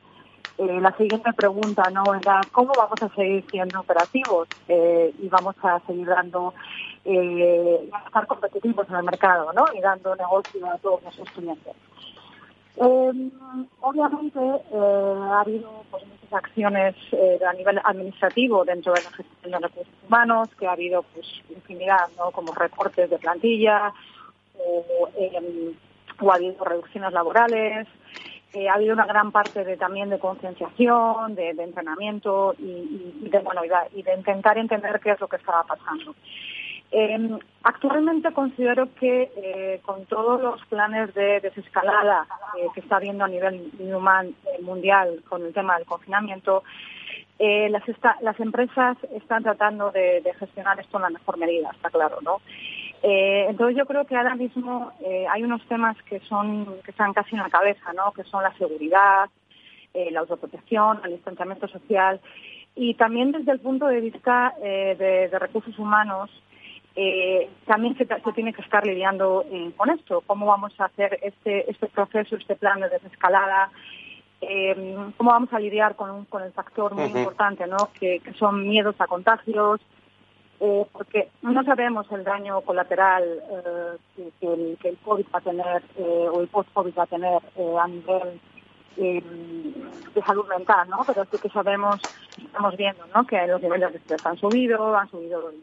eh, 0.60 0.82
la 0.82 0.92
siguiente 0.98 1.32
pregunta 1.32 1.90
no 1.90 2.14
era 2.14 2.46
cómo 2.52 2.76
vamos 2.76 3.02
a 3.02 3.08
seguir 3.16 3.46
siendo 3.50 3.80
operativos 3.80 4.50
eh, 4.68 5.14
y 5.18 5.30
vamos 5.30 5.56
a 5.64 5.80
seguir 5.88 6.06
dando 6.06 6.54
eh, 7.06 7.90
a 7.94 8.06
estar 8.06 8.28
competitivos 8.28 8.90
en 8.90 8.96
el 8.96 9.04
mercado 9.04 9.50
y 9.74 9.80
dando 9.80 10.14
negocio 10.18 10.70
a 10.70 10.78
todos 10.80 11.02
nuestros 11.04 11.30
clientes. 11.30 11.74
Eh, 12.76 13.32
obviamente 13.80 14.40
ha 14.40 15.40
habido 15.40 15.86
pues, 15.92 16.06
muchas 16.06 16.34
acciones 16.34 16.96
a 17.48 17.54
nivel 17.54 17.80
administrativo 17.82 18.66
dentro 18.66 18.94
de 18.96 19.04
la 19.04 19.12
gestión 19.12 19.52
de 19.52 19.60
recursos 19.60 19.94
humanos, 20.06 20.50
que 20.60 20.68
ha 20.68 20.74
habido 20.74 21.04
pues 21.14 21.26
infinidad, 21.50 22.10
como 22.34 22.54
recortes 22.54 23.10
de 23.10 23.18
plantilla 23.18 23.94
o, 24.58 25.10
o 26.20 26.32
ha 26.32 26.36
habido 26.36 26.66
reducciones 26.66 27.14
laborales, 27.14 27.88
eh, 28.54 28.68
ha 28.68 28.74
habido 28.74 28.94
una 28.94 29.06
gran 29.06 29.32
parte 29.32 29.64
de 29.64 29.78
también 29.78 30.10
de 30.10 30.18
concienciación, 30.18 31.36
de, 31.36 31.50
entrenamiento 31.50 32.56
y, 32.58 33.30
de, 33.30 33.40
bueno, 33.40 33.62
y, 33.64 34.02
de, 34.02 34.16
intentar 34.16 34.58
entender 34.58 35.00
qué 35.00 35.12
es 35.12 35.20
lo 35.20 35.28
que 35.28 35.36
estaba 35.36 35.64
pasando. 35.64 36.16
Em, 36.92 37.38
actualmente 37.62 38.34
considero 38.34 38.92
que 38.96 39.32
eh, 39.36 39.80
con 39.86 40.06
todos 40.06 40.42
los 40.42 40.66
planes 40.66 41.14
de 41.14 41.40
desescalada 41.40 42.26
eh, 42.58 42.66
que 42.74 42.80
está 42.80 42.96
habiendo 42.96 43.24
a 43.24 43.28
nivel 43.28 43.72
human, 43.80 44.34
mundial 44.62 45.22
con 45.30 45.46
el 45.46 45.54
tema 45.54 45.78
del 45.78 45.86
confinamiento, 45.86 46.64
las, 47.38 48.40
empresas 48.40 48.98
están 49.14 49.44
tratando 49.44 49.92
de 49.92 50.34
gestionar 50.40 50.78
esto 50.80 50.98
en 50.98 51.04
la 51.04 51.10
mejor 51.10 51.38
medida, 51.38 51.70
está 51.72 51.90
claro, 51.90 52.18
¿no? 52.22 52.42
Eh, 53.02 53.46
entonces 53.50 53.78
yo 53.78 53.86
creo 53.86 54.06
que 54.06 54.16
ahora 54.16 54.36
mismo 54.36 54.92
eh, 55.02 55.26
hay 55.30 55.44
unos 55.44 55.66
temas 55.68 55.96
que 56.04 56.20
son 56.22 56.66
que 56.84 56.92
están 56.92 57.14
casi 57.14 57.36
en 57.36 57.42
la 57.42 57.50
cabeza, 57.50 57.94
¿no? 57.94 58.12
Que 58.12 58.24
son 58.24 58.44
la 58.44 58.54
seguridad, 58.58 59.30
eh, 59.94 60.12
la 60.12 60.22
autoprotección, 60.22 61.00
el 61.06 61.12
distanciamiento 61.12 61.68
social 61.68 62.20
y 62.76 62.96
también 62.96 63.32
desde 63.32 63.52
el 63.54 63.60
punto 63.60 63.88
de 63.88 64.02
vista 64.02 64.54
de, 64.62 65.30
recursos 65.40 65.78
humanos 65.80 66.30
también 67.66 67.98
se, 67.98 68.06
tiene 68.34 68.54
que 68.54 68.62
estar 68.62 68.86
lidiando 68.86 69.46
con 69.76 69.90
esto. 69.90 70.22
¿Cómo 70.28 70.46
vamos 70.46 70.74
a 70.80 70.86
hacer 70.86 71.20
este 71.22 71.70
este 71.70 71.88
proceso, 71.88 72.36
este 72.36 72.56
plan 72.56 72.80
de 72.80 72.90
desescalada? 72.90 73.72
¿Cómo 75.18 75.32
vamos 75.32 75.52
a 75.52 75.60
lidiar 75.60 75.96
con, 75.96 76.26
con 76.26 76.44
el 76.44 76.52
factor 76.52 76.94
muy 76.94 77.06
importante, 77.06 77.66
¿no? 77.68 77.90
que 78.00 78.22
son 78.38 78.68
miedos 78.68 78.96
a 79.00 79.08
contagios, 79.08 79.82
eh, 80.62 80.86
porque 80.92 81.30
no 81.42 81.64
sabemos 81.64 82.06
el 82.12 82.26
daño 82.26 82.60
colateral 82.62 83.24
eh, 83.50 84.28
que, 84.42 84.90
el, 84.90 84.98
COVID 84.98 85.26
va 85.34 85.40
a 85.40 85.42
tener 85.42 85.84
eh, 85.98 86.28
o 86.30 86.42
el 86.42 86.50
post-COVID 86.50 86.94
va 86.98 87.04
a 87.04 87.08
tener 87.08 87.42
a 87.80 87.88
nivel 87.88 88.42
de 88.98 90.22
salud 90.26 90.46
mental, 90.50 90.90
¿no? 90.90 91.06
Pero 91.08 91.24
sí 91.32 91.38
que 91.38 91.48
sabemos, 91.50 92.06
estamos 92.38 92.76
viendo, 92.76 93.06
¿no? 93.16 93.26
Que 93.26 93.48
los 93.48 93.62
niveles 93.62 93.94
de 93.94 94.00
estrés 94.00 94.26
han 94.26 94.38
subido, 94.38 94.98
han 94.98 95.10
subido 95.10 95.54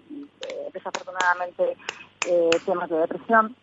desafortunadamente 0.72 1.76
temas 2.64 2.88
de 2.88 2.96
depresión, 2.96 3.54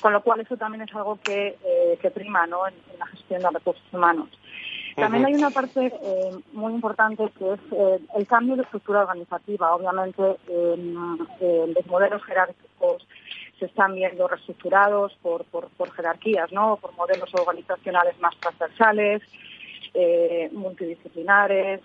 con 0.00 0.12
lo 0.12 0.22
cual 0.22 0.40
eso 0.40 0.56
también 0.56 0.82
es 0.82 0.94
algo 0.96 1.20
que, 1.24 1.56
que 2.00 2.10
prima, 2.10 2.48
¿no? 2.48 2.66
en 2.66 2.74
la 2.98 3.06
gestión 3.06 3.42
de 3.42 3.50
recursos 3.50 3.84
humanos. 3.92 4.28
También 4.96 5.26
hay 5.26 5.34
una 5.34 5.50
parte 5.50 5.86
eh, 5.86 6.30
muy 6.52 6.72
importante 6.72 7.24
que 7.38 7.54
es 7.54 7.60
eh, 7.72 7.98
el 8.16 8.26
cambio 8.26 8.56
de 8.56 8.62
estructura 8.62 9.02
organizativa. 9.02 9.74
Obviamente, 9.74 10.22
eh, 10.48 11.72
los 11.74 11.86
modelos 11.86 12.22
jerárquicos 12.24 13.06
se 13.58 13.66
están 13.66 13.94
viendo 13.94 14.28
reestructurados 14.28 15.16
por, 15.22 15.44
por, 15.46 15.68
por 15.70 15.90
jerarquías, 15.92 16.52
¿no? 16.52 16.76
Por 16.76 16.94
modelos 16.94 17.32
organizacionales 17.34 18.18
más 18.20 18.36
transversales, 18.36 19.22
multidisciplinares, 20.52 21.80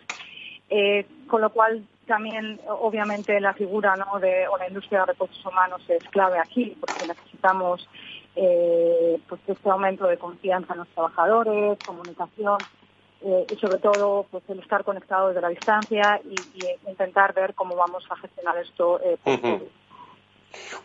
con 1.28 1.42
lo 1.42 1.50
cual 1.52 1.86
también, 2.08 2.60
obviamente, 2.68 3.40
la 3.42 3.54
figura 3.54 3.96
¿no? 3.96 4.18
de 4.20 4.48
o 4.48 4.58
la 4.58 4.70
industria 4.70 5.02
de 5.02 5.08
recursos 5.08 5.46
humanos 5.46 5.82
es 5.90 6.04
clave 6.06 6.40
aquí, 6.40 6.76
porque 6.80 7.06
necesitamos 7.06 7.88
pues 8.34 9.42
este 9.46 9.70
aumento 9.70 10.08
de 10.08 10.18
confianza 10.18 10.74
en 10.74 10.80
los 10.80 10.88
trabajadores, 10.90 11.78
comunicación 11.86 12.58
eh, 13.22 13.48
y 13.52 13.56
sobre 13.56 13.80
todo 13.80 14.26
pues 14.30 14.44
el 14.50 14.60
estar 14.60 14.84
conectado 14.84 15.30
desde 15.30 15.42
la 15.42 15.50
distancia 15.50 16.22
y, 16.24 16.36
intentar 16.90 17.34
ver 17.34 17.54
cómo 17.56 17.76
vamos 17.76 18.06
a 18.10 18.16
gestionar 18.18 18.58
esto. 18.58 19.00
Eh, 19.02 19.18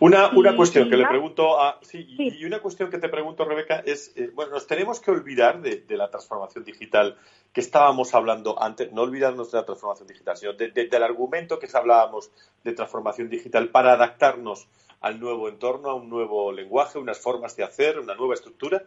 Una, 0.01 0.31
una 0.31 0.57
cuestión 0.57 0.91
que 0.91 0.97
le 0.97 1.07
pregunto 1.07 1.61
a. 1.61 1.79
Sí, 1.83 2.05
y 2.09 2.45
una 2.45 2.61
cuestión 2.61 2.91
que 2.91 2.99
te 2.99 3.09
pregunto, 3.09 3.45
Rebeca, 3.45 3.83
es: 3.85 4.13
eh, 4.17 4.31
bueno, 4.35 4.53
nos 4.53 4.67
tenemos 4.67 5.01
que 5.01 5.11
olvidar 5.11 5.61
de, 5.61 5.85
la 5.97 6.11
transformación 6.11 6.65
digital 6.65 7.17
que 7.53 7.61
estábamos 7.61 8.15
hablando 8.15 8.61
antes, 8.61 8.93
no 8.93 9.03
olvidarnos 9.03 9.53
de 9.53 9.59
la 9.59 9.65
transformación 9.65 10.09
digital, 10.09 10.37
sino 10.37 10.53
del 10.55 11.03
argumento 11.03 11.59
que 11.59 11.69
hablábamos 11.73 12.31
de 12.65 12.73
transformación 12.73 13.29
digital 13.29 13.69
para 13.69 13.93
adaptarnos 13.93 14.69
al 15.01 15.21
nuevo 15.21 15.49
entorno, 15.49 15.91
a 15.91 15.95
un 15.95 16.09
nuevo 16.09 16.51
lenguaje, 16.53 16.99
unas 16.99 17.21
formas 17.21 17.57
de 17.57 17.65
hacer, 17.65 17.99
una 17.99 18.15
nueva 18.15 18.35
estructura. 18.35 18.85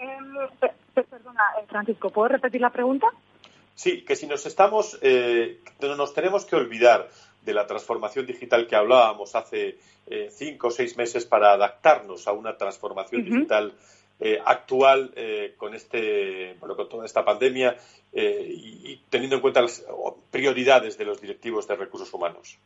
Em, 0.00 0.34
perdona, 0.94 1.42
eh, 1.60 1.66
Francisco, 1.68 2.10
¿puedo 2.10 2.28
repetir 2.28 2.60
la 2.60 2.70
pregunta? 2.70 3.06
Sí, 3.74 4.02
que 4.02 4.16
si 4.16 4.26
nos 4.26 4.44
estamos, 4.46 4.98
eh, 5.02 5.60
nos 5.80 6.14
tenemos 6.14 6.44
que 6.44 6.56
olvidar 6.56 7.08
de 7.42 7.54
la 7.54 7.66
transformación 7.66 8.26
digital 8.26 8.66
que 8.66 8.76
hablábamos 8.76 9.34
hace 9.34 9.78
eh, 10.06 10.28
cinco 10.30 10.68
o 10.68 10.70
seis 10.70 10.96
meses 10.96 11.24
para 11.24 11.52
adaptarnos 11.52 12.26
a 12.28 12.32
una 12.32 12.56
transformación 12.56 13.24
digital 13.24 13.72
eh, 14.18 14.38
actual 14.44 15.12
eh, 15.16 15.54
con 15.56 15.74
este 15.74 16.56
bueno, 16.60 16.76
con 16.76 16.88
toda 16.88 17.06
esta 17.06 17.24
pandemia 17.24 17.76
y, 18.12 19.00
teniendo 19.08 19.36
en 19.36 19.42
cuenta 19.42 19.62
las 19.62 19.84
prioridades 20.30 20.98
de 20.98 21.04
los 21.04 21.20
directivos 21.20 21.68
de 21.68 21.76
recursos 21.76 22.12
humanos. 22.12 22.58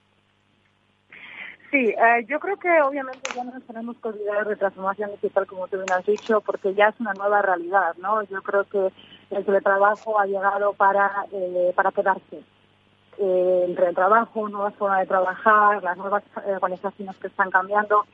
Sí, 1.74 1.92
yo 2.28 2.38
creo 2.38 2.56
que 2.56 2.70
obviamente 2.82 3.28
ya 3.34 3.42
no 3.42 3.50
nos 3.50 3.64
tenemos 3.64 3.96
que 3.96 4.06
olvidar 4.06 4.46
de 4.46 4.54
transformación 4.54 5.10
digital, 5.10 5.44
como 5.44 5.66
tú 5.66 5.76
bien 5.78 5.90
has 5.90 6.06
dicho, 6.06 6.40
porque 6.40 6.72
ya 6.72 6.90
es 6.90 7.00
una 7.00 7.14
nueva 7.14 7.42
realidad, 7.42 7.96
¿no? 7.96 8.22
Yo 8.22 8.40
creo 8.42 8.62
que 8.62 8.92
el 9.30 9.44
teletrabajo 9.44 10.20
ha 10.20 10.26
llegado 10.26 10.74
para, 10.74 11.26
para 11.74 11.90
quedarse 11.90 12.44
eh, 13.18 13.64
el 13.66 13.94
trabajo, 13.96 14.48
nuevas 14.48 14.76
formas 14.76 15.00
de 15.00 15.06
trabajar, 15.06 15.82
las 15.82 15.96
nuevas 15.96 16.22
eh, 16.46 16.52
organizaciones 16.52 17.16
que 17.16 17.26
están 17.26 17.50
cambiando. 17.50 18.04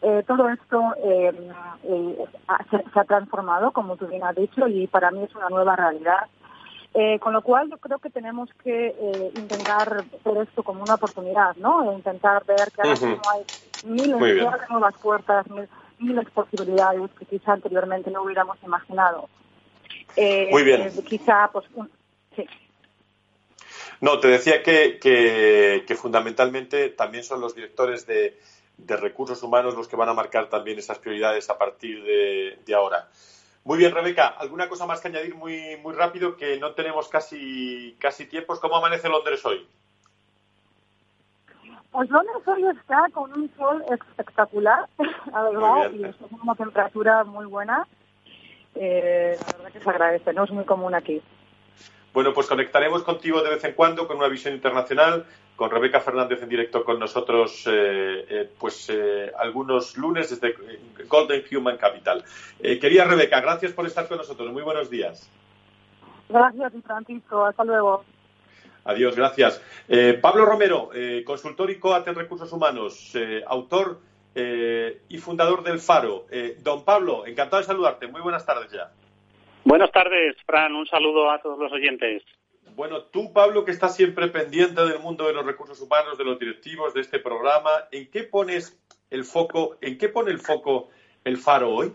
Eh, 0.00 0.24
todo 0.26 0.48
esto 0.48 0.82
eh, 1.04 1.32
se, 2.70 2.98
ha 2.98 3.04
transformado, 3.04 3.72
como 3.72 3.98
tú 3.98 4.06
bien 4.06 4.24
has 4.24 4.36
dicho, 4.36 4.66
y 4.68 4.86
para 4.86 5.10
mí 5.10 5.22
es 5.22 5.34
una 5.34 5.50
nueva 5.50 5.76
realidad. 5.76 6.28
Con 7.20 7.32
lo 7.32 7.42
cual 7.42 7.70
yo 7.70 7.78
creo 7.78 7.98
que 7.98 8.10
tenemos 8.10 8.50
que 8.62 8.94
intentar 9.34 10.04
ver 10.24 10.36
esto 10.42 10.62
como 10.62 10.82
una 10.82 10.94
oportunidad, 10.94 11.56
¿no? 11.56 11.90
E 11.90 11.94
intentar 11.94 12.44
ver 12.44 12.70
que 12.70 12.82
ahora 12.82 12.92
mismo 12.92 13.22
hay 13.32 13.44
miles 13.84 14.20
de 14.20 14.66
nuevas 14.68 14.94
puertas, 15.02 15.46
miles 15.98 16.24
de 16.24 16.30
posibilidades 16.30 17.10
que 17.18 17.24
quizá 17.24 17.54
anteriormente 17.54 18.10
no 18.10 18.22
hubiéramos 18.22 18.58
imaginado. 18.62 19.28
Muy 20.16 20.62
bien. 20.62 20.90
quizá, 21.04 21.48
pues, 21.52 21.66
sí. 22.36 22.46
No, 24.02 24.18
te 24.18 24.26
decía 24.26 24.64
que, 24.64 24.98
que, 24.98 25.94
fundamentalmente 25.94 26.88
también 26.88 27.22
son 27.22 27.40
los 27.40 27.54
directores 27.54 28.04
de, 28.04 28.36
recursos 28.88 29.44
humanos 29.44 29.76
los 29.76 29.86
que 29.86 29.94
van 29.94 30.08
a 30.08 30.12
marcar 30.12 30.48
también 30.48 30.76
esas 30.76 30.98
prioridades 30.98 31.48
a 31.50 31.56
partir 31.56 32.02
de, 32.02 32.74
ahora. 32.74 33.08
Muy 33.64 33.78
bien, 33.78 33.94
Rebeca, 33.94 34.26
¿alguna 34.26 34.68
cosa 34.68 34.86
más 34.86 35.00
que 35.00 35.08
añadir 35.08 35.36
muy, 35.36 35.76
muy 35.82 35.94
rápido 35.94 36.36
que 36.36 36.58
no 36.58 36.72
tenemos 36.72 37.08
casi, 37.08 37.96
casi 38.00 38.26
tiempos? 38.26 38.58
¿Cómo 38.58 38.76
amanece 38.76 39.08
Londres 39.08 39.44
hoy? 39.46 39.66
Pues 41.92 42.10
Londres 42.10 42.42
hoy 42.46 42.64
está 42.76 43.06
con 43.12 43.32
un 43.32 43.50
sol 43.56 43.84
espectacular, 43.90 44.88
la 45.32 45.42
verdad, 45.42 45.92
y 45.92 46.04
es 46.04 46.16
una 46.42 46.54
temperatura 46.56 47.22
muy 47.22 47.46
buena. 47.46 47.86
Eh, 48.74 49.36
la 49.38 49.56
verdad 49.58 49.72
que 49.72 49.80
se 49.80 49.90
agradece, 49.90 50.32
no 50.32 50.44
es 50.44 50.50
muy 50.50 50.64
común 50.64 50.94
aquí. 50.94 51.22
Bueno, 52.12 52.32
pues 52.34 52.46
conectaremos 52.46 53.02
contigo 53.04 53.42
de 53.42 53.50
vez 53.50 53.64
en 53.64 53.74
cuando 53.74 54.08
con 54.08 54.16
una 54.16 54.28
visión 54.28 54.54
internacional, 54.54 55.26
con 55.56 55.70
Rebeca 55.70 56.00
Fernández 56.00 56.42
en 56.42 56.48
directo 56.48 56.84
con 56.84 56.98
nosotros, 56.98 57.66
eh, 57.66 58.26
eh, 58.28 58.50
pues 58.58 58.88
eh, 58.90 59.30
algunos 59.38 59.96
lunes 59.96 60.30
desde 60.30 60.56
Golden 61.06 61.44
Human 61.52 61.76
Capital. 61.76 62.24
querida 62.60 63.04
Rebeca, 63.04 63.40
gracias 63.40 63.72
por 63.72 63.86
estar 63.86 64.08
con 64.08 64.18
nosotros. 64.18 64.50
Muy 64.52 64.62
buenos 64.62 64.90
días. 64.90 65.30
Gracias, 66.28 66.72
Francisco. 66.84 67.44
Hasta 67.44 67.64
luego. 67.64 68.04
Adiós, 68.84 69.14
gracias. 69.14 69.62
Pablo 70.20 70.44
Romero, 70.44 70.90
consultor 71.24 71.70
y 71.70 71.78
coat 71.78 72.08
en 72.08 72.16
recursos 72.16 72.52
humanos, 72.52 73.12
autor 73.46 74.00
y 74.34 75.18
fundador 75.18 75.62
del 75.62 75.78
Faro. 75.78 76.26
don 76.60 76.84
Pablo, 76.84 77.26
encantado 77.26 77.60
de 77.60 77.66
saludarte. 77.66 78.08
Muy 78.08 78.22
buenas 78.22 78.44
tardes 78.44 78.72
ya. 78.72 78.90
Buenas 79.64 79.92
tardes, 79.92 80.36
Fran. 80.44 80.74
Un 80.74 80.86
saludo 80.86 81.30
a 81.30 81.40
todos 81.40 81.58
los 81.58 81.70
oyentes. 81.70 82.24
Bueno, 82.74 83.02
tú, 83.04 83.32
Pablo, 83.32 83.64
que 83.64 83.70
estás 83.70 83.94
siempre 83.94 84.28
pendiente 84.28 84.80
del 84.82 84.98
mundo 84.98 85.26
de 85.26 85.34
los 85.34 85.44
recursos 85.44 85.80
humanos, 85.80 86.16
de 86.16 86.24
los 86.24 86.38
directivos, 86.38 86.94
de 86.94 87.02
este 87.02 87.18
programa, 87.18 87.70
¿en 87.90 88.10
qué 88.10 88.22
pones 88.22 88.78
el 89.10 89.24
foco, 89.24 89.76
en 89.80 89.98
qué 89.98 90.08
pone 90.08 90.30
el 90.30 90.38
foco 90.38 90.88
el 91.24 91.36
Faro 91.36 91.74
hoy? 91.74 91.92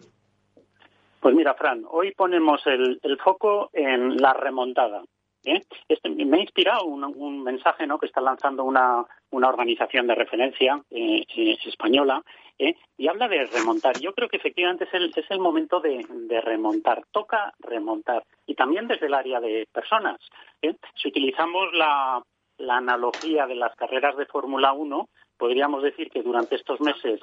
Pues 1.19 1.33
mira, 1.33 1.55
Fran, 1.55 1.83
hoy 1.89 2.11
ponemos 2.11 2.61
el, 2.67 2.99
foco 3.23 3.69
en 3.73 4.17
la 4.17 4.33
remontada. 4.33 5.03
¿eh? 5.43 5.63
Este, 5.89 6.09
me 6.09 6.37
ha 6.37 6.41
inspirado 6.41 6.85
un, 6.85 7.43
mensaje 7.43 7.87
¿no? 7.87 7.97
que 7.97 8.05
está 8.05 8.21
lanzando 8.21 8.63
una, 8.63 9.03
organización 9.31 10.05
de 10.07 10.15
referencia 10.15 10.81
eh, 10.91 11.23
eh, 11.35 11.57
española 11.65 12.23
¿eh? 12.59 12.75
y 12.97 13.07
habla 13.07 13.27
de 13.27 13.45
remontar. 13.45 13.99
Yo 13.99 14.13
creo 14.13 14.29
que 14.29 14.37
efectivamente 14.37 14.85
es 14.85 14.93
el, 14.93 15.13
es 15.15 15.29
el 15.29 15.39
momento 15.39 15.79
de, 15.79 16.05
remontar. 16.41 17.03
Toca 17.11 17.53
remontar. 17.59 18.23
Y 18.45 18.55
también 18.55 18.87
desde 18.87 19.07
el 19.07 19.13
área 19.13 19.39
de 19.39 19.67
personas. 19.71 20.19
¿eh? 20.61 20.75
Si 20.95 21.09
utilizamos 21.09 21.73
la, 21.73 22.21
analogía 22.69 23.45
de 23.45 23.55
las 23.55 23.75
carreras 23.75 24.17
de 24.17 24.25
Fórmula 24.25 24.73
1, 24.73 25.09
podríamos 25.37 25.83
decir 25.83 26.09
que 26.09 26.23
durante 26.23 26.55
estos 26.55 26.81
meses 26.81 27.19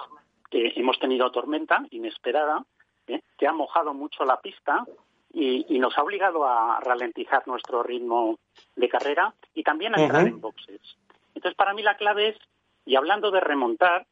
hemos 0.50 0.98
tenido 1.00 1.30
tormenta 1.32 1.84
inesperada, 1.90 2.64
¿eh? 3.08 3.20
que 3.36 3.48
ha 3.48 3.52
mojado 3.52 3.92
mucho 3.92 4.24
la 4.24 4.40
pista 4.40 4.84
y, 5.32 5.78
nos 5.80 5.98
ha 5.98 6.02
obligado 6.02 6.46
a 6.46 6.78
ralentizar 6.80 7.46
nuestro 7.46 7.82
ritmo 7.82 8.38
de 8.76 8.88
carrera 8.88 9.34
y 9.52 9.64
también 9.64 9.94
a 9.94 10.02
entrar 10.02 10.26
en 10.26 10.40
boxes. 10.40 10.80
Entonces, 11.34 11.56
para 11.56 11.74
mí 11.74 11.82
la 11.82 11.96
clave 11.96 12.28
es, 12.28 12.36
y 12.86 12.94
hablando 12.94 13.30
de 13.32 13.40
remontar, 13.40 14.06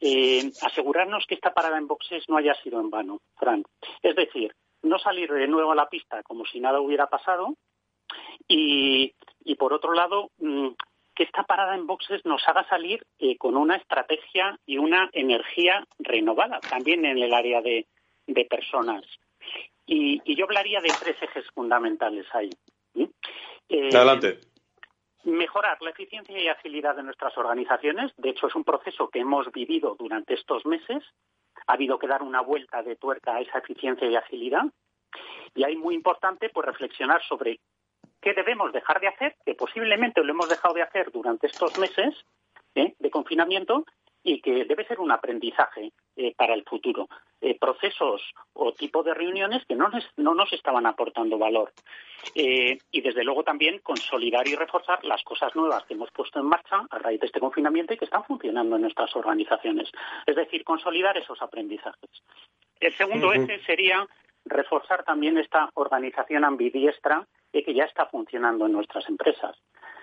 eh, 0.00 0.50
asegurarnos 0.62 1.24
que 1.26 1.34
esta 1.34 1.54
parada 1.54 1.78
en 1.78 1.86
boxes 1.86 2.24
no 2.28 2.36
haya 2.36 2.54
sido 2.62 2.80
en 2.80 2.90
vano, 2.90 3.20
Fran. 3.36 3.64
Es 4.02 4.14
decir, 4.14 4.54
no 4.82 4.98
salir 4.98 5.30
de 5.32 5.48
nuevo 5.48 5.72
a 5.72 5.76
la 5.76 5.88
pista 5.88 6.22
como 6.22 6.44
si 6.44 6.60
nada 6.60 6.80
hubiera 6.80 7.06
pasado 7.06 7.54
y, 8.48 9.14
por 9.58 9.72
otro 9.72 9.92
lado, 9.92 10.30
mm, 10.38 10.68
que 11.14 11.24
esta 11.24 11.44
parada 11.44 11.74
en 11.74 11.86
boxes 11.86 12.24
nos 12.24 12.46
haga 12.46 12.68
salir 12.68 13.04
eh, 13.18 13.36
con 13.38 13.56
una 13.56 13.76
estrategia 13.76 14.58
y 14.66 14.78
una 14.78 15.08
energía 15.12 15.86
renovada, 15.98 16.60
también 16.60 17.04
en 17.04 17.18
el 17.18 17.32
área 17.32 17.62
de, 17.62 17.86
personas. 18.50 19.02
Y, 19.86 20.20
yo 20.34 20.44
hablaría 20.44 20.80
de 20.80 20.92
tres 21.00 21.16
ejes 21.22 21.46
fundamentales 21.54 22.26
ahí. 22.34 22.50
Eh, 23.68 23.88
Adelante 23.94 24.40
mejorar 25.30 25.80
la 25.82 25.90
eficiencia 25.90 26.38
y 26.38 26.48
agilidad 26.48 26.96
de 26.96 27.02
nuestras 27.02 27.36
organizaciones. 27.36 28.12
De 28.16 28.30
hecho, 28.30 28.46
es 28.46 28.54
un 28.54 28.64
proceso 28.64 29.08
que 29.08 29.20
hemos 29.20 29.50
vivido 29.52 29.96
durante 29.98 30.34
estos 30.34 30.64
meses. 30.66 31.02
Ha 31.66 31.72
habido 31.72 31.98
que 31.98 32.06
dar 32.06 32.22
una 32.22 32.40
vuelta 32.40 32.82
de 32.82 32.96
tuerca 32.96 33.36
a 33.36 33.40
esa 33.40 33.58
eficiencia 33.58 34.08
y 34.08 34.16
agilidad. 34.16 34.64
Y 35.54 35.64
hay 35.64 35.76
muy 35.76 35.94
importante 35.94 36.48
pues 36.50 36.66
reflexionar 36.66 37.22
sobre 37.22 37.60
qué 38.20 38.34
debemos 38.34 38.72
dejar 38.72 39.00
de 39.00 39.08
hacer, 39.08 39.36
que 39.44 39.54
posiblemente 39.54 40.22
lo 40.22 40.32
hemos 40.32 40.48
dejado 40.48 40.74
de 40.74 40.82
hacer 40.82 41.10
durante 41.10 41.46
estos 41.46 41.78
meses 41.78 42.14
¿eh? 42.74 42.94
de 42.98 43.10
confinamiento 43.10 43.84
y 44.26 44.40
que 44.40 44.64
debe 44.64 44.84
ser 44.84 44.98
un 44.98 45.12
aprendizaje 45.12 45.92
eh, 46.16 46.34
para 46.36 46.54
el 46.54 46.64
futuro. 46.64 47.08
Eh, 47.40 47.56
procesos 47.56 48.20
o 48.54 48.72
tipo 48.72 49.04
de 49.04 49.14
reuniones 49.14 49.64
que 49.66 49.76
no, 49.76 49.88
no 50.16 50.34
nos 50.34 50.52
estaban 50.52 50.84
aportando 50.84 51.38
valor. 51.38 51.72
Eh, 52.34 52.76
y 52.90 53.00
desde 53.02 53.22
luego 53.22 53.44
también 53.44 53.78
consolidar 53.78 54.48
y 54.48 54.56
reforzar 54.56 55.04
las 55.04 55.22
cosas 55.22 55.54
nuevas 55.54 55.84
que 55.84 55.94
hemos 55.94 56.10
puesto 56.10 56.40
en 56.40 56.46
marcha 56.46 56.84
a 56.90 56.98
raíz 56.98 57.20
de 57.20 57.26
este 57.26 57.38
confinamiento 57.38 57.94
y 57.94 57.98
que 57.98 58.04
están 58.04 58.24
funcionando 58.24 58.74
en 58.74 58.82
nuestras 58.82 59.14
organizaciones. 59.14 59.92
Es 60.26 60.34
decir, 60.34 60.64
consolidar 60.64 61.16
esos 61.16 61.40
aprendizajes. 61.40 62.10
El 62.80 62.92
segundo 62.94 63.32
eje 63.32 63.60
sería 63.64 64.08
reforzar 64.44 65.04
también 65.04 65.38
esta 65.38 65.70
organización 65.74 66.42
ambidiestra 66.44 67.28
que 67.52 67.72
ya 67.72 67.84
está 67.84 68.06
funcionando 68.06 68.66
en 68.66 68.72
nuestras 68.72 69.08
empresas. 69.08 69.56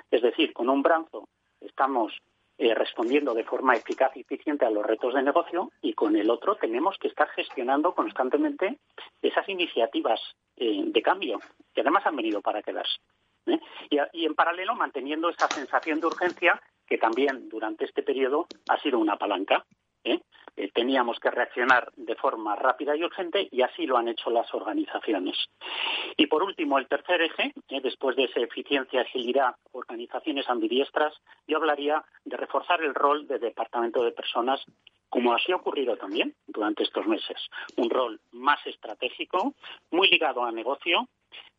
Es 0.09 0.21
decir, 0.21 0.53
con 0.53 0.69
un 0.69 0.82
brazo 0.82 1.28
estamos 1.59 2.13
eh, 2.58 2.76
respondiendo 2.76 3.34
de 3.34 3.43
forma 3.43 3.76
eficaz 3.76 4.16
y 4.16 4.22
eficiente 4.22 4.66
a 4.66 4.70
los 4.70 4.86
retos 4.86 5.16
de 5.16 5.24
negocio 5.24 5.72
y 5.82 5.93
con 5.93 6.16
el 6.16 6.30
otro 6.30 6.56
tenemos 6.56 6.97
que 6.99 7.08
estar 7.08 7.28
gestionando 7.30 7.95
constantemente 7.95 8.78
esas 9.24 9.49
iniciativas 9.49 10.20
eh, 10.58 10.84
de 10.86 11.01
cambio 11.01 11.39
que 11.74 11.82
además 11.82 12.06
han 12.06 12.16
venido 12.16 12.41
para 12.41 12.62
quedarse. 12.62 12.99
¿eh? 13.47 13.60
Y, 13.89 14.26
en 14.26 14.36
paralelo 14.36 14.76
manteniendo 14.76 15.30
esa 15.30 15.47
sensación 15.47 15.99
de 15.99 16.08
urgencia 16.08 16.62
que 16.86 16.99
también 16.99 17.49
durante 17.49 17.86
este 17.86 18.04
periodo 18.04 18.45
ha 18.70 18.78
sido 18.80 18.99
una 18.99 19.18
palanca. 19.18 19.66
¿Eh? 20.04 20.22
Teníamos 20.74 21.20
que 21.20 21.32
reaccionar 21.32 21.91
de 21.95 22.16
forma 22.16 22.56
rápida 22.56 22.95
y 22.95 23.04
urgente 23.04 23.47
y 23.51 23.62
así 23.62 23.86
lo 23.88 23.97
han 23.97 24.08
hecho 24.08 24.30
las 24.30 24.54
organizaciones. 24.54 25.36
Y 26.16 26.28
por 26.28 26.43
último, 26.43 26.78
el 26.78 26.88
tercer 26.88 27.22
eje, 27.22 27.54
eh, 27.70 27.82
después 27.82 28.16
de 28.16 28.26
esa 28.26 28.39
eficiencia, 28.39 29.01
agilidad, 29.01 29.56
organizaciones 29.72 30.47
ambidiestras, 30.49 31.14
yo 31.47 31.58
hablaría 31.58 32.04
de 32.24 32.38
reforzar 32.38 32.84
el 32.84 32.93
rol 32.93 33.28
de 33.28 33.39
departamento 33.39 34.04
de 34.04 34.12
personas 34.12 34.64
como 35.10 35.32
así 35.36 35.51
ha 35.51 35.58
ocurrido 35.58 35.95
también 35.95 36.34
durante 36.47 36.82
estos 36.82 37.06
meses. 37.06 37.38
Un 37.78 37.91
rol 37.91 38.20
más 38.32 38.66
estratégico, 38.66 39.54
muy 39.91 40.08
ligado 40.10 40.43
a 40.43 40.51
negocio. 40.51 41.08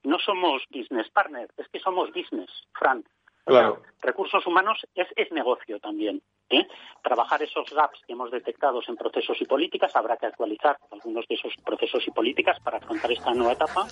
No 0.02 0.18
somos 0.18 0.64
business 0.70 1.08
partner, 1.10 1.48
es 1.56 1.68
que 1.68 1.78
somos 1.78 2.12
business, 2.12 2.50
Fran. 2.72 3.04
Claro. 3.44 3.82
recursos 4.00 4.44
humanos 4.46 4.84
es, 4.94 5.06
es 5.14 5.30
negocio 5.30 5.78
también. 5.78 6.20
¿Eh? 6.50 6.66
Trabajar 7.02 7.42
esos 7.42 7.68
gaps 7.70 8.00
que 8.06 8.12
hemos 8.14 8.30
detectado 8.30 8.80
en 8.86 8.96
procesos 8.96 9.40
y 9.40 9.44
políticas, 9.44 9.94
habrá 9.94 10.16
que 10.16 10.26
actualizar 10.26 10.78
algunos 10.90 11.26
de 11.28 11.34
esos 11.34 11.52
procesos 11.64 12.02
y 12.06 12.10
políticas 12.10 12.58
para 12.60 12.78
afrontar 12.78 13.12
esta 13.12 13.32
nueva 13.34 13.52
etapa 13.52 13.86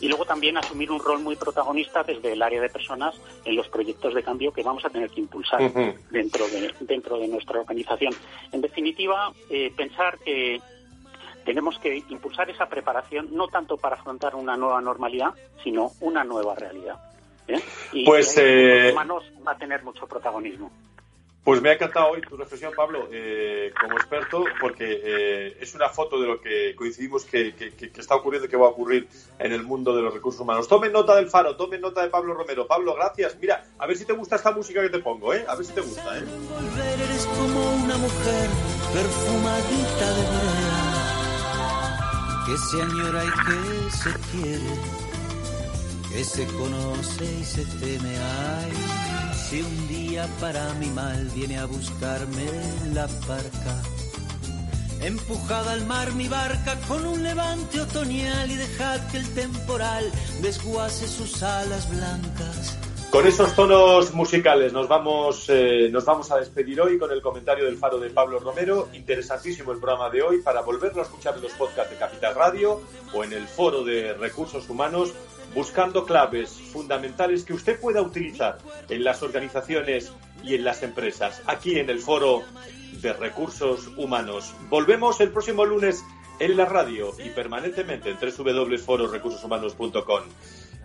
y 0.00 0.08
luego 0.08 0.24
también 0.24 0.56
asumir 0.56 0.90
un 0.90 1.00
rol 1.00 1.20
muy 1.20 1.36
protagonista 1.36 2.02
desde 2.04 2.32
el 2.32 2.42
área 2.42 2.60
de 2.60 2.68
personas 2.68 3.20
en 3.44 3.56
los 3.56 3.68
proyectos 3.68 4.14
de 4.14 4.22
cambio 4.22 4.52
que 4.52 4.62
vamos 4.62 4.84
a 4.84 4.90
tener 4.90 5.10
que 5.10 5.20
impulsar 5.20 5.60
dentro, 6.10 6.46
de, 6.48 6.72
dentro 6.80 7.18
de 7.18 7.28
nuestra 7.28 7.60
organización. 7.60 8.14
En 8.52 8.60
definitiva, 8.60 9.32
eh, 9.50 9.72
pensar 9.76 10.18
que 10.18 10.60
tenemos 11.44 11.78
que 11.78 12.02
impulsar 12.08 12.48
esa 12.50 12.66
preparación 12.66 13.28
no 13.32 13.48
tanto 13.48 13.76
para 13.76 13.96
afrontar 13.96 14.34
una 14.36 14.56
nueva 14.56 14.80
normalidad, 14.80 15.30
sino 15.62 15.90
una 16.00 16.24
nueva 16.24 16.54
realidad. 16.54 16.96
¿eh? 17.48 17.60
Y 17.92 18.04
pues 18.04 18.36
eh, 18.38 18.90
humanos 18.92 19.24
va 19.46 19.52
a 19.52 19.58
tener 19.58 19.82
mucho 19.82 20.06
protagonismo. 20.06 20.70
Pues 21.44 21.60
me 21.60 21.70
ha 21.70 21.72
encantado 21.72 22.10
hoy 22.10 22.20
tu 22.20 22.36
reflexión, 22.36 22.72
Pablo, 22.76 23.08
eh, 23.10 23.72
como 23.80 23.94
experto, 23.94 24.44
porque 24.60 25.00
eh, 25.02 25.56
es 25.60 25.74
una 25.74 25.88
foto 25.88 26.20
de 26.20 26.28
lo 26.28 26.40
que 26.40 26.72
coincidimos 26.76 27.24
que, 27.24 27.52
está 27.96 28.14
ocurriendo 28.14 28.46
y 28.46 28.50
que 28.50 28.56
va 28.56 28.66
a 28.66 28.70
ocurrir 28.70 29.08
en 29.40 29.52
el 29.52 29.64
mundo 29.64 29.94
de 29.96 30.02
los 30.02 30.14
recursos 30.14 30.40
humanos. 30.40 30.68
Tomen 30.68 30.92
nota 30.92 31.16
del 31.16 31.28
faro, 31.28 31.56
tomen 31.56 31.80
nota 31.80 32.02
de 32.02 32.10
Pablo 32.10 32.34
Romero. 32.34 32.68
Pablo, 32.68 32.94
gracias. 32.94 33.36
Mira, 33.40 33.64
a 33.76 33.86
ver 33.88 33.96
si 33.96 34.04
te 34.04 34.12
gusta 34.12 34.36
esta 34.36 34.52
música 34.52 34.82
que 34.82 34.90
te 34.90 35.00
pongo, 35.00 35.34
¿eh? 35.34 35.44
A 35.48 35.56
ver 35.56 35.66
si 35.66 35.72
te 35.72 35.80
gusta, 35.80 36.16
¿eh? 36.16 36.22
Conoce 46.46 47.24
y 47.24 47.44
se 47.44 47.64
teme. 47.80 48.16
Si 49.52 49.60
un 49.60 49.86
día 49.86 50.26
para 50.40 50.72
mi 50.80 50.86
mal 50.86 51.28
viene 51.34 51.58
a 51.58 51.66
buscarme 51.66 52.46
la 52.94 53.06
barca, 53.28 53.82
empujada 55.02 55.72
al 55.72 55.84
mar 55.84 56.10
mi 56.14 56.26
barca 56.26 56.78
con 56.88 57.04
un 57.04 57.22
levante 57.22 57.82
otoñal 57.82 58.50
y 58.50 58.56
dejad 58.56 58.98
que 59.10 59.18
el 59.18 59.28
temporal 59.34 60.10
desguace 60.40 61.06
sus 61.06 61.42
alas 61.42 61.86
blancas. 61.90 62.78
Con 63.10 63.26
esos 63.26 63.54
tonos 63.54 64.14
musicales 64.14 64.72
nos 64.72 64.88
vamos, 64.88 65.44
eh, 65.50 65.90
nos 65.92 66.06
vamos 66.06 66.30
a 66.30 66.38
despedir 66.38 66.80
hoy 66.80 66.98
con 66.98 67.12
el 67.12 67.20
comentario 67.20 67.66
del 67.66 67.76
faro 67.76 67.98
de 67.98 68.08
Pablo 68.08 68.38
Romero. 68.38 68.88
Interesantísimo 68.94 69.72
el 69.72 69.80
programa 69.80 70.08
de 70.08 70.22
hoy 70.22 70.40
para 70.40 70.62
volverlo 70.62 71.02
a 71.02 71.04
escuchar 71.04 71.34
en 71.36 71.42
los 71.42 71.52
podcasts 71.52 71.90
de 71.90 71.98
Capital 71.98 72.34
Radio 72.34 72.80
o 73.12 73.22
en 73.22 73.34
el 73.34 73.46
foro 73.46 73.84
de 73.84 74.14
recursos 74.14 74.66
humanos 74.70 75.12
buscando 75.54 76.04
claves 76.04 76.50
fundamentales 76.50 77.44
que 77.44 77.52
usted 77.52 77.80
pueda 77.80 78.02
utilizar 78.02 78.58
en 78.88 79.04
las 79.04 79.22
organizaciones 79.22 80.12
y 80.42 80.54
en 80.54 80.64
las 80.64 80.82
empresas, 80.82 81.42
aquí 81.46 81.78
en 81.78 81.90
el 81.90 82.00
foro 82.00 82.42
de 83.00 83.12
recursos 83.12 83.88
humanos. 83.96 84.54
Volvemos 84.68 85.20
el 85.20 85.30
próximo 85.30 85.64
lunes 85.64 86.04
en 86.38 86.56
la 86.56 86.64
radio 86.64 87.12
y 87.24 87.30
permanentemente 87.30 88.10
en 88.10 88.16
www.fororecursoshumanos.com. 88.16 90.22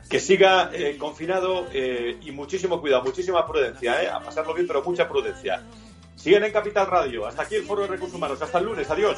Que 0.10 0.20
siga 0.20 0.70
eh, 0.74 0.98
confinado 0.98 1.68
eh, 1.74 2.18
y 2.22 2.32
muchísimo 2.32 2.80
cuidado, 2.80 3.04
muchísima 3.04 3.46
prudencia, 3.46 4.04
eh, 4.04 4.10
a 4.10 4.22
pasarlo 4.22 4.54
bien, 4.54 4.66
pero 4.66 4.82
mucha 4.82 5.10
prudencia. 5.10 5.64
Siguen 6.16 6.46
en 6.46 6.52
Capital 6.52 6.88
Radio. 6.88 7.28
Hasta 7.28 7.44
aquí 7.44 7.56
el 7.56 7.64
Foro 7.64 7.82
de 7.82 7.90
Recursos 7.90 8.16
Humanos. 8.16 8.42
Hasta 8.42 8.60
el 8.60 8.66
lunes. 8.66 8.90
Adiós. 8.90 9.18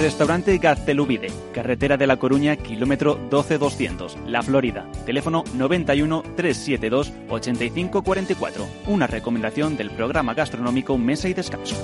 Restaurante 0.00 0.58
Gaztelubide, 0.58 1.28
carretera 1.52 1.96
de 1.96 2.06
La 2.06 2.16
Coruña, 2.16 2.56
kilómetro 2.56 3.18
12200, 3.30 4.18
La 4.26 4.42
Florida. 4.42 4.90
Teléfono 5.06 5.44
91 5.54 6.22
372 6.36 7.12
8544. 7.28 8.66
Una 8.88 9.06
recomendación 9.06 9.76
del 9.76 9.90
programa 9.90 10.34
gastronómico 10.34 10.98
Mesa 10.98 11.28
y 11.28 11.34
Descanso. 11.34 11.76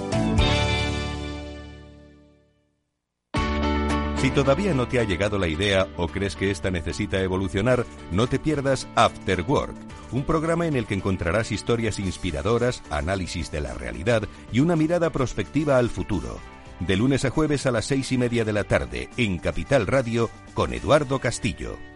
Si 4.17 4.31
todavía 4.33 4.75
no 4.75 4.87
te 4.87 5.01
ha 5.01 5.05
llegado 5.05 5.39
la 5.39 5.49
idea 5.49 5.87
o 5.97 6.09
crees 6.09 6.37
que 6.37 6.51
esta 6.51 6.71
necesita 6.71 7.23
evolucionar, 7.23 7.87
no 8.11 8.27
te 8.27 8.39
pierdas 8.39 8.87
After 8.97 9.43
Work, 9.43 9.75
un 10.13 10.25
programa 10.25 10.67
en 10.67 10.77
el 10.77 10.85
que 10.87 10.95
encontrarás 10.95 11.53
historias 11.53 11.99
inspiradoras, 11.99 12.83
análisis 12.91 13.51
de 13.51 13.63
la 13.63 13.73
realidad 13.73 14.25
y 14.53 14.61
una 14.61 14.77
mirada 14.77 15.09
prospectiva 15.09 15.79
al 15.79 15.89
futuro 15.89 16.39
de 16.81 16.97
lunes 16.97 17.25
a 17.25 17.31
jueves 17.31 17.67
a 17.67 17.71
las 17.71 17.85
seis 17.85 18.11
y 18.13 18.19
media 18.19 18.45
de 18.45 18.53
la 18.53 18.65
tarde 18.65 19.09
en 19.17 19.39
Capital 19.39 19.87
Radio 19.87 20.31
con 20.55 20.73
Eduardo 20.73 21.21
Castillo. 21.21 21.90